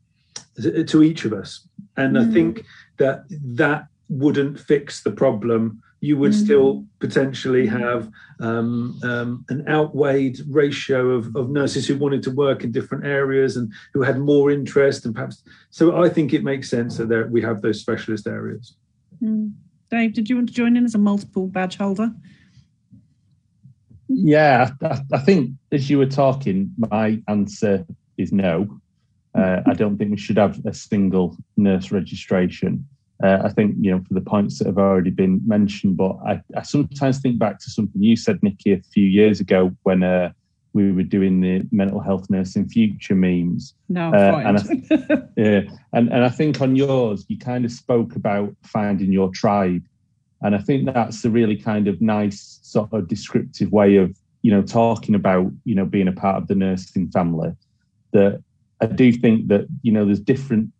to 0.87 1.03
each 1.03 1.25
of 1.25 1.33
us. 1.33 1.67
And 1.97 2.17
i 2.17 2.25
think 2.25 2.65
that 2.97 3.23
that 3.29 3.85
wouldn't 4.09 4.59
fix 4.59 5.03
the 5.03 5.11
problem 5.11 5.81
you 6.03 6.17
would 6.17 6.33
mm-hmm. 6.33 6.43
still 6.43 6.85
potentially 6.99 7.65
have 7.65 8.11
um, 8.41 8.99
um, 9.03 9.45
an 9.47 9.65
outweighed 9.69 10.37
ratio 10.49 11.11
of, 11.11 11.33
of, 11.33 11.49
nurses 11.49 11.87
who 11.87 11.97
wanted 11.97 12.21
to 12.21 12.29
work 12.29 12.65
in 12.65 12.73
different 12.73 13.05
areas 13.05 13.55
and 13.55 13.71
who 13.93 14.01
had 14.01 14.19
more 14.19 14.51
interest 14.51 15.05
and 15.05 15.15
perhaps 15.15 15.43
so 15.69 16.03
i 16.03 16.09
think 16.09 16.33
it 16.33 16.43
makes 16.43 16.69
sense 16.69 16.97
that 16.97 17.07
there, 17.07 17.27
we 17.27 17.41
have 17.41 17.61
those 17.61 17.79
specialist 17.79 18.27
areas 18.27 18.75
mm. 19.23 19.49
dave 19.89 20.13
did 20.13 20.29
you 20.29 20.35
want 20.35 20.49
to 20.49 20.53
join 20.53 20.75
in 20.75 20.83
as 20.83 20.93
a 20.93 20.97
multiple 20.97 21.47
badge 21.47 21.77
holder 21.77 22.11
yeah 24.09 24.71
I, 24.81 24.99
I 25.13 25.19
think 25.19 25.51
as 25.71 25.89
you 25.89 25.99
were 25.99 26.13
talking 26.23 26.73
my 26.77 27.21
answer 27.29 27.85
is 28.17 28.33
no 28.33 28.67
uh, 29.35 29.61
i 29.65 29.73
don't 29.73 29.97
think 29.97 30.11
we 30.11 30.17
should 30.17 30.37
have 30.37 30.59
a 30.65 30.73
single 30.73 31.37
nurse 31.55 31.91
registration 31.91 32.85
uh, 33.23 33.41
I 33.41 33.49
think, 33.49 33.75
you 33.79 33.89
know, 33.89 34.03
for 34.05 34.13
the 34.13 34.21
points 34.21 34.59
that 34.59 34.67
have 34.67 34.77
already 34.77 35.09
been 35.09 35.41
mentioned, 35.47 35.95
but 35.95 36.17
I, 36.27 36.41
I 36.57 36.63
sometimes 36.63 37.19
think 37.19 37.39
back 37.39 37.57
to 37.59 37.69
something 37.69 38.03
you 38.03 38.17
said, 38.17 38.43
Nicky, 38.43 38.73
a 38.73 38.81
few 38.81 39.05
years 39.05 39.39
ago 39.39 39.71
when 39.83 40.03
uh, 40.03 40.33
we 40.73 40.91
were 40.91 41.03
doing 41.03 41.39
the 41.39 41.65
mental 41.71 42.01
health 42.01 42.29
nursing 42.29 42.67
future 42.67 43.15
memes. 43.15 43.75
No, 43.87 44.09
uh, 44.13 44.41
and 44.45 44.57
I, 44.57 45.27
yeah, 45.41 45.61
and 45.93 46.11
and 46.11 46.25
I 46.25 46.29
think 46.29 46.59
on 46.59 46.75
yours 46.75 47.25
you 47.29 47.37
kind 47.37 47.63
of 47.63 47.71
spoke 47.71 48.15
about 48.17 48.53
finding 48.63 49.13
your 49.13 49.29
tribe, 49.31 49.83
and 50.41 50.53
I 50.53 50.57
think 50.57 50.91
that's 50.91 51.23
a 51.23 51.29
really 51.29 51.55
kind 51.55 51.87
of 51.87 52.01
nice 52.01 52.59
sort 52.63 52.91
of 52.91 53.07
descriptive 53.07 53.71
way 53.71 53.95
of 53.97 54.17
you 54.41 54.51
know 54.51 54.63
talking 54.63 55.15
about 55.15 55.49
you 55.63 55.75
know 55.75 55.85
being 55.85 56.09
a 56.09 56.13
part 56.13 56.37
of 56.37 56.47
the 56.47 56.55
nursing 56.55 57.09
family. 57.11 57.53
That 58.11 58.43
I 58.81 58.87
do 58.87 59.13
think 59.13 59.47
that 59.47 59.67
you 59.81 59.93
know 59.93 60.05
there's 60.05 60.19
different 60.19 60.71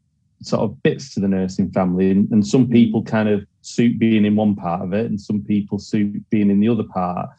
sort 0.45 0.61
of 0.61 0.81
bits 0.83 1.13
to 1.13 1.19
the 1.19 1.27
nursing 1.27 1.71
family, 1.71 2.11
and, 2.11 2.29
and 2.31 2.45
some 2.45 2.69
people 2.69 3.03
kind 3.03 3.29
of 3.29 3.45
suit 3.61 3.97
being 3.99 4.25
in 4.25 4.35
one 4.35 4.55
part 4.55 4.81
of 4.81 4.93
it, 4.93 5.05
and 5.05 5.19
some 5.19 5.41
people 5.41 5.79
suit 5.79 6.29
being 6.29 6.49
in 6.49 6.59
the 6.59 6.69
other 6.69 6.83
part. 6.83 7.29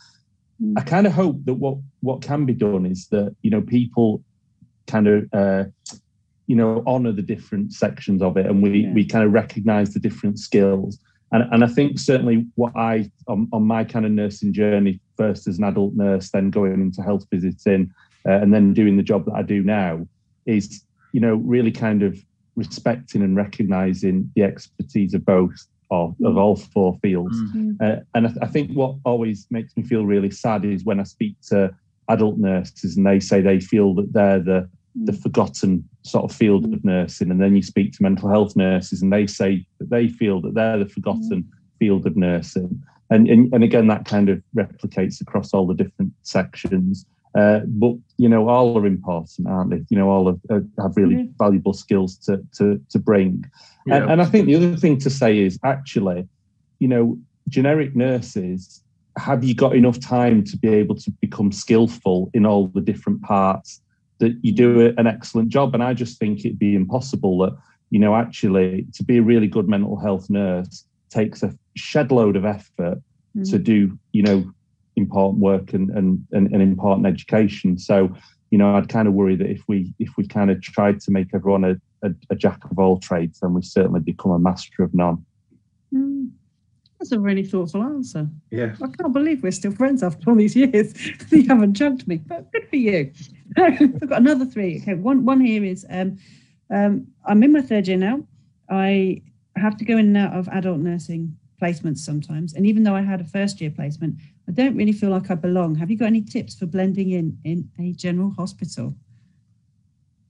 Mm. 0.62 0.74
I 0.76 0.82
kind 0.82 1.06
of 1.06 1.12
hope 1.12 1.44
that 1.44 1.54
what 1.54 1.78
what 2.00 2.22
can 2.22 2.44
be 2.44 2.54
done 2.54 2.86
is 2.86 3.08
that 3.08 3.34
you 3.42 3.50
know 3.50 3.60
people 3.60 4.22
kind 4.86 5.06
of 5.06 5.28
uh, 5.32 5.64
you 6.46 6.56
know 6.56 6.82
honor 6.86 7.12
the 7.12 7.22
different 7.22 7.72
sections 7.72 8.22
of 8.22 8.36
it, 8.36 8.46
and 8.46 8.62
we 8.62 8.80
yeah. 8.80 8.92
we 8.92 9.04
kind 9.04 9.24
of 9.24 9.32
recognize 9.32 9.94
the 9.94 10.00
different 10.00 10.38
skills. 10.38 10.98
And, 11.32 11.52
and 11.52 11.64
I 11.64 11.66
think 11.66 11.98
certainly 11.98 12.46
what 12.54 12.72
I 12.76 13.10
on, 13.26 13.48
on 13.52 13.64
my 13.64 13.82
kind 13.82 14.06
of 14.06 14.12
nursing 14.12 14.52
journey, 14.52 15.00
first 15.16 15.48
as 15.48 15.58
an 15.58 15.64
adult 15.64 15.94
nurse, 15.94 16.30
then 16.30 16.50
going 16.50 16.74
into 16.74 17.02
health 17.02 17.26
visiting, 17.30 17.92
uh, 18.26 18.32
and 18.32 18.54
then 18.54 18.72
doing 18.72 18.96
the 18.96 19.02
job 19.02 19.24
that 19.26 19.34
I 19.34 19.42
do 19.42 19.62
now, 19.62 20.06
is 20.46 20.84
you 21.12 21.20
know 21.20 21.34
really 21.36 21.72
kind 21.72 22.02
of 22.02 22.18
respecting 22.56 23.22
and 23.22 23.36
recognizing 23.36 24.30
the 24.34 24.42
expertise 24.42 25.14
of 25.14 25.24
both 25.24 25.66
of, 25.90 26.14
of 26.24 26.36
all 26.36 26.56
four 26.56 26.98
fields. 27.02 27.36
Mm. 27.54 27.76
Uh, 27.80 28.00
and 28.14 28.28
I, 28.28 28.32
I, 28.42 28.46
think 28.46 28.72
what 28.72 28.96
always 29.04 29.46
makes 29.50 29.76
me 29.76 29.82
feel 29.82 30.06
really 30.06 30.30
sad 30.30 30.64
is 30.64 30.84
when 30.84 31.00
I 31.00 31.04
speak 31.04 31.36
to 31.48 31.74
adult 32.08 32.38
nurses 32.38 32.96
and 32.96 33.06
they 33.06 33.20
say 33.20 33.40
they 33.40 33.60
feel 33.60 33.94
that 33.94 34.12
they're 34.12 34.40
the 34.40 34.68
the 34.94 35.12
mm. 35.12 35.22
forgotten 35.22 35.88
sort 36.02 36.24
of 36.30 36.36
field 36.36 36.72
of 36.72 36.84
nursing, 36.84 37.30
and 37.30 37.40
then 37.40 37.56
you 37.56 37.62
speak 37.62 37.92
to 37.92 38.02
mental 38.02 38.28
health 38.28 38.54
nurses 38.54 39.02
and 39.02 39.12
they 39.12 39.26
say 39.26 39.66
that 39.78 39.90
they 39.90 40.08
feel 40.08 40.40
that 40.40 40.54
they're 40.54 40.78
the 40.78 40.88
forgotten 40.88 41.42
mm. 41.42 41.78
field 41.78 42.06
of 42.06 42.16
nursing. 42.16 42.82
And, 43.10 43.28
and, 43.28 43.52
and 43.52 43.62
again, 43.62 43.86
that 43.88 44.06
kind 44.06 44.28
of 44.28 44.42
replicates 44.56 45.20
across 45.20 45.52
all 45.52 45.66
the 45.66 45.74
different 45.74 46.12
sections. 46.22 47.06
Uh, 47.34 47.60
but 47.66 47.94
you 48.16 48.28
know, 48.28 48.48
all 48.48 48.78
are 48.78 48.86
important, 48.86 49.48
aren't 49.48 49.70
they? 49.70 49.82
You 49.88 49.98
know, 49.98 50.08
all 50.08 50.26
have, 50.26 50.40
uh, 50.50 50.82
have 50.82 50.96
really 50.96 51.16
mm-hmm. 51.16 51.32
valuable 51.38 51.72
skills 51.72 52.16
to 52.18 52.40
to 52.58 52.80
to 52.90 52.98
bring. 52.98 53.44
Yeah. 53.86 53.96
And, 53.96 54.12
and 54.12 54.22
I 54.22 54.24
think 54.24 54.46
the 54.46 54.54
other 54.54 54.76
thing 54.76 54.98
to 55.00 55.10
say 55.10 55.38
is 55.38 55.58
actually, 55.64 56.28
you 56.78 56.88
know, 56.88 57.18
generic 57.48 57.96
nurses. 57.96 58.80
Have 59.16 59.44
you 59.44 59.54
got 59.54 59.76
enough 59.76 60.00
time 60.00 60.42
to 60.44 60.56
be 60.56 60.68
able 60.68 60.96
to 60.96 61.10
become 61.20 61.52
skillful 61.52 62.30
in 62.34 62.44
all 62.44 62.66
the 62.68 62.80
different 62.80 63.22
parts 63.22 63.80
that 64.18 64.36
you 64.42 64.50
do 64.50 64.92
an 64.96 65.06
excellent 65.06 65.50
job? 65.50 65.72
And 65.72 65.84
I 65.84 65.94
just 65.94 66.18
think 66.18 66.40
it'd 66.40 66.58
be 66.58 66.74
impossible 66.74 67.38
that 67.38 67.56
you 67.90 67.98
know 67.98 68.14
actually 68.14 68.86
to 68.94 69.04
be 69.04 69.18
a 69.18 69.22
really 69.22 69.48
good 69.48 69.68
mental 69.68 69.96
health 69.96 70.30
nurse 70.30 70.84
takes 71.10 71.42
a 71.42 71.56
shed 71.76 72.10
load 72.10 72.36
of 72.36 72.44
effort 72.44 72.98
mm. 73.36 73.50
to 73.50 73.58
do 73.58 73.96
you 74.12 74.22
know 74.22 74.52
important 74.96 75.42
work 75.42 75.72
and, 75.72 75.90
and, 75.90 76.24
and, 76.32 76.52
and 76.52 76.62
important 76.62 77.06
education. 77.06 77.78
So, 77.78 78.14
you 78.50 78.58
know, 78.58 78.76
I'd 78.76 78.88
kind 78.88 79.08
of 79.08 79.14
worry 79.14 79.36
that 79.36 79.50
if 79.50 79.62
we 79.66 79.92
if 79.98 80.10
we 80.16 80.26
kind 80.26 80.50
of 80.50 80.62
tried 80.62 81.00
to 81.00 81.10
make 81.10 81.28
everyone 81.34 81.64
a, 81.64 81.76
a, 82.06 82.10
a 82.30 82.36
jack 82.36 82.64
of 82.70 82.78
all 82.78 82.98
trades, 82.98 83.40
then 83.40 83.54
we 83.54 83.62
certainly 83.62 84.00
become 84.00 84.32
a 84.32 84.38
master 84.38 84.82
of 84.82 84.94
none. 84.94 85.24
Mm. 85.92 86.30
That's 86.98 87.12
a 87.12 87.18
really 87.18 87.44
thoughtful 87.44 87.82
answer. 87.82 88.28
Yeah. 88.50 88.74
I 88.82 88.86
can't 88.86 89.12
believe 89.12 89.42
we're 89.42 89.52
still 89.52 89.72
friends 89.72 90.02
after 90.02 90.30
all 90.30 90.36
these 90.36 90.56
years. 90.56 90.94
you 91.30 91.46
haven't 91.46 91.74
jumped 91.74 92.06
me, 92.06 92.18
but 92.18 92.50
good 92.52 92.68
for 92.68 92.76
you. 92.76 93.12
I've 93.58 94.08
got 94.08 94.20
another 94.20 94.46
three. 94.46 94.80
Okay, 94.80 94.94
one 94.94 95.24
one 95.24 95.40
here 95.40 95.64
is 95.64 95.84
um, 95.90 96.18
um, 96.70 97.06
I'm 97.26 97.42
in 97.42 97.52
my 97.52 97.60
third 97.60 97.88
year 97.88 97.96
now. 97.96 98.24
I 98.70 99.22
have 99.56 99.76
to 99.76 99.84
go 99.84 99.96
in 99.96 100.06
and 100.06 100.16
out 100.16 100.32
of 100.34 100.48
adult 100.48 100.78
nursing 100.78 101.36
placements 101.64 101.98
sometimes. 101.98 102.54
And 102.54 102.66
even 102.66 102.82
though 102.82 102.94
I 102.94 103.02
had 103.02 103.20
a 103.20 103.24
first 103.24 103.60
year 103.60 103.70
placement, 103.70 104.16
I 104.48 104.52
don't 104.52 104.76
really 104.76 104.92
feel 104.92 105.10
like 105.10 105.30
I 105.30 105.34
belong. 105.34 105.74
Have 105.76 105.90
you 105.90 105.96
got 105.96 106.06
any 106.06 106.20
tips 106.20 106.54
for 106.54 106.66
blending 106.66 107.12
in 107.12 107.38
in 107.44 107.68
a 107.78 107.92
general 107.92 108.30
hospital? 108.30 108.94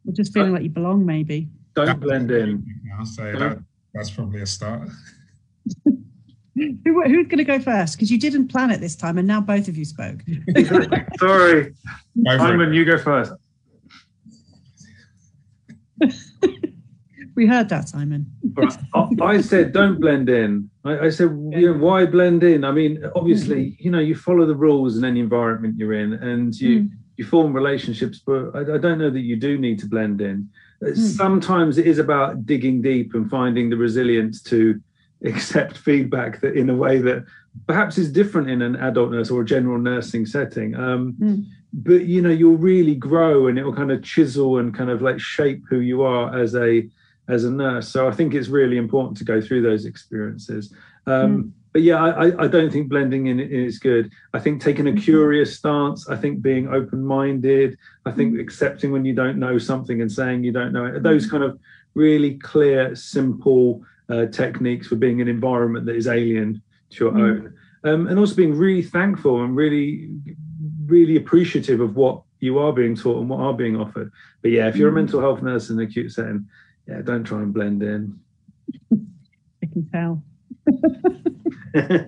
Or 0.06 0.12
just 0.12 0.32
feeling 0.32 0.50
uh, 0.50 0.54
like 0.54 0.62
you 0.62 0.70
belong, 0.70 1.04
maybe? 1.04 1.48
Don't 1.74 1.98
blend 1.98 2.30
in. 2.30 2.64
I'll 2.98 3.06
say 3.06 3.32
that, 3.32 3.58
that's 3.92 4.10
probably 4.10 4.42
a 4.42 4.46
start. 4.46 4.88
Who, 6.56 7.02
who's 7.02 7.26
going 7.26 7.38
to 7.38 7.44
go 7.44 7.58
first? 7.58 7.96
Because 7.96 8.12
you 8.12 8.18
didn't 8.18 8.46
plan 8.46 8.70
it 8.70 8.80
this 8.80 8.94
time, 8.94 9.18
and 9.18 9.26
now 9.26 9.40
both 9.40 9.66
of 9.66 9.76
you 9.76 9.84
spoke. 9.84 10.20
Sorry, 11.18 11.74
Simon, 12.24 12.72
you 12.72 12.84
go 12.84 12.96
first. 12.96 13.32
we 17.34 17.46
heard 17.46 17.68
that, 17.70 17.88
Simon. 17.88 18.30
I 19.20 19.40
said, 19.40 19.72
don't 19.72 20.00
blend 20.00 20.28
in. 20.28 20.70
I, 20.84 21.06
I 21.06 21.08
said, 21.10 21.30
you 21.52 21.72
know, 21.72 21.78
why 21.78 22.06
blend 22.06 22.42
in? 22.44 22.64
I 22.64 22.70
mean, 22.70 23.04
obviously, 23.14 23.66
mm-hmm. 23.66 23.82
you 23.82 23.90
know, 23.90 23.98
you 23.98 24.14
follow 24.14 24.46
the 24.46 24.54
rules 24.54 24.96
in 24.96 25.04
any 25.04 25.20
environment 25.20 25.76
you're 25.78 25.94
in, 25.94 26.14
and 26.14 26.54
you 26.54 26.80
mm. 26.80 26.90
you 27.16 27.24
form 27.24 27.52
relationships. 27.52 28.20
But 28.24 28.54
I, 28.54 28.74
I, 28.74 28.78
don't 28.78 28.98
know 28.98 29.10
that 29.10 29.20
you 29.20 29.36
do 29.36 29.58
need 29.58 29.78
to 29.80 29.86
blend 29.86 30.20
in. 30.20 30.48
Mm. 30.82 30.96
Sometimes 30.96 31.78
it 31.78 31.86
is 31.86 31.98
about 31.98 32.46
digging 32.46 32.82
deep 32.82 33.14
and 33.14 33.28
finding 33.28 33.70
the 33.70 33.76
resilience 33.76 34.42
to 34.44 34.80
accept 35.24 35.78
feedback 35.78 36.40
that 36.40 36.54
in 36.54 36.70
a 36.70 36.74
way 36.74 36.98
that 36.98 37.24
perhaps 37.66 37.98
is 37.98 38.12
different 38.12 38.50
in 38.50 38.62
an 38.62 38.76
adult 38.76 39.10
nurse 39.10 39.30
or 39.30 39.40
a 39.40 39.44
general 39.44 39.78
nursing 39.78 40.26
setting. 40.26 40.74
Um, 40.74 41.14
mm. 41.14 41.44
But 41.72 42.04
you 42.04 42.22
know, 42.22 42.30
you'll 42.30 42.56
really 42.56 42.94
grow, 42.94 43.48
and 43.48 43.58
it 43.58 43.64
will 43.64 43.74
kind 43.74 43.90
of 43.90 44.04
chisel 44.04 44.58
and 44.58 44.72
kind 44.72 44.90
of 44.90 45.02
like 45.02 45.18
shape 45.18 45.64
who 45.68 45.80
you 45.80 46.02
are 46.02 46.38
as 46.38 46.54
a 46.54 46.88
as 47.28 47.44
a 47.44 47.50
nurse. 47.50 47.88
So 47.88 48.08
I 48.08 48.12
think 48.12 48.34
it's 48.34 48.48
really 48.48 48.76
important 48.76 49.16
to 49.18 49.24
go 49.24 49.40
through 49.40 49.62
those 49.62 49.84
experiences. 49.84 50.72
Um, 51.06 51.44
mm. 51.44 51.50
But 51.72 51.82
yeah, 51.82 52.02
I, 52.02 52.44
I, 52.44 52.46
don't 52.46 52.72
think 52.72 52.88
blending 52.88 53.26
in 53.26 53.40
is 53.40 53.80
good. 53.80 54.12
I 54.32 54.38
think 54.38 54.62
taking 54.62 54.86
a 54.86 54.90
mm-hmm. 54.90 55.00
curious 55.00 55.56
stance, 55.56 56.08
I 56.08 56.14
think 56.14 56.40
being 56.40 56.68
open 56.68 57.04
minded, 57.04 57.76
I 58.06 58.12
think 58.12 58.34
mm. 58.34 58.40
accepting 58.40 58.92
when 58.92 59.04
you 59.04 59.12
don't 59.12 59.38
know 59.38 59.58
something 59.58 60.00
and 60.00 60.10
saying 60.10 60.44
you 60.44 60.52
don't 60.52 60.72
know 60.72 60.84
it, 60.84 61.02
those 61.02 61.26
mm. 61.26 61.32
kind 61.32 61.42
of 61.42 61.58
really 61.94 62.34
clear, 62.38 62.94
simple 62.94 63.82
uh, 64.08 64.26
techniques 64.26 64.86
for 64.86 64.94
being 64.94 65.18
in 65.18 65.28
an 65.28 65.34
environment 65.34 65.84
that 65.86 65.96
is 65.96 66.06
alien 66.06 66.62
to 66.90 67.04
your 67.04 67.12
mm. 67.12 67.20
own. 67.20 67.54
Um, 67.82 68.06
and 68.06 68.20
also 68.20 68.36
being 68.36 68.54
really 68.54 68.82
thankful 68.82 69.42
and 69.42 69.56
really, 69.56 70.10
really 70.86 71.16
appreciative 71.16 71.80
of 71.80 71.96
what 71.96 72.22
you 72.38 72.58
are 72.58 72.72
being 72.72 72.94
taught 72.94 73.18
and 73.18 73.28
what 73.28 73.40
are 73.40 73.52
being 73.52 73.76
offered. 73.76 74.12
But 74.42 74.52
yeah, 74.52 74.68
if 74.68 74.76
you're 74.76 74.90
a 74.90 74.92
mental 74.92 75.20
health 75.20 75.42
nurse 75.42 75.70
in 75.70 75.78
an 75.80 75.86
acute 75.86 76.12
setting, 76.12 76.46
yeah, 76.86 77.00
don't 77.02 77.24
try 77.24 77.38
and 77.38 77.52
blend 77.52 77.82
in. 77.82 78.18
I 78.92 79.66
can 79.72 79.88
tell. 79.92 80.22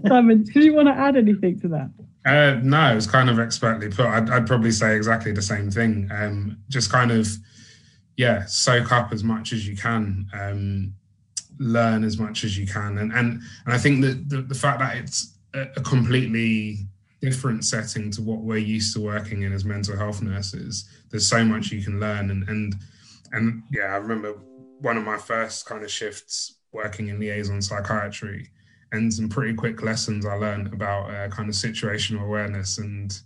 Simon, 0.06 0.44
did 0.44 0.64
you 0.64 0.74
want 0.74 0.88
to 0.88 0.94
add 0.94 1.16
anything 1.16 1.58
to 1.60 1.68
that? 1.68 1.90
Uh, 2.24 2.60
no, 2.62 2.92
it 2.92 2.94
was 2.94 3.06
kind 3.06 3.30
of 3.30 3.38
expertly 3.38 3.88
put. 3.88 4.06
I'd, 4.06 4.30
I'd 4.30 4.46
probably 4.46 4.72
say 4.72 4.96
exactly 4.96 5.32
the 5.32 5.42
same 5.42 5.70
thing. 5.70 6.08
Um, 6.12 6.58
just 6.68 6.90
kind 6.90 7.10
of, 7.12 7.28
yeah, 8.16 8.44
soak 8.46 8.92
up 8.92 9.12
as 9.12 9.22
much 9.22 9.52
as 9.52 9.66
you 9.66 9.76
can, 9.76 10.26
um, 10.32 10.92
learn 11.58 12.04
as 12.04 12.18
much 12.18 12.44
as 12.44 12.58
you 12.58 12.66
can, 12.66 12.98
and 12.98 13.12
and 13.12 13.40
and 13.64 13.74
I 13.74 13.78
think 13.78 14.02
that 14.02 14.28
the, 14.28 14.42
the 14.42 14.54
fact 14.54 14.80
that 14.80 14.96
it's 14.96 15.36
a, 15.54 15.62
a 15.76 15.80
completely 15.80 16.78
different 17.20 17.64
setting 17.64 18.10
to 18.12 18.22
what 18.22 18.40
we're 18.40 18.56
used 18.56 18.94
to 18.94 19.00
working 19.00 19.42
in 19.42 19.52
as 19.52 19.64
mental 19.64 19.96
health 19.96 20.20
nurses. 20.20 20.88
There's 21.10 21.26
so 21.26 21.44
much 21.44 21.70
you 21.70 21.82
can 21.82 22.00
learn, 22.00 22.30
and 22.30 22.48
and 22.48 22.74
and 23.32 23.62
yeah, 23.70 23.94
I 23.94 23.96
remember 23.96 24.34
one 24.80 24.96
of 24.96 25.04
my 25.04 25.16
first 25.16 25.66
kind 25.66 25.82
of 25.82 25.90
shifts 25.90 26.58
working 26.72 27.08
in 27.08 27.18
liaison 27.18 27.62
psychiatry 27.62 28.50
and 28.92 29.12
some 29.12 29.28
pretty 29.28 29.54
quick 29.54 29.82
lessons 29.82 30.26
I 30.26 30.34
learned 30.34 30.72
about 30.72 31.10
uh, 31.10 31.28
kind 31.28 31.48
of 31.48 31.54
situational 31.54 32.22
awareness 32.22 32.78
and 32.78 33.18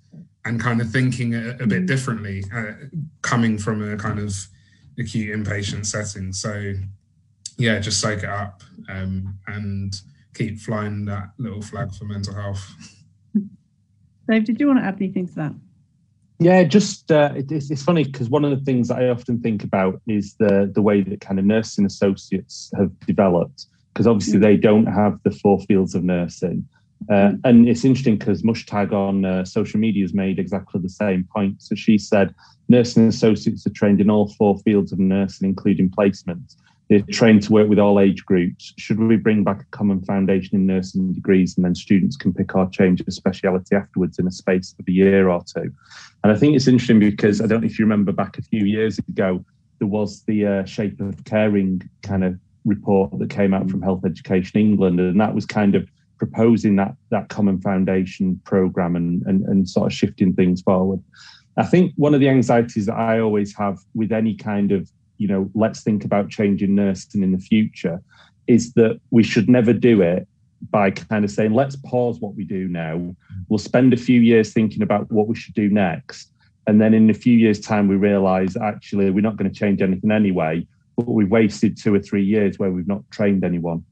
and 0.45 0.59
kind 0.59 0.81
of 0.81 0.91
thinking 0.91 1.35
a, 1.35 1.51
a 1.61 1.67
bit 1.67 1.83
mm. 1.83 1.87
differently 1.87 2.45
uh, 2.55 2.73
coming 3.21 3.59
from 3.59 3.93
a 3.93 3.97
kind 3.97 4.19
of 4.19 4.35
acute 4.99 5.37
inpatient 5.37 5.85
setting. 5.85 6.33
So 6.33 6.75
yeah, 7.59 7.79
just 7.79 8.01
soak 8.01 8.21
it 8.21 8.29
up 8.29 8.63
um, 8.89 9.39
and 9.47 9.95
keep 10.35 10.59
flying 10.59 11.05
that 11.07 11.31
little 11.37 11.61
flag 11.61 11.93
for 11.93 12.05
mental 12.05 12.35
health. 12.35 12.75
Dave, 14.29 14.45
did 14.45 14.59
you 14.59 14.67
want 14.67 14.79
to 14.79 14.85
add 14.85 14.97
anything 14.97 15.27
to 15.29 15.35
that? 15.35 15.55
Yeah, 16.41 16.65
just 16.65 17.13
uh, 17.13 17.33
it, 17.37 17.53
it's, 17.53 17.71
it's 17.71 17.83
funny 17.83 18.05
because 18.05 18.31
one 18.31 18.47
of 18.47 18.51
the 18.51 18.65
things 18.65 18.89
that 18.89 18.99
I 18.99 19.11
often 19.11 19.41
think 19.41 19.63
about 19.63 20.01
is 20.07 20.35
the 20.35 20.71
the 20.75 20.81
way 20.81 21.03
that 21.03 21.21
kind 21.21 21.39
of 21.39 21.45
nursing 21.45 21.85
associates 21.85 22.73
have 22.77 22.99
developed 23.01 23.67
because 23.93 24.07
obviously 24.07 24.39
mm. 24.39 24.43
they 24.43 24.57
don't 24.57 24.87
have 24.87 25.23
the 25.23 25.31
four 25.31 25.61
fields 25.61 25.95
of 25.95 26.03
nursing. 26.03 26.67
Uh, 27.11 27.13
mm. 27.13 27.41
and 27.45 27.69
it's 27.69 27.85
interesting 27.85 28.17
because 28.17 28.43
Mushtag 28.43 28.93
on 28.93 29.27
uh, 29.27 29.45
social 29.45 29.79
media 29.79 30.03
has 30.03 30.15
made 30.15 30.39
exactly 30.39 30.81
the 30.81 30.89
same 30.89 31.29
point. 31.31 31.61
So 31.61 31.75
she 31.75 31.99
said 31.99 32.35
nursing 32.71 33.09
associates 33.09 33.67
are 33.67 33.71
trained 33.71 34.01
in 34.01 34.09
all 34.09 34.29
four 34.29 34.59
fields 34.61 34.93
of 34.93 34.99
nursing, 34.99 35.49
including 35.49 35.91
placements. 35.91 36.57
They're 36.89 37.03
trained 37.03 37.43
to 37.45 37.53
work 37.53 37.69
with 37.69 37.79
all 37.79 38.01
age 38.01 38.25
groups. 38.25 38.75
Should 38.77 38.99
we 38.99 39.17
bring 39.17 39.45
back 39.45 39.61
a 39.63 39.77
common 39.77 40.03
foundation 40.03 40.57
in 40.57 40.67
nursing 40.67 41.13
degrees 41.13 41.57
and 41.57 41.65
then 41.65 41.77
students 41.77 42.17
can 42.17 42.35
pick 42.35 42.57
or 42.57 42.69
change 42.69 43.01
a 43.07 43.11
speciality 43.13 43.77
afterwards 43.77 44.19
in 44.19 44.27
a 44.27 44.33
space 44.33 44.75
of 44.79 44.89
a 44.89 44.91
year 44.91 45.29
or 45.29 45.45
two? 45.45 45.73
And 46.23 46.33
I 46.33 46.37
think 46.37 46.55
it's 46.55 46.69
interesting 46.69 46.99
because 46.99 47.41
I 47.41 47.47
don't 47.47 47.63
know 47.63 47.67
if 47.67 47.79
you 47.79 47.85
remember 47.85 48.13
back 48.13 48.39
a 48.39 48.43
few 48.43 48.65
years 48.65 48.99
ago, 48.99 49.45
there 49.79 49.89
was 49.89 50.23
the 50.25 50.47
uh, 50.47 50.65
Shape 50.65 51.01
of 51.01 51.25
Caring 51.25 51.83
kind 52.03 52.25
of 52.25 52.39
report 52.65 53.19
that 53.19 53.31
came 53.31 53.55
out 53.55 53.71
from 53.71 53.81
Health 53.81 54.05
Education 54.05 54.61
England, 54.61 55.01
and 55.01 55.19
that 55.21 55.35
was 55.35 55.47
kind 55.47 55.75
of 55.75 55.89
proposing 56.19 56.77
that 56.77 56.95
that 57.11 57.31
common 57.31 57.59
foundation 57.63 58.39
program 58.45 58.95
and, 58.95 59.23
and, 59.27 59.43
and 59.47 59.69
sort 59.69 59.87
of 59.87 59.93
shifting 59.95 60.35
things 60.35 60.61
forward. 60.61 61.03
I 61.57 61.65
think 61.65 61.93
one 61.97 62.13
of 62.13 62.21
the 62.21 62.29
anxieties 62.29 62.87
that 62.87 62.97
I 62.97 63.21
always 63.21 63.57
have 63.57 63.79
with 63.95 64.13
any 64.13 64.35
kind 64.35 64.73
of 64.73 64.91
you 65.21 65.29
know, 65.29 65.51
let's 65.55 65.83
think 65.83 66.03
about 66.03 66.31
changing 66.31 66.75
nursing 66.75 67.23
in 67.23 67.33
the 67.33 67.39
future, 67.39 68.03
is 68.47 68.73
that 68.73 68.99
we 69.11 69.23
should 69.23 69.49
never 69.49 69.73
do 69.73 70.01
it 70.01 70.27
by 70.71 70.91
kind 70.91 71.25
of 71.25 71.31
saying, 71.31 71.55
let's 71.55 71.77
pause 71.77 72.21
what 72.21 72.35
we 72.35 72.45
do 72.45 72.69
now. 72.69 73.15
We'll 73.49 73.59
spend 73.59 73.93
a 73.93 73.97
few 73.97 74.21
years 74.21 74.53
thinking 74.53 74.83
about 74.83 75.11
what 75.11 75.27
we 75.27 75.35
should 75.35 75.55
do 75.55 75.69
next. 75.69 76.33
And 76.67 76.81
then 76.81 76.95
in 76.95 77.09
a 77.11 77.15
few 77.15 77.37
years' 77.37 77.61
time, 77.61 77.89
we 77.89 77.97
realize 77.97 78.57
actually 78.57 79.11
we're 79.11 79.23
not 79.23 79.37
going 79.37 79.51
to 79.51 79.59
change 79.59 79.81
anything 79.81 80.11
anyway, 80.11 80.67
but 80.97 81.09
we've 81.09 81.31
wasted 81.31 81.77
two 81.77 81.95
or 81.95 82.01
three 82.01 82.25
years 82.25 82.59
where 82.59 82.71
we've 82.71 82.87
not 82.87 83.03
trained 83.11 83.45
anyone. 83.45 83.85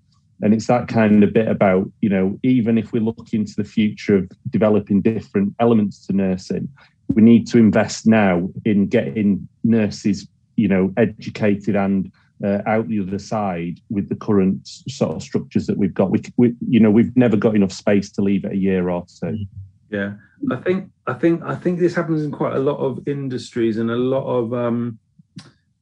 And 0.43 0.55
it's 0.55 0.67
that 0.67 0.87
kind 0.87 1.25
of 1.25 1.33
bit 1.33 1.49
about, 1.49 1.91
you 2.01 2.09
know, 2.09 2.39
even 2.45 2.79
if 2.79 2.93
we 2.93 3.01
look 3.01 3.33
into 3.33 3.55
the 3.57 3.65
future 3.65 4.17
of 4.17 4.31
developing 4.51 5.01
different 5.01 5.55
elements 5.59 6.07
to 6.07 6.13
nursing, 6.13 6.69
we 7.09 7.23
need 7.23 7.47
to 7.49 7.59
invest 7.59 8.07
now 8.07 8.49
in 8.65 8.87
getting 8.87 9.49
nurses 9.65 10.29
you 10.59 10.67
know, 10.67 10.93
educated 10.97 11.77
and 11.77 12.13
uh, 12.45 12.59
out 12.67 12.89
the 12.89 13.01
other 13.01 13.19
side 13.19 13.81
with 13.91 14.09
the 14.09 14.15
current 14.15 14.67
sort 14.67 15.17
of 15.17 15.23
structures 15.23 15.67
that 15.67 15.77
we've 15.77 15.95
got. 15.95 16.11
We, 16.11 16.23
we, 16.37 16.55
you 16.69 16.81
know, 16.81 16.91
we've 16.91 17.17
never 17.17 17.37
got 17.37 17.57
enough 17.57 17.73
space 17.73 18.11
to 18.13 18.23
leave 18.23 18.45
it 18.45 18.53
a 18.53 18.57
year 18.57 18.89
or 18.89 19.05
two. 19.21 19.47
Yeah, 19.91 20.15
I 20.51 20.57
think 20.57 20.91
I 21.07 21.15
think 21.15 21.43
I 21.43 21.55
think 21.55 21.79
this 21.79 21.95
happens 21.95 22.23
in 22.23 22.31
quite 22.31 22.55
a 22.55 22.59
lot 22.59 22.77
of 22.79 23.07
industries 23.09 23.79
and 23.79 23.91
a 23.91 23.97
lot 23.97 24.27
of 24.27 24.53
um, 24.53 24.99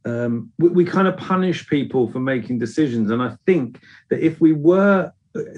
um, 0.04 0.52
we, 0.58 0.68
we 0.68 0.84
kind 0.84 1.08
of 1.08 1.16
punish 1.16 1.68
people 1.68 2.10
for 2.10 2.20
making 2.20 2.58
decisions. 2.58 3.10
And 3.10 3.20
I 3.20 3.36
think 3.46 3.80
that 4.08 4.24
if 4.24 4.40
we 4.40 4.52
were 4.52 5.12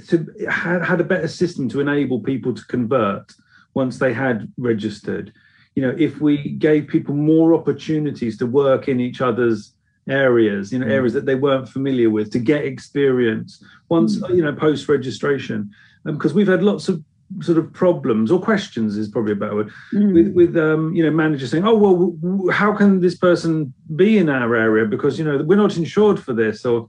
to 0.08 0.26
had, 0.50 0.84
had 0.84 1.00
a 1.00 1.04
better 1.04 1.28
system 1.28 1.68
to 1.68 1.80
enable 1.80 2.20
people 2.20 2.54
to 2.54 2.64
convert 2.64 3.32
once 3.74 3.98
they 3.98 4.12
had 4.12 4.50
registered, 4.56 5.32
you 5.74 5.82
know, 5.82 5.94
if 5.98 6.20
we 6.20 6.52
gave 6.52 6.88
people 6.88 7.14
more 7.14 7.54
opportunities 7.54 8.36
to 8.38 8.46
work 8.46 8.88
in 8.88 8.98
each 8.98 9.20
other's 9.20 9.74
areas, 10.08 10.72
you 10.72 10.78
know, 10.78 10.86
areas 10.86 11.12
that 11.12 11.26
they 11.26 11.34
weren't 11.34 11.68
familiar 11.68 12.10
with, 12.10 12.30
to 12.32 12.38
get 12.38 12.64
experience 12.64 13.62
once, 13.88 14.16
you 14.28 14.42
know, 14.42 14.52
post 14.52 14.88
registration, 14.88 15.70
because 16.04 16.32
um, 16.32 16.36
we've 16.36 16.48
had 16.48 16.62
lots 16.62 16.88
of 16.88 17.02
sort 17.42 17.58
of 17.58 17.72
problems 17.72 18.30
or 18.30 18.40
questions 18.40 18.96
is 18.96 19.08
probably 19.08 19.32
a 19.32 19.36
better 19.36 19.54
word 19.54 19.70
mm. 19.92 20.14
with 20.14 20.32
with 20.34 20.56
um, 20.56 20.94
you 20.94 21.04
know 21.04 21.10
managers 21.10 21.50
saying, 21.50 21.66
oh 21.66 21.76
well, 21.76 21.94
w- 21.94 22.50
how 22.50 22.72
can 22.74 23.00
this 23.00 23.16
person 23.16 23.72
be 23.96 24.18
in 24.18 24.28
our 24.28 24.56
area 24.56 24.86
because 24.86 25.18
you 25.18 25.24
know 25.24 25.38
we're 25.38 25.56
not 25.56 25.76
insured 25.76 26.18
for 26.22 26.32
this 26.32 26.64
or. 26.64 26.88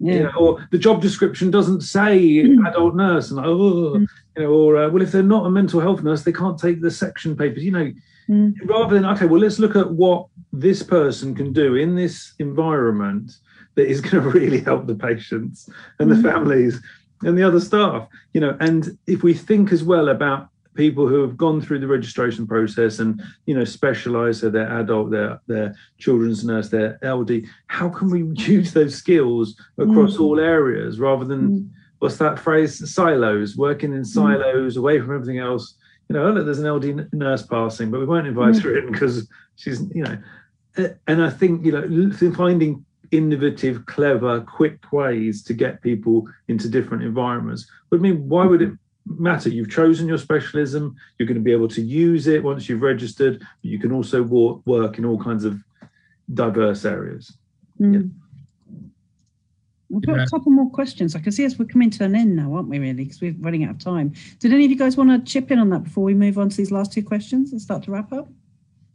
Yeah. 0.00 0.14
You 0.14 0.22
know, 0.24 0.32
or 0.38 0.68
the 0.72 0.78
job 0.78 1.00
description 1.00 1.50
doesn't 1.50 1.82
say 1.82 2.18
mm. 2.18 2.68
adult 2.68 2.96
nurse, 2.96 3.30
and 3.30 3.38
oh, 3.38 3.92
mm. 3.96 4.06
you 4.36 4.42
know, 4.42 4.50
or 4.50 4.76
uh, 4.76 4.88
well, 4.90 5.02
if 5.02 5.12
they're 5.12 5.22
not 5.22 5.46
a 5.46 5.50
mental 5.50 5.78
health 5.78 6.02
nurse, 6.02 6.24
they 6.24 6.32
can't 6.32 6.58
take 6.58 6.80
the 6.80 6.90
section 6.90 7.36
papers. 7.36 7.62
You 7.62 7.70
know, 7.70 7.92
mm. 8.28 8.54
rather 8.64 8.94
than 8.94 9.04
okay, 9.04 9.26
well, 9.26 9.40
let's 9.40 9.58
look 9.58 9.76
at 9.76 9.90
what 9.90 10.26
this 10.52 10.82
person 10.82 11.34
can 11.34 11.52
do 11.52 11.76
in 11.76 11.94
this 11.94 12.34
environment 12.38 13.32
that 13.74 13.88
is 13.88 14.00
going 14.06 14.22
to 14.22 14.30
really 14.30 14.60
help 14.60 14.86
the 14.86 14.94
patients 14.94 15.68
and 15.98 16.10
the 16.10 16.16
mm. 16.16 16.22
families 16.22 16.80
and 17.22 17.38
the 17.38 17.42
other 17.42 17.60
staff 17.60 18.06
you 18.32 18.40
know 18.40 18.56
and 18.60 18.98
if 19.06 19.22
we 19.22 19.32
think 19.34 19.72
as 19.72 19.82
well 19.82 20.08
about 20.08 20.48
people 20.74 21.06
who 21.06 21.22
have 21.22 21.36
gone 21.36 21.60
through 21.60 21.78
the 21.78 21.86
registration 21.86 22.46
process 22.46 22.98
and 22.98 23.22
you 23.46 23.54
know 23.54 23.64
specialize 23.64 24.40
so 24.40 24.50
they're 24.50 24.80
adult 24.80 25.10
their 25.10 25.40
their 25.46 25.74
children's 25.98 26.44
nurse 26.44 26.68
their 26.68 26.98
ld 27.02 27.30
how 27.68 27.88
can 27.88 28.10
we 28.10 28.24
use 28.42 28.72
those 28.72 28.94
skills 28.94 29.56
across 29.78 30.16
mm. 30.16 30.20
all 30.20 30.40
areas 30.40 30.98
rather 30.98 31.24
than 31.24 31.60
mm. 31.60 31.68
what's 32.00 32.16
that 32.16 32.38
phrase 32.38 32.92
silos 32.92 33.56
working 33.56 33.92
in 33.92 34.02
mm. 34.02 34.06
silos 34.06 34.74
mm. 34.74 34.78
away 34.78 34.98
from 35.00 35.14
everything 35.14 35.38
else 35.38 35.76
you 36.08 36.14
know 36.14 36.30
look, 36.30 36.44
there's 36.44 36.58
an 36.58 36.66
ld 36.66 37.12
nurse 37.12 37.42
passing 37.42 37.90
but 37.90 38.00
we 38.00 38.06
won't 38.06 38.26
invite 38.26 38.54
mm. 38.54 38.62
her 38.62 38.78
in 38.78 38.92
because 38.92 39.28
she's 39.56 39.80
you 39.94 40.04
know 40.04 40.18
and 41.06 41.22
i 41.22 41.30
think 41.30 41.64
you 41.64 41.72
know 41.72 42.32
finding 42.34 42.84
innovative, 43.14 43.86
clever, 43.86 44.40
quick 44.40 44.92
ways 44.92 45.42
to 45.44 45.54
get 45.54 45.82
people 45.82 46.26
into 46.48 46.68
different 46.68 47.04
environments. 47.04 47.70
But 47.90 47.98
I 47.98 48.00
mean, 48.00 48.28
why 48.28 48.44
would 48.44 48.62
it 48.62 48.72
matter? 49.06 49.48
You've 49.48 49.70
chosen 49.70 50.08
your 50.08 50.18
specialism, 50.18 50.96
you're 51.18 51.28
going 51.28 51.38
to 51.38 51.42
be 51.42 51.52
able 51.52 51.68
to 51.68 51.82
use 51.82 52.26
it 52.26 52.42
once 52.42 52.68
you've 52.68 52.82
registered, 52.82 53.38
but 53.38 53.48
you 53.62 53.78
can 53.78 53.92
also 53.92 54.22
work 54.22 54.98
in 54.98 55.04
all 55.04 55.22
kinds 55.22 55.44
of 55.44 55.62
diverse 56.32 56.84
areas. 56.84 57.36
Mm. 57.80 57.94
Yeah. 57.94 58.23
We've 59.90 60.02
got 60.02 60.16
yeah. 60.16 60.24
a 60.24 60.26
couple 60.28 60.50
more 60.50 60.70
questions. 60.70 61.14
I 61.14 61.20
can 61.20 61.32
see 61.32 61.44
us 61.44 61.58
we're 61.58 61.66
coming 61.66 61.90
to 61.90 62.04
an 62.04 62.14
end 62.14 62.34
now, 62.36 62.54
aren't 62.54 62.68
we, 62.68 62.78
really? 62.78 63.04
Because 63.04 63.20
we're 63.20 63.34
running 63.38 63.64
out 63.64 63.70
of 63.70 63.78
time. 63.78 64.12
Did 64.38 64.52
any 64.52 64.64
of 64.64 64.70
you 64.70 64.76
guys 64.76 64.96
want 64.96 65.10
to 65.10 65.30
chip 65.30 65.50
in 65.50 65.58
on 65.58 65.70
that 65.70 65.84
before 65.84 66.04
we 66.04 66.14
move 66.14 66.38
on 66.38 66.48
to 66.48 66.56
these 66.56 66.70
last 66.70 66.92
two 66.92 67.02
questions 67.02 67.52
and 67.52 67.60
start 67.60 67.82
to 67.84 67.90
wrap 67.90 68.12
up? 68.12 68.28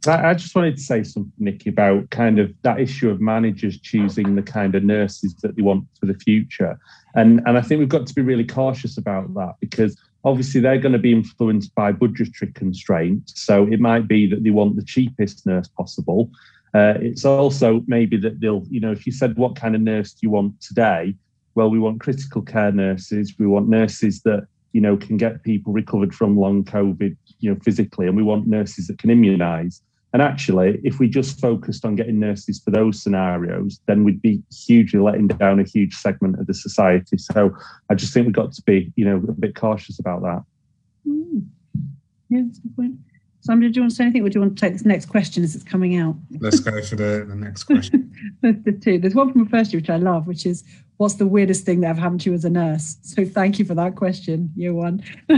I, 0.06 0.32
just 0.32 0.54
wanted 0.54 0.76
to 0.76 0.82
say 0.82 1.02
something, 1.02 1.32
Nicky, 1.38 1.68
about 1.68 2.08
kind 2.08 2.38
of 2.38 2.54
that 2.62 2.80
issue 2.80 3.10
of 3.10 3.20
managers 3.20 3.78
choosing 3.78 4.34
the 4.34 4.42
kind 4.42 4.74
of 4.74 4.82
nurses 4.82 5.34
that 5.42 5.56
they 5.56 5.62
want 5.62 5.84
for 5.98 6.06
the 6.06 6.14
future. 6.14 6.78
And, 7.14 7.42
and 7.44 7.58
I 7.58 7.60
think 7.60 7.80
we've 7.80 7.88
got 7.88 8.06
to 8.06 8.14
be 8.14 8.22
really 8.22 8.46
cautious 8.46 8.96
about 8.96 9.34
that 9.34 9.56
because 9.60 9.98
obviously 10.24 10.60
they're 10.60 10.78
going 10.78 10.94
to 10.94 10.98
be 10.98 11.12
influenced 11.12 11.74
by 11.74 11.92
budgetary 11.92 12.50
constraints. 12.52 13.42
So 13.42 13.66
it 13.66 13.78
might 13.78 14.08
be 14.08 14.26
that 14.28 14.42
they 14.42 14.50
want 14.50 14.76
the 14.76 14.84
cheapest 14.84 15.44
nurse 15.44 15.68
possible. 15.68 16.30
Uh, 16.72 16.94
it's 17.00 17.24
also 17.24 17.82
maybe 17.86 18.16
that 18.16 18.40
they'll, 18.40 18.64
you 18.70 18.80
know, 18.80 18.92
if 18.92 19.06
you 19.06 19.12
said, 19.12 19.36
what 19.36 19.56
kind 19.56 19.74
of 19.74 19.80
nurse 19.80 20.12
do 20.12 20.18
you 20.22 20.30
want 20.30 20.60
today? 20.60 21.14
Well, 21.54 21.68
we 21.68 21.78
want 21.78 22.00
critical 22.00 22.42
care 22.42 22.70
nurses. 22.70 23.34
We 23.38 23.46
want 23.46 23.68
nurses 23.68 24.22
that, 24.22 24.46
you 24.72 24.80
know, 24.80 24.96
can 24.96 25.16
get 25.16 25.42
people 25.42 25.72
recovered 25.72 26.14
from 26.14 26.38
long 26.38 26.64
COVID, 26.64 27.16
you 27.40 27.50
know, 27.52 27.58
physically, 27.64 28.06
and 28.06 28.16
we 28.16 28.22
want 28.22 28.46
nurses 28.46 28.86
that 28.86 28.98
can 28.98 29.10
immunize. 29.10 29.82
And 30.12 30.22
actually, 30.22 30.80
if 30.82 30.98
we 30.98 31.08
just 31.08 31.40
focused 31.40 31.84
on 31.84 31.94
getting 31.94 32.18
nurses 32.18 32.60
for 32.64 32.70
those 32.70 33.00
scenarios, 33.02 33.80
then 33.86 34.02
we'd 34.02 34.22
be 34.22 34.42
hugely 34.52 34.98
letting 34.98 35.28
down 35.28 35.60
a 35.60 35.64
huge 35.64 35.94
segment 35.94 36.38
of 36.40 36.46
the 36.46 36.54
society. 36.54 37.16
So 37.18 37.56
I 37.90 37.94
just 37.94 38.12
think 38.12 38.26
we've 38.26 38.34
got 38.34 38.52
to 38.52 38.62
be, 38.62 38.92
you 38.96 39.04
know, 39.04 39.16
a 39.16 39.32
bit 39.32 39.54
cautious 39.54 40.00
about 40.00 40.22
that. 40.22 40.42
Mm. 41.06 41.46
Yeah, 42.28 42.42
that's 42.44 42.58
a 42.58 42.62
good 42.62 42.76
point. 42.76 42.94
Somebody, 43.42 43.72
do 43.72 43.78
you 43.78 43.82
want 43.82 43.92
to 43.92 43.96
say 43.96 44.04
anything, 44.04 44.22
or 44.22 44.28
do 44.28 44.38
you 44.38 44.40
want 44.42 44.56
to 44.56 44.60
take 44.60 44.74
this 44.74 44.84
next 44.84 45.06
question 45.06 45.42
as 45.42 45.54
it's 45.54 45.64
coming 45.64 45.96
out? 45.96 46.14
Let's 46.40 46.60
go 46.60 46.82
for 46.82 46.96
the, 46.96 47.24
the 47.26 47.34
next 47.34 47.64
question. 47.64 48.12
the 48.42 48.78
two. 48.82 48.98
There's 48.98 49.14
one 49.14 49.32
from 49.32 49.42
a 49.42 49.48
first 49.48 49.72
year 49.72 49.80
which 49.80 49.88
I 49.88 49.96
love, 49.96 50.26
which 50.26 50.44
is, 50.44 50.62
"What's 50.98 51.14
the 51.14 51.26
weirdest 51.26 51.64
thing 51.64 51.80
that 51.80 51.88
ever 51.88 52.00
happened 52.00 52.20
to 52.22 52.30
you 52.30 52.34
as 52.34 52.44
a 52.44 52.50
nurse?" 52.50 52.98
So 53.00 53.24
thank 53.24 53.58
you 53.58 53.64
for 53.64 53.74
that 53.74 53.96
question, 53.96 54.50
year 54.56 54.74
one. 54.74 55.02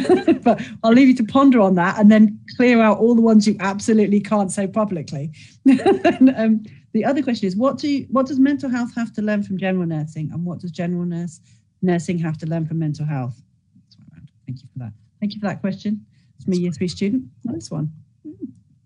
but 0.43 0.61
I'll 0.83 0.93
leave 0.93 1.09
you 1.09 1.15
to 1.15 1.25
ponder 1.25 1.61
on 1.61 1.77
that 1.77 1.97
and 1.99 2.11
then 2.11 2.41
clear 2.57 2.83
out 2.83 2.99
all 2.99 3.15
the 3.15 3.21
ones 3.21 3.47
you 3.47 3.57
absolutely 3.61 4.21
can't 4.21 4.51
say 4.51 4.67
publicly. 4.67 5.31
and, 5.65 6.35
um, 6.37 6.65
the 6.93 7.05
other 7.05 7.23
question 7.23 7.47
is, 7.47 7.57
what 7.57 7.79
do 7.79 7.89
you, 7.89 8.07
what 8.11 8.27
does 8.27 8.39
mental 8.39 8.69
health 8.69 8.95
have 8.97 9.13
to 9.15 9.23
learn 9.23 9.45
from 9.45 9.59
general 9.59 9.87
nursing, 9.87 10.29
and 10.33 10.45
what 10.45 10.59
does 10.59 10.73
general 10.73 11.05
nurse 11.05 11.41
nursing 11.83 12.19
have 12.19 12.37
to 12.39 12.47
learn 12.47 12.67
from 12.67 12.81
mental 12.81 13.07
health? 13.07 13.41
Thank 14.47 14.61
you 14.61 14.69
for 14.73 14.81
that. 14.81 14.93
Thank 15.21 15.35
you 15.35 15.41
for 15.41 15.47
that 15.47 15.61
question. 15.61 16.05
It's 16.43 16.49
me, 16.49 16.59
year 16.59 16.73
three 16.73 16.89
student. 16.89 17.23
Nice 17.45 17.71
one. 17.71 17.93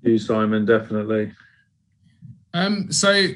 You, 0.03 0.19
Simon, 0.19 0.67
definitely. 0.67 1.33
Um, 2.53 2.93
so 2.93 3.29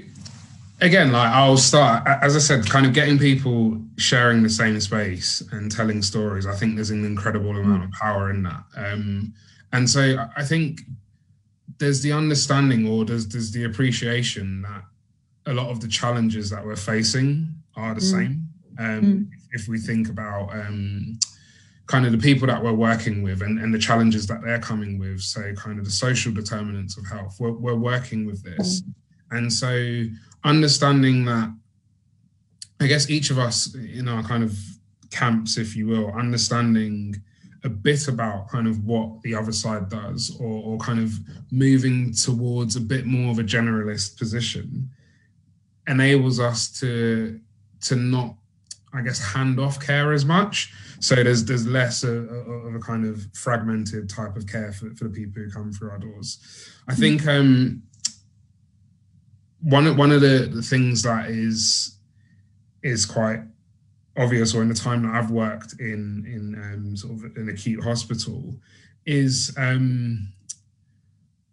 again, 0.83 1.11
like 1.11 1.33
I'll 1.33 1.57
start, 1.57 2.07
as 2.07 2.37
I 2.37 2.39
said, 2.39 2.69
kind 2.69 2.85
of 2.85 2.93
getting 2.93 3.19
people 3.19 3.81
sharing 3.97 4.43
the 4.43 4.51
same 4.51 4.79
space 4.79 5.43
and 5.53 5.73
telling 5.73 6.03
stories. 6.03 6.47
I 6.47 6.55
think 6.55 6.75
there's 6.75 6.91
an 6.91 7.07
incredible 7.07 7.57
amount 7.57 7.85
of 7.85 7.93
power 7.93 8.29
in 8.29 8.43
that. 8.43 8.63
Um, 8.77 9.33
and 9.73 9.89
so 9.89 10.17
I 10.37 10.45
think 10.45 10.83
there's 11.79 12.03
the 12.03 12.13
understanding 12.13 12.87
or 12.87 13.07
there's, 13.07 13.27
there's 13.27 13.53
the 13.53 13.65
appreciation 13.65 14.61
that 14.63 14.85
a 15.47 15.55
lot 15.55 15.71
of 15.71 15.81
the 15.81 15.89
challenges 15.89 16.51
that 16.51 16.63
we're 16.63 16.77
facing 16.77 17.55
are 17.75 17.95
the 17.95 18.03
mm. 18.03 18.11
same. 18.11 18.49
Um, 18.79 19.03
mm. 19.03 19.29
If 19.53 19.67
we 19.67 19.79
think 19.79 20.11
about 20.11 20.53
um, 20.53 21.19
kind 21.91 22.07
of 22.07 22.13
the 22.13 22.19
people 22.19 22.47
that 22.47 22.63
we're 22.63 22.73
working 22.73 23.21
with 23.23 23.43
and, 23.43 23.59
and 23.59 23.75
the 23.75 23.79
challenges 23.79 24.25
that 24.29 24.41
they're 24.43 24.61
coming 24.61 24.97
with. 24.97 25.21
So, 25.21 25.53
kind 25.55 25.79
of 25.79 25.85
the 25.85 25.91
social 25.91 26.33
determinants 26.33 26.97
of 26.97 27.05
health. 27.07 27.37
We're, 27.41 27.51
we're 27.53 27.75
working 27.75 28.25
with 28.27 28.43
this. 28.45 28.81
Mm-hmm. 28.81 29.37
And 29.37 29.53
so, 29.53 30.05
understanding 30.45 31.25
that, 31.25 31.53
I 32.81 32.87
guess 32.87 33.11
each 33.11 33.31
of 33.31 33.39
us 33.39 33.75
in 33.75 34.09
our 34.09 34.23
kind 34.23 34.45
of 34.45 34.57
camps, 35.11 35.59
if 35.59 35.75
you 35.75 35.89
will, 35.89 36.13
understanding 36.13 37.21
a 37.65 37.69
bit 37.69 38.09
about 38.09 38.49
kind 38.49 38.67
of 38.67 38.85
what 38.85 39.21
the 39.23 39.35
other 39.35 39.53
side 39.53 39.89
does 39.89 40.35
or, 40.41 40.63
or 40.65 40.79
kind 40.79 41.01
of 41.01 41.13
moving 41.51 42.15
towards 42.15 42.77
a 42.77 42.81
bit 42.81 43.05
more 43.05 43.33
of 43.33 43.39
a 43.39 43.43
generalist 43.43 44.17
position 44.17 44.89
enables 45.87 46.41
us 46.41 46.71
to 46.81 47.39
to 47.83 47.97
not 47.97 48.35
I 48.93 49.03
guess 49.03 49.19
hand 49.35 49.61
off 49.61 49.79
care 49.79 50.13
as 50.13 50.25
much. 50.25 50.73
So 51.01 51.17
there's 51.17 51.45
there's 51.47 51.67
less 51.67 52.05
of, 52.05 52.31
of, 52.31 52.75
a 52.75 52.79
kind 52.79 53.07
of 53.07 53.27
fragmented 53.33 54.11
type 54.11 54.37
of 54.37 54.47
care 54.47 54.71
for, 54.71 54.95
for 54.95 55.05
the 55.05 55.11
people 55.11 55.43
who 55.43 55.51
come 55.51 55.73
through 55.73 55.91
our 55.91 55.99
doors. 55.99 56.39
I 56.89 56.95
think 56.95 57.27
um, 57.27 57.83
one 59.63 59.97
one 59.97 60.13
of 60.13 60.21
the, 60.21 60.51
the 60.53 60.63
things 60.63 61.03
that 61.03 61.31
is 61.31 61.99
is 62.83 63.07
quite 63.07 63.41
obvious, 64.17 64.55
or 64.55 64.61
in 64.61 64.69
the 64.69 64.75
time 64.75 65.03
that 65.05 65.15
I've 65.15 65.31
worked 65.31 65.81
in 65.81 66.27
in 66.27 66.55
um, 66.63 66.97
sort 66.97 67.15
of 67.15 67.37
an 67.37 67.49
acute 67.49 67.83
hospital, 67.83 68.57
is 69.07 69.55
um, 69.57 70.29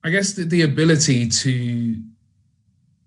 I 0.03 0.09
guess 0.09 0.33
the, 0.33 0.43
the 0.43 0.63
ability 0.63 1.29
to. 1.29 1.95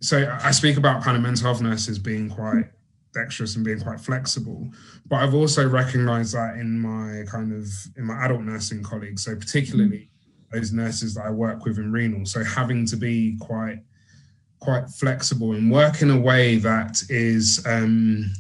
So 0.03 0.39
I 0.43 0.53
speak 0.53 0.79
about 0.79 1.03
kind 1.03 1.19
of 1.19 1.23
mental 1.23 1.45
health 1.45 1.61
nurses 1.61 1.99
being 1.99 2.31
quite 2.31 2.71
dexterous 3.13 3.57
and 3.57 3.65
being 3.65 3.81
quite 3.81 4.01
flexible. 4.01 4.69
But 5.07 5.17
I've 5.17 5.35
also 5.35 5.69
recognized 5.69 6.35
that 6.35 6.57
in 6.57 6.79
my 6.79 7.25
kind 7.31 7.53
of 7.53 7.69
in 7.97 8.05
my 8.05 8.25
adult 8.25 8.43
nursing 8.43 8.83
colleagues, 8.83 9.25
so 9.25 9.35
particularly 9.35 10.11
those 10.53 10.73
nurses 10.73 11.15
that 11.15 11.27
I 11.27 11.31
work 11.31 11.65
with 11.65 11.79
in 11.79 11.93
renal. 11.93 12.27
So 12.27 12.43
having 12.45 12.87
to 12.87 12.97
be 12.97 13.37
quite 13.41 13.81
quite 14.59 14.89
flexible 14.91 15.53
and 15.53 15.71
work 15.71 16.03
in 16.03 16.11
a 16.11 16.21
way 16.21 16.57
that 16.57 17.03
is 17.09 17.65
um, 17.67 18.31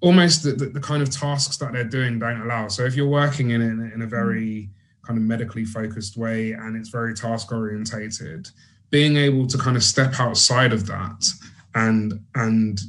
almost 0.00 0.42
the, 0.42 0.52
the, 0.52 0.66
the, 0.66 0.80
kind 0.80 1.02
of 1.02 1.08
tasks 1.08 1.56
that 1.56 1.72
they're 1.72 1.82
doing 1.82 2.18
don't 2.18 2.42
allow. 2.42 2.68
So 2.68 2.84
if 2.84 2.94
you're 2.94 3.08
working 3.08 3.50
in 3.50 3.62
it 3.62 3.94
in 3.94 4.02
a 4.02 4.06
very 4.06 4.68
kind 5.02 5.18
of 5.18 5.24
medically 5.24 5.64
focused 5.64 6.18
way 6.18 6.52
and 6.52 6.76
it's 6.76 6.90
very 6.90 7.14
task 7.14 7.50
orientated, 7.52 8.50
being 8.90 9.16
able 9.16 9.46
to 9.46 9.56
kind 9.56 9.78
of 9.78 9.82
step 9.82 10.20
outside 10.20 10.74
of 10.74 10.86
that 10.86 11.26
and 11.74 12.20
and 12.34 12.80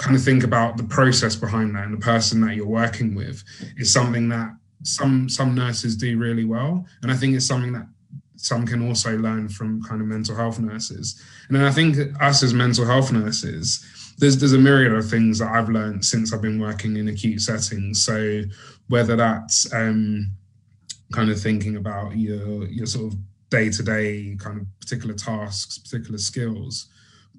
kind 0.00 0.16
of 0.16 0.22
think 0.22 0.44
about 0.44 0.78
the 0.78 0.84
process 0.84 1.36
behind 1.36 1.74
that 1.76 1.84
and 1.84 1.92
the 1.92 2.04
person 2.04 2.40
that 2.40 2.56
you're 2.56 2.66
working 2.66 3.14
with 3.14 3.44
is 3.76 3.92
something 3.92 4.28
that 4.30 4.50
some 4.82 5.28
some 5.28 5.54
nurses 5.54 5.94
do 5.94 6.18
really 6.18 6.44
well. 6.44 6.86
And 7.02 7.12
i 7.12 7.16
think 7.16 7.36
it's 7.36 7.46
something 7.46 7.72
that 7.74 7.86
some 8.36 8.66
can 8.66 8.88
also 8.88 9.18
learn 9.18 9.50
from 9.50 9.82
kind 9.82 10.00
of 10.00 10.06
mental 10.06 10.34
health 10.34 10.58
nurses. 10.58 11.22
And 11.48 11.56
then 11.56 11.64
i 11.64 11.70
think 11.70 11.98
us 12.22 12.42
as 12.42 12.54
mental 12.54 12.86
health 12.86 13.12
nurses 13.12 13.84
there's 14.18 14.38
there's 14.38 14.54
a 14.54 14.58
myriad 14.58 14.92
of 14.92 15.08
things 15.08 15.38
that 15.38 15.52
i've 15.52 15.68
learned 15.68 16.04
since 16.04 16.32
i've 16.32 16.42
been 16.42 16.58
working 16.58 16.96
in 16.96 17.08
acute 17.08 17.42
settings. 17.42 18.02
So 18.02 18.42
whether 18.88 19.16
that's 19.16 19.72
um, 19.72 20.32
kind 21.12 21.30
of 21.30 21.38
thinking 21.38 21.76
about 21.76 22.16
your 22.16 22.64
your 22.68 22.86
sort 22.86 23.12
of 23.12 23.18
day 23.50 23.68
to 23.68 23.82
day 23.82 24.36
kind 24.38 24.60
of 24.60 24.66
particular 24.80 25.14
tasks 25.14 25.76
particular 25.78 26.18
skills 26.18 26.88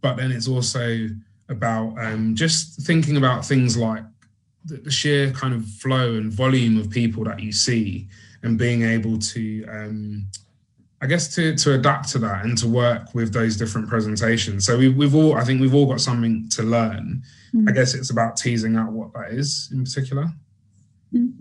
but 0.02 0.18
then 0.18 0.32
it's 0.32 0.48
also 0.48 1.08
about 1.52 1.96
um, 2.00 2.36
just 2.36 2.82
thinking 2.82 3.18
about 3.18 3.46
things 3.46 3.78
like 3.78 4.04
the, 4.66 4.78
the, 4.78 4.92
sheer 4.92 5.32
kind 5.32 5.54
of 5.54 5.66
flow 5.66 6.16
and 6.16 6.32
volume 6.32 6.78
of 6.80 6.90
people 6.90 7.24
that 7.26 7.40
you 7.40 7.52
see 7.52 8.08
and 8.44 8.58
being 8.58 8.84
able 8.84 9.20
to 9.20 9.66
um, 9.68 10.26
I 11.02 11.08
guess 11.08 11.34
to 11.36 11.56
to 11.56 11.74
adapt 11.74 12.10
to 12.10 12.20
that 12.20 12.46
and 12.46 12.58
to 12.60 12.68
work 12.68 13.14
with 13.14 13.34
those 13.34 13.58
different 13.58 13.88
presentations. 13.90 14.66
So 14.66 14.78
we, 14.78 14.90
we've 14.90 15.16
all 15.16 15.36
I 15.36 15.44
think 15.44 15.62
we've 15.62 15.76
all 15.76 15.88
got 15.88 16.02
something 16.02 16.48
to 16.50 16.64
learn. 16.64 17.24
Mm. 17.54 17.70
I 17.70 17.74
guess 17.74 17.94
it's 17.94 18.12
about 18.12 18.38
teasing 18.38 18.76
out 18.76 18.92
what 18.92 19.14
that 19.14 19.32
is 19.32 19.70
in 19.74 19.84
particular. 19.84 20.28
Mm. 21.14 21.34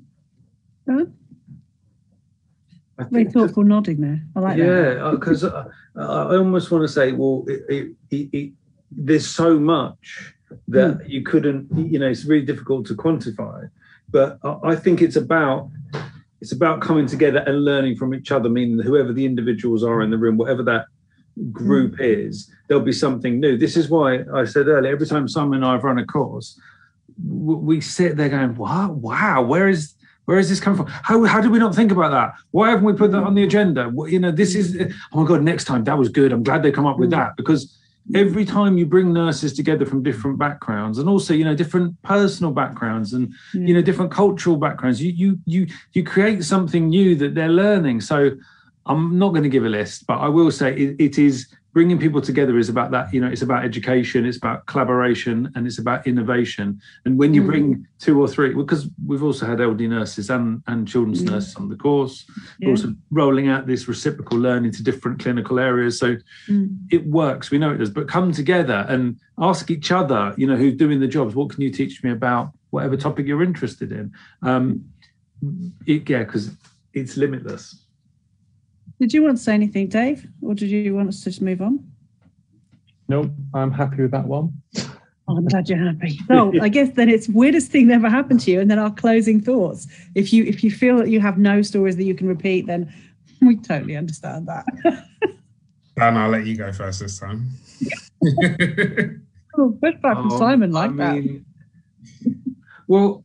Very 3.08 3.24
thoughtful 3.26 3.64
nodding 3.64 4.00
there. 4.00 4.20
I 4.36 4.40
like 4.40 4.58
yeah, 4.58 4.66
that. 4.66 4.96
Yeah, 4.98 5.11
because 5.12 5.44
uh, 5.44 5.64
I 5.96 6.36
almost 6.36 6.70
want 6.70 6.82
to 6.82 6.88
say, 6.88 7.12
well, 7.12 7.44
it, 7.46 7.96
it, 8.11 8.28
it, 8.32 8.52
there's 8.91 9.28
so 9.28 9.59
much 9.59 10.34
that 10.68 10.99
mm. 10.99 11.09
you 11.09 11.22
couldn't, 11.22 11.68
you 11.76 11.99
know, 11.99 12.09
it's 12.09 12.24
really 12.24 12.45
difficult 12.45 12.86
to 12.86 12.95
quantify. 12.95 13.70
But 14.11 14.38
I 14.64 14.74
think 14.74 15.01
it's 15.03 15.16
about 15.16 15.70
it's 16.41 16.53
about 16.53 16.80
coming 16.80 17.07
together 17.07 17.41
and 17.41 17.64
learning 17.64 17.97
from 17.97 18.14
each 18.14 18.32
other. 18.32 18.49
Meaning, 18.49 18.80
whoever 18.80 19.12
the 19.12 19.24
individuals 19.24 19.84
are 19.84 20.03
in 20.03 20.11
the 20.11 20.18
room, 20.18 20.36
whatever 20.36 20.62
that 20.64 20.86
group 21.53 21.97
mm. 21.97 22.26
is, 22.28 22.51
there'll 22.66 22.82
be 22.82 22.93
something 22.93 23.38
new. 23.38 23.57
This 23.57 23.76
is 23.76 23.88
why 23.88 24.24
I 24.34 24.45
said 24.45 24.66
earlier. 24.66 24.93
Every 24.93 25.07
time 25.07 25.28
Simon 25.28 25.57
and 25.57 25.64
I 25.64 25.72
have 25.72 25.84
run 25.84 25.99
a 25.99 26.07
course, 26.07 26.59
we 27.24 27.80
sit 27.80 28.16
there 28.16 28.28
going, 28.28 28.57
"What? 28.57 28.95
Wow, 28.95 29.43
where 29.43 29.68
is?" 29.68 29.95
Where 30.26 30.38
is 30.38 30.49
this 30.49 30.61
coming 30.61 30.76
from? 30.76 30.86
How, 30.86 31.24
how 31.24 31.41
did 31.41 31.51
we 31.51 31.59
not 31.59 31.74
think 31.74 31.91
about 31.91 32.12
that? 32.12 32.34
Why 32.53 32.70
haven't 32.70 32.84
we 32.84 32.93
put 32.93 33.11
that 33.11 33.24
on 33.24 33.34
the 33.34 33.43
agenda? 33.43 33.93
You 34.07 34.20
know, 34.20 34.30
this 34.30 34.55
is, 34.55 34.80
oh 35.12 35.22
my 35.22 35.26
God, 35.26 35.43
next 35.43 35.64
time 35.64 35.82
that 35.84 35.99
was 35.99 36.09
good. 36.09 36.30
I'm 36.30 36.45
glad 36.45 36.62
they 36.62 36.70
come 36.70 36.86
up 36.86 37.01
with 37.01 37.09
mm. 37.09 37.16
that 37.16 37.36
because 37.36 37.76
every 38.14 38.44
time 38.44 38.78
you 38.78 38.86
bring 38.86 39.12
nurses 39.12 39.52
together 39.52 39.86
from 39.86 40.02
different 40.02 40.38
backgrounds 40.38 40.98
and 40.98 41.08
also 41.08 41.34
you 41.34 41.44
know 41.44 41.54
different 41.54 42.00
personal 42.02 42.52
backgrounds 42.52 43.12
and 43.12 43.32
mm. 43.54 43.68
you 43.68 43.74
know 43.74 43.82
different 43.82 44.11
cultural 44.11 44.56
backgrounds 44.56 45.02
you 45.02 45.12
you 45.12 45.38
you 45.44 45.66
you 45.92 46.02
create 46.04 46.44
something 46.44 46.88
new 46.88 47.14
that 47.14 47.34
they're 47.34 47.48
learning 47.48 48.00
so 48.00 48.30
i'm 48.86 49.18
not 49.18 49.30
going 49.30 49.42
to 49.42 49.48
give 49.48 49.64
a 49.64 49.68
list 49.68 50.06
but 50.06 50.18
i 50.18 50.28
will 50.28 50.50
say 50.50 50.74
it, 50.74 50.96
it 50.98 51.18
is 51.18 51.48
bringing 51.72 51.98
people 51.98 52.20
together 52.20 52.58
is 52.58 52.68
about 52.68 52.90
that 52.90 53.12
you 53.12 53.20
know 53.20 53.28
it's 53.28 53.42
about 53.42 53.64
education 53.64 54.26
it's 54.26 54.36
about 54.36 54.66
collaboration 54.66 55.50
and 55.54 55.66
it's 55.66 55.78
about 55.78 56.06
innovation 56.06 56.80
and 57.04 57.18
when 57.18 57.32
you 57.32 57.42
mm. 57.42 57.46
bring 57.46 57.86
two 57.98 58.20
or 58.20 58.26
three 58.26 58.52
because 58.54 58.88
we've 59.06 59.22
also 59.22 59.46
had 59.46 59.60
LD 59.60 59.80
nurses 59.82 60.30
and 60.30 60.62
and 60.66 60.88
children's 60.88 61.22
mm. 61.22 61.30
nurses 61.30 61.54
on 61.56 61.68
the 61.68 61.76
course 61.76 62.26
yeah. 62.58 62.66
we're 62.66 62.72
also 62.72 62.94
rolling 63.10 63.48
out 63.48 63.66
this 63.66 63.86
reciprocal 63.88 64.38
learning 64.38 64.72
to 64.72 64.82
different 64.82 65.20
clinical 65.20 65.58
areas 65.58 65.98
so 65.98 66.16
mm. 66.48 66.76
it 66.90 67.06
works 67.06 67.50
we 67.50 67.58
know 67.58 67.70
it 67.70 67.78
does 67.78 67.90
but 67.90 68.08
come 68.08 68.32
together 68.32 68.84
and 68.88 69.18
ask 69.38 69.70
each 69.70 69.92
other 69.92 70.34
you 70.36 70.46
know 70.46 70.56
who's 70.56 70.74
doing 70.74 71.00
the 71.00 71.08
jobs 71.08 71.34
what 71.34 71.50
can 71.50 71.60
you 71.60 71.70
teach 71.70 72.02
me 72.02 72.10
about 72.10 72.50
whatever 72.70 72.96
topic 72.96 73.26
you're 73.26 73.42
interested 73.42 73.92
in 73.92 74.12
um 74.42 74.84
it, 75.86 76.08
yeah 76.08 76.18
because 76.18 76.50
it's 76.92 77.16
limitless 77.16 77.84
did 79.01 79.14
you 79.14 79.22
want 79.22 79.38
to 79.38 79.42
say 79.42 79.55
anything, 79.55 79.88
Dave, 79.88 80.28
or 80.42 80.55
did 80.55 80.68
you 80.68 80.94
want 80.94 81.09
us 81.09 81.20
to 81.20 81.30
just 81.30 81.40
move 81.40 81.62
on? 81.62 81.82
No, 83.09 83.30
I'm 83.55 83.72
happy 83.72 84.03
with 84.03 84.11
that 84.11 84.26
one. 84.26 84.53
Oh, 85.26 85.36
I'm 85.38 85.46
glad 85.46 85.70
you're 85.70 85.78
happy. 85.78 86.20
So 86.28 86.53
I 86.61 86.68
guess 86.76 86.90
then 86.90 87.09
it's 87.09 87.26
weirdest 87.26 87.70
thing 87.70 87.86
that 87.88 87.94
ever 87.94 88.11
happened 88.11 88.40
to 88.40 88.51
you, 88.51 88.61
and 88.61 88.70
then 88.70 88.78
our 88.78 88.92
closing 88.92 89.40
thoughts. 89.40 89.86
If 90.14 90.34
you 90.34 90.44
if 90.44 90.62
you 90.62 90.70
feel 90.70 90.98
that 90.98 91.09
you 91.09 91.18
have 91.18 91.38
no 91.38 91.62
stories 91.62 91.96
that 91.96 92.05
you 92.05 92.14
can 92.14 92.28
repeat, 92.28 92.66
then 92.66 92.92
we 93.40 93.57
totally 93.57 93.96
understand 93.96 94.46
that. 94.48 94.66
Dan, 95.96 96.16
I'll 96.16 96.30
let 96.30 96.44
you 96.44 96.57
go 96.57 96.70
first 96.70 97.01
this 97.01 97.18
time. 97.18 97.48
oh, 99.59 99.70
back 99.70 100.01
from 100.03 100.30
um, 100.30 100.38
Simon 100.38 100.72
like 100.72 100.90
I 100.90 100.92
mean, 100.92 101.44
that. 102.22 102.34
Well, 102.86 103.24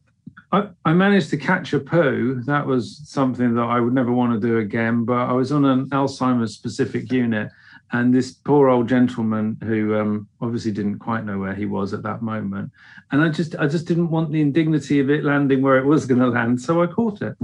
I, 0.56 0.70
I 0.86 0.94
managed 0.94 1.30
to 1.32 1.38
catch 1.38 1.74
a 1.74 1.80
poo. 1.80 2.42
That 2.46 2.66
was 2.66 3.02
something 3.06 3.56
that 3.56 3.64
I 3.64 3.82
would 3.82 3.94
never 3.94 4.14
want 4.14 4.34
to 4.34 4.48
do 4.48 4.60
again. 4.60 5.04
But 5.04 5.28
I 5.28 5.34
was 5.34 5.52
on 5.52 5.66
an 5.66 5.90
Alzheimer's 5.90 6.54
specific 6.54 7.12
unit, 7.12 7.52
and 7.92 8.14
this 8.14 8.32
poor 8.32 8.70
old 8.70 8.88
gentleman 8.88 9.58
who 9.64 9.96
um, 9.96 10.30
obviously 10.40 10.72
didn't 10.72 11.00
quite 11.00 11.26
know 11.26 11.38
where 11.40 11.54
he 11.54 11.66
was 11.66 11.94
at 11.94 12.04
that 12.04 12.22
moment, 12.22 12.72
and 13.12 13.22
I 13.22 13.30
just 13.30 13.56
I 13.58 13.68
just 13.68 13.86
didn't 13.86 14.10
want 14.10 14.32
the 14.32 14.40
indignity 14.40 15.02
of 15.02 15.10
it 15.10 15.26
landing 15.26 15.62
where 15.62 15.78
it 15.78 15.86
was 15.86 16.06
going 16.10 16.22
to 16.22 16.30
land, 16.30 16.62
so 16.62 16.82
I 16.82 16.88
caught 16.88 17.22
it. 17.22 17.36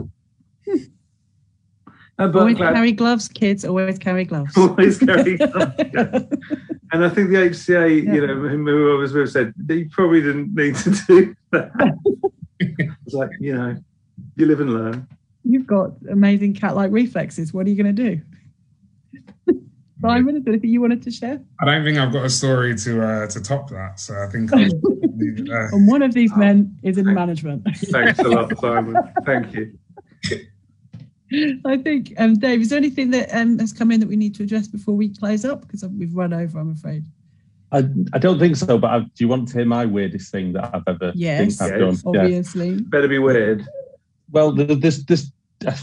Uh, 2.20 2.32
always 2.36 2.56
glad, 2.56 2.76
carry 2.76 2.92
gloves, 2.92 3.28
kids. 3.28 3.66
Always 3.66 3.98
carry 3.98 4.26
gloves. 4.26 4.56
Always 4.58 5.00
carry 5.00 5.38
gloves. 5.38 5.74
yeah. 5.80 6.20
And 6.92 7.06
I 7.06 7.10
think 7.10 7.30
the 7.30 7.38
HCA, 7.38 8.04
yeah. 8.06 8.14
you 8.14 8.28
know, 8.28 8.36
who 8.36 8.96
I 8.96 9.00
was 9.00 9.12
with 9.14 9.32
said, 9.32 9.56
he 9.68 9.86
probably 9.86 10.22
didn't 10.22 10.54
need 10.54 10.76
to 10.76 10.92
do 11.08 11.36
that. 11.52 11.98
It's 13.12 13.18
like, 13.18 13.32
you 13.40 13.54
know, 13.54 13.76
you 14.36 14.46
live 14.46 14.62
and 14.62 14.74
learn. 14.74 15.08
You've 15.44 15.68
got 15.68 15.92
amazing 16.10 16.54
cat-like 16.54 16.92
reflexes. 16.92 17.54
What 17.54 17.66
are 17.66 17.70
you 17.70 17.82
going 17.82 17.94
to 17.96 18.04
do? 18.04 18.22
Simon, 20.02 20.38
is 20.38 20.44
there 20.44 20.54
anything 20.54 20.72
you 20.72 20.82
wanted 20.82 21.04
to 21.04 21.12
share? 21.12 21.40
I 21.60 21.66
don't 21.66 21.84
think 21.84 22.00
I've 22.00 22.12
got 22.12 22.26
a 22.26 22.30
story 22.30 22.76
to 22.76 23.04
uh, 23.04 23.28
to 23.28 23.40
top 23.40 23.70
that. 23.70 24.00
So 24.00 24.16
I 24.16 24.28
think. 24.28 24.52
and 24.54 25.88
one 25.88 26.02
of 26.02 26.14
these 26.14 26.36
men 26.36 26.76
is 26.82 26.98
in 26.98 27.14
management. 27.14 27.68
Thanks 27.76 28.18
a 28.18 28.24
lot, 28.24 28.58
Simon. 28.60 28.96
Thank 29.26 29.54
you. 29.54 29.78
I 31.66 31.78
think, 31.78 32.14
um, 32.18 32.40
Dave, 32.40 32.62
is 32.62 32.70
there 32.70 32.78
anything 32.78 33.12
that 33.12 33.30
um, 33.34 33.60
has 33.60 33.72
come 33.72 33.92
in 33.92 34.00
that 34.00 34.10
we 34.10 34.16
need 34.16 34.34
to 34.36 34.44
address 34.44 34.68
before 34.68 34.96
we 34.96 35.10
close 35.10 35.46
up? 35.46 35.62
Because 35.62 35.86
we've 35.86 36.16
run 36.16 36.34
over, 36.34 36.60
I'm 36.60 36.72
afraid. 36.72 37.06
I, 37.72 37.86
I 38.14 38.20
don't 38.20 38.38
think 38.38 38.58
so, 38.58 38.78
but 38.78 38.90
I, 38.90 39.00
do 39.00 39.10
you 39.18 39.28
want 39.28 39.48
to 39.50 39.54
hear 39.58 39.66
my 39.66 39.86
weirdest 39.86 40.32
thing 40.32 40.54
that 40.54 40.76
I've 40.76 40.84
ever 40.88 41.14
yes, 41.16 41.62
I've 41.62 41.80
yes, 41.80 42.02
done? 42.02 42.16
Obviously. 42.16 42.70
Yeah. 42.70 42.80
Better 42.84 43.08
be 43.08 43.20
weird. 43.20 43.66
Well, 44.32 44.52
this 44.52 45.04
this 45.06 45.32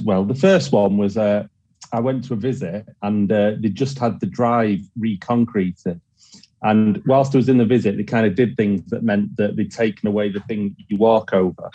well, 0.03 0.25
the 0.25 0.35
first 0.35 0.73
one 0.73 0.99
was 0.99 1.17
uh, 1.17 1.47
I 1.93 2.01
went 2.01 2.25
to 2.25 2.35
a 2.35 2.37
visit 2.37 2.87
and 3.03 3.31
uh, 3.31 3.53
they 3.59 3.69
just 3.69 3.99
had 3.99 4.21
the 4.21 4.27
drive 4.27 4.81
reconcreted. 4.99 6.01
And 6.63 7.03
whilst 7.07 7.35
I 7.35 7.39
was 7.39 7.49
in 7.49 7.59
the 7.59 7.65
visit, 7.65 7.97
they 7.97 8.05
kind 8.05 8.27
of 8.27 8.35
did 8.35 8.57
things 8.57 8.83
that 8.91 9.03
meant 9.03 9.37
that 9.37 9.57
they'd 9.57 9.71
taken 9.71 10.09
away 10.09 10.29
the 10.29 10.41
thing 10.41 10.75
you 10.89 10.97
walk 10.97 11.33
over. 11.33 11.71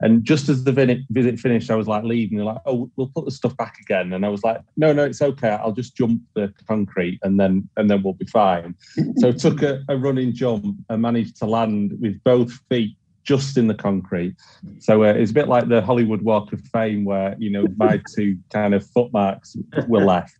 And 0.00 0.24
just 0.24 0.48
as 0.48 0.62
the 0.62 1.02
visit 1.10 1.40
finished, 1.40 1.70
I 1.70 1.74
was 1.74 1.88
like 1.88 2.04
leaving. 2.04 2.36
They're 2.36 2.46
like, 2.46 2.62
"Oh, 2.66 2.88
we'll 2.96 3.08
put 3.08 3.24
the 3.24 3.32
stuff 3.32 3.56
back 3.56 3.78
again." 3.80 4.12
And 4.12 4.24
I 4.24 4.28
was 4.28 4.44
like, 4.44 4.60
"No, 4.76 4.92
no, 4.92 5.04
it's 5.04 5.20
okay. 5.20 5.48
I'll 5.48 5.72
just 5.72 5.96
jump 5.96 6.22
the 6.34 6.52
concrete, 6.68 7.18
and 7.22 7.40
then 7.40 7.68
and 7.76 7.90
then 7.90 8.02
we'll 8.02 8.14
be 8.14 8.26
fine." 8.26 8.76
so 9.16 9.28
I 9.28 9.32
took 9.32 9.62
a, 9.62 9.82
a 9.88 9.96
running 9.96 10.32
jump 10.34 10.76
and 10.88 11.02
managed 11.02 11.36
to 11.38 11.46
land 11.46 11.96
with 12.00 12.22
both 12.22 12.52
feet 12.68 12.96
just 13.24 13.58
in 13.58 13.66
the 13.66 13.74
concrete. 13.74 14.34
So 14.78 15.04
uh, 15.04 15.08
it's 15.08 15.32
a 15.32 15.34
bit 15.34 15.48
like 15.48 15.68
the 15.68 15.82
Hollywood 15.82 16.22
Walk 16.22 16.52
of 16.52 16.62
Fame, 16.72 17.04
where 17.04 17.34
you 17.38 17.50
know 17.50 17.66
my 17.76 18.00
two 18.14 18.38
kind 18.50 18.74
of 18.74 18.86
footmarks 18.86 19.56
were 19.88 20.04
left. 20.04 20.37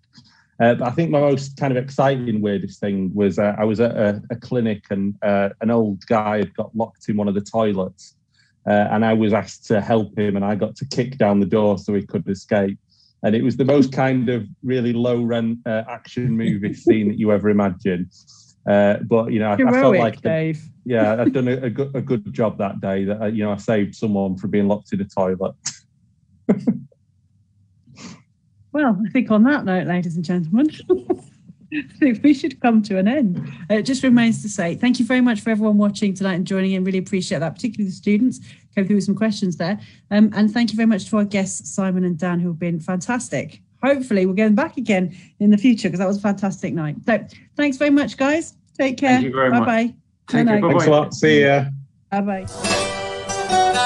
Uh, 0.61 0.75
but 0.75 0.89
I 0.89 0.91
think 0.91 1.11
my 1.11 1.21
most 1.21 1.57
kind 1.57 1.77
of 1.77 1.83
exciting, 1.83 2.41
weirdest 2.41 2.81
thing 2.81 3.13
was 3.15 3.39
uh, 3.39 3.55
I 3.59 3.65
was 3.65 3.79
at 3.81 3.97
a, 3.97 4.21
a 4.31 4.37
clinic 4.37 4.85
and 4.91 5.15
uh, 5.23 5.51
an 5.61 5.71
old 5.71 6.05
guy 6.07 6.39
had 6.39 6.55
got 6.55 6.75
locked 6.75 7.09
in 7.09 7.17
one 7.17 7.29
of 7.29 7.35
the 7.35 7.41
toilets 7.41 8.17
uh, 8.69 8.89
and 8.91 9.05
I 9.05 9.15
was 9.15 9.33
asked 9.33 9.67
to 9.67 9.81
help 9.81 10.19
him, 10.19 10.37
and 10.37 10.45
I 10.45 10.55
got 10.55 10.77
to 10.77 10.85
kick 10.87 11.17
down 11.17 11.41
the 11.41 11.47
door 11.47 11.79
so 11.79 11.95
he 11.95 12.05
could 12.05 12.29
escape. 12.29 12.79
And 13.23 13.35
it 13.35 13.43
was 13.43 13.57
the 13.57 13.65
most 13.65 13.93
kind 13.93 14.29
of 14.29 14.47
really 14.63 14.93
low 14.93 15.23
rent 15.23 15.61
uh, 15.65 15.85
action 15.89 16.37
movie 16.37 16.75
scene 16.75 17.09
that 17.09 17.19
you 17.19 17.33
ever 17.33 17.49
imagine. 17.49 18.11
Uh, 18.69 18.99
but 19.09 19.33
you 19.33 19.39
know, 19.39 19.51
I, 19.51 19.57
Heroic, 19.57 19.75
I, 19.75 19.81
felt 19.81 19.97
like 19.97 20.21
Dave. 20.21 20.63
yeah, 20.85 21.17
I'd 21.19 21.33
done 21.33 21.49
a, 21.49 21.53
a, 21.53 21.71
good, 21.71 21.97
a 21.97 22.03
good 22.03 22.31
job 22.33 22.59
that 22.59 22.81
day. 22.81 23.05
That 23.05 23.35
you 23.35 23.43
know, 23.43 23.53
I 23.53 23.57
saved 23.57 23.95
someone 23.95 24.37
from 24.37 24.51
being 24.51 24.69
locked 24.69 24.93
in 24.93 25.01
a 25.01 25.05
toilet. 25.05 25.55
well, 28.79 28.97
I 29.05 29.11
think 29.11 29.29
on 29.33 29.43
that 29.43 29.65
note, 29.65 29.89
ladies 29.89 30.15
and 30.15 30.25
gentlemen. 30.25 30.71
I 31.71 31.83
think 31.99 32.23
we 32.23 32.33
should 32.33 32.61
come 32.61 32.81
to 32.85 32.97
an 32.97 33.09
end. 33.09 33.47
Uh, 33.69 33.75
it 33.75 33.83
just 33.83 34.05
remains 34.05 34.41
to 34.43 34.49
say 34.49 34.77
thank 34.77 35.01
you 35.01 35.05
very 35.05 35.21
much 35.21 35.41
for 35.41 35.51
everyone 35.51 35.77
watching 35.77 36.15
tonight 36.15 36.35
and 36.35 36.47
joining 36.47 36.73
in. 36.73 36.85
Really 36.85 36.99
appreciate 36.99 37.41
that, 37.41 37.57
particularly 37.57 37.91
the 37.91 37.95
students. 37.95 38.39
Came 38.75 38.87
through 38.87 38.97
with 38.97 39.05
some 39.05 39.17
questions 39.17 39.57
there. 39.57 39.81
Um, 40.13 40.31
and 40.35 40.51
thank 40.51 40.71
you 40.71 40.77
very 40.77 40.87
much 40.87 41.11
to 41.11 41.19
our 41.19 41.25
guests, 41.25 41.69
Simon 41.75 42.05
and 42.05 42.17
Dan, 42.17 42.39
who 42.39 42.49
have 42.49 42.59
been 42.59 42.79
fantastic. 42.79 43.61
Hopefully, 43.83 44.27
we're 44.27 44.33
going 44.33 44.55
back 44.55 44.77
again 44.77 45.15
in 45.41 45.51
the 45.51 45.59
future 45.59 45.89
because 45.89 45.99
that 45.99 46.09
was 46.09 46.19
a 46.19 46.23
fantastic 46.23 46.73
night. 46.73 46.97
So, 47.05 47.27
thanks 47.57 47.77
very 47.77 47.91
much, 47.91 48.17
guys. 48.17 48.55
Take 48.79 48.97
care. 48.97 49.11
Thank 49.11 49.25
you 49.25 49.33
very 49.33 49.51
bye 49.51 49.59
much. 49.59 49.67
bye. 49.67 49.95
Care. 50.29 50.45
Thanks 50.45 50.87
a 50.87 50.91
lot. 50.91 51.15
See 51.15 51.43
ya. 51.43 51.65
Bye 52.11 52.47
bye. 52.47 53.85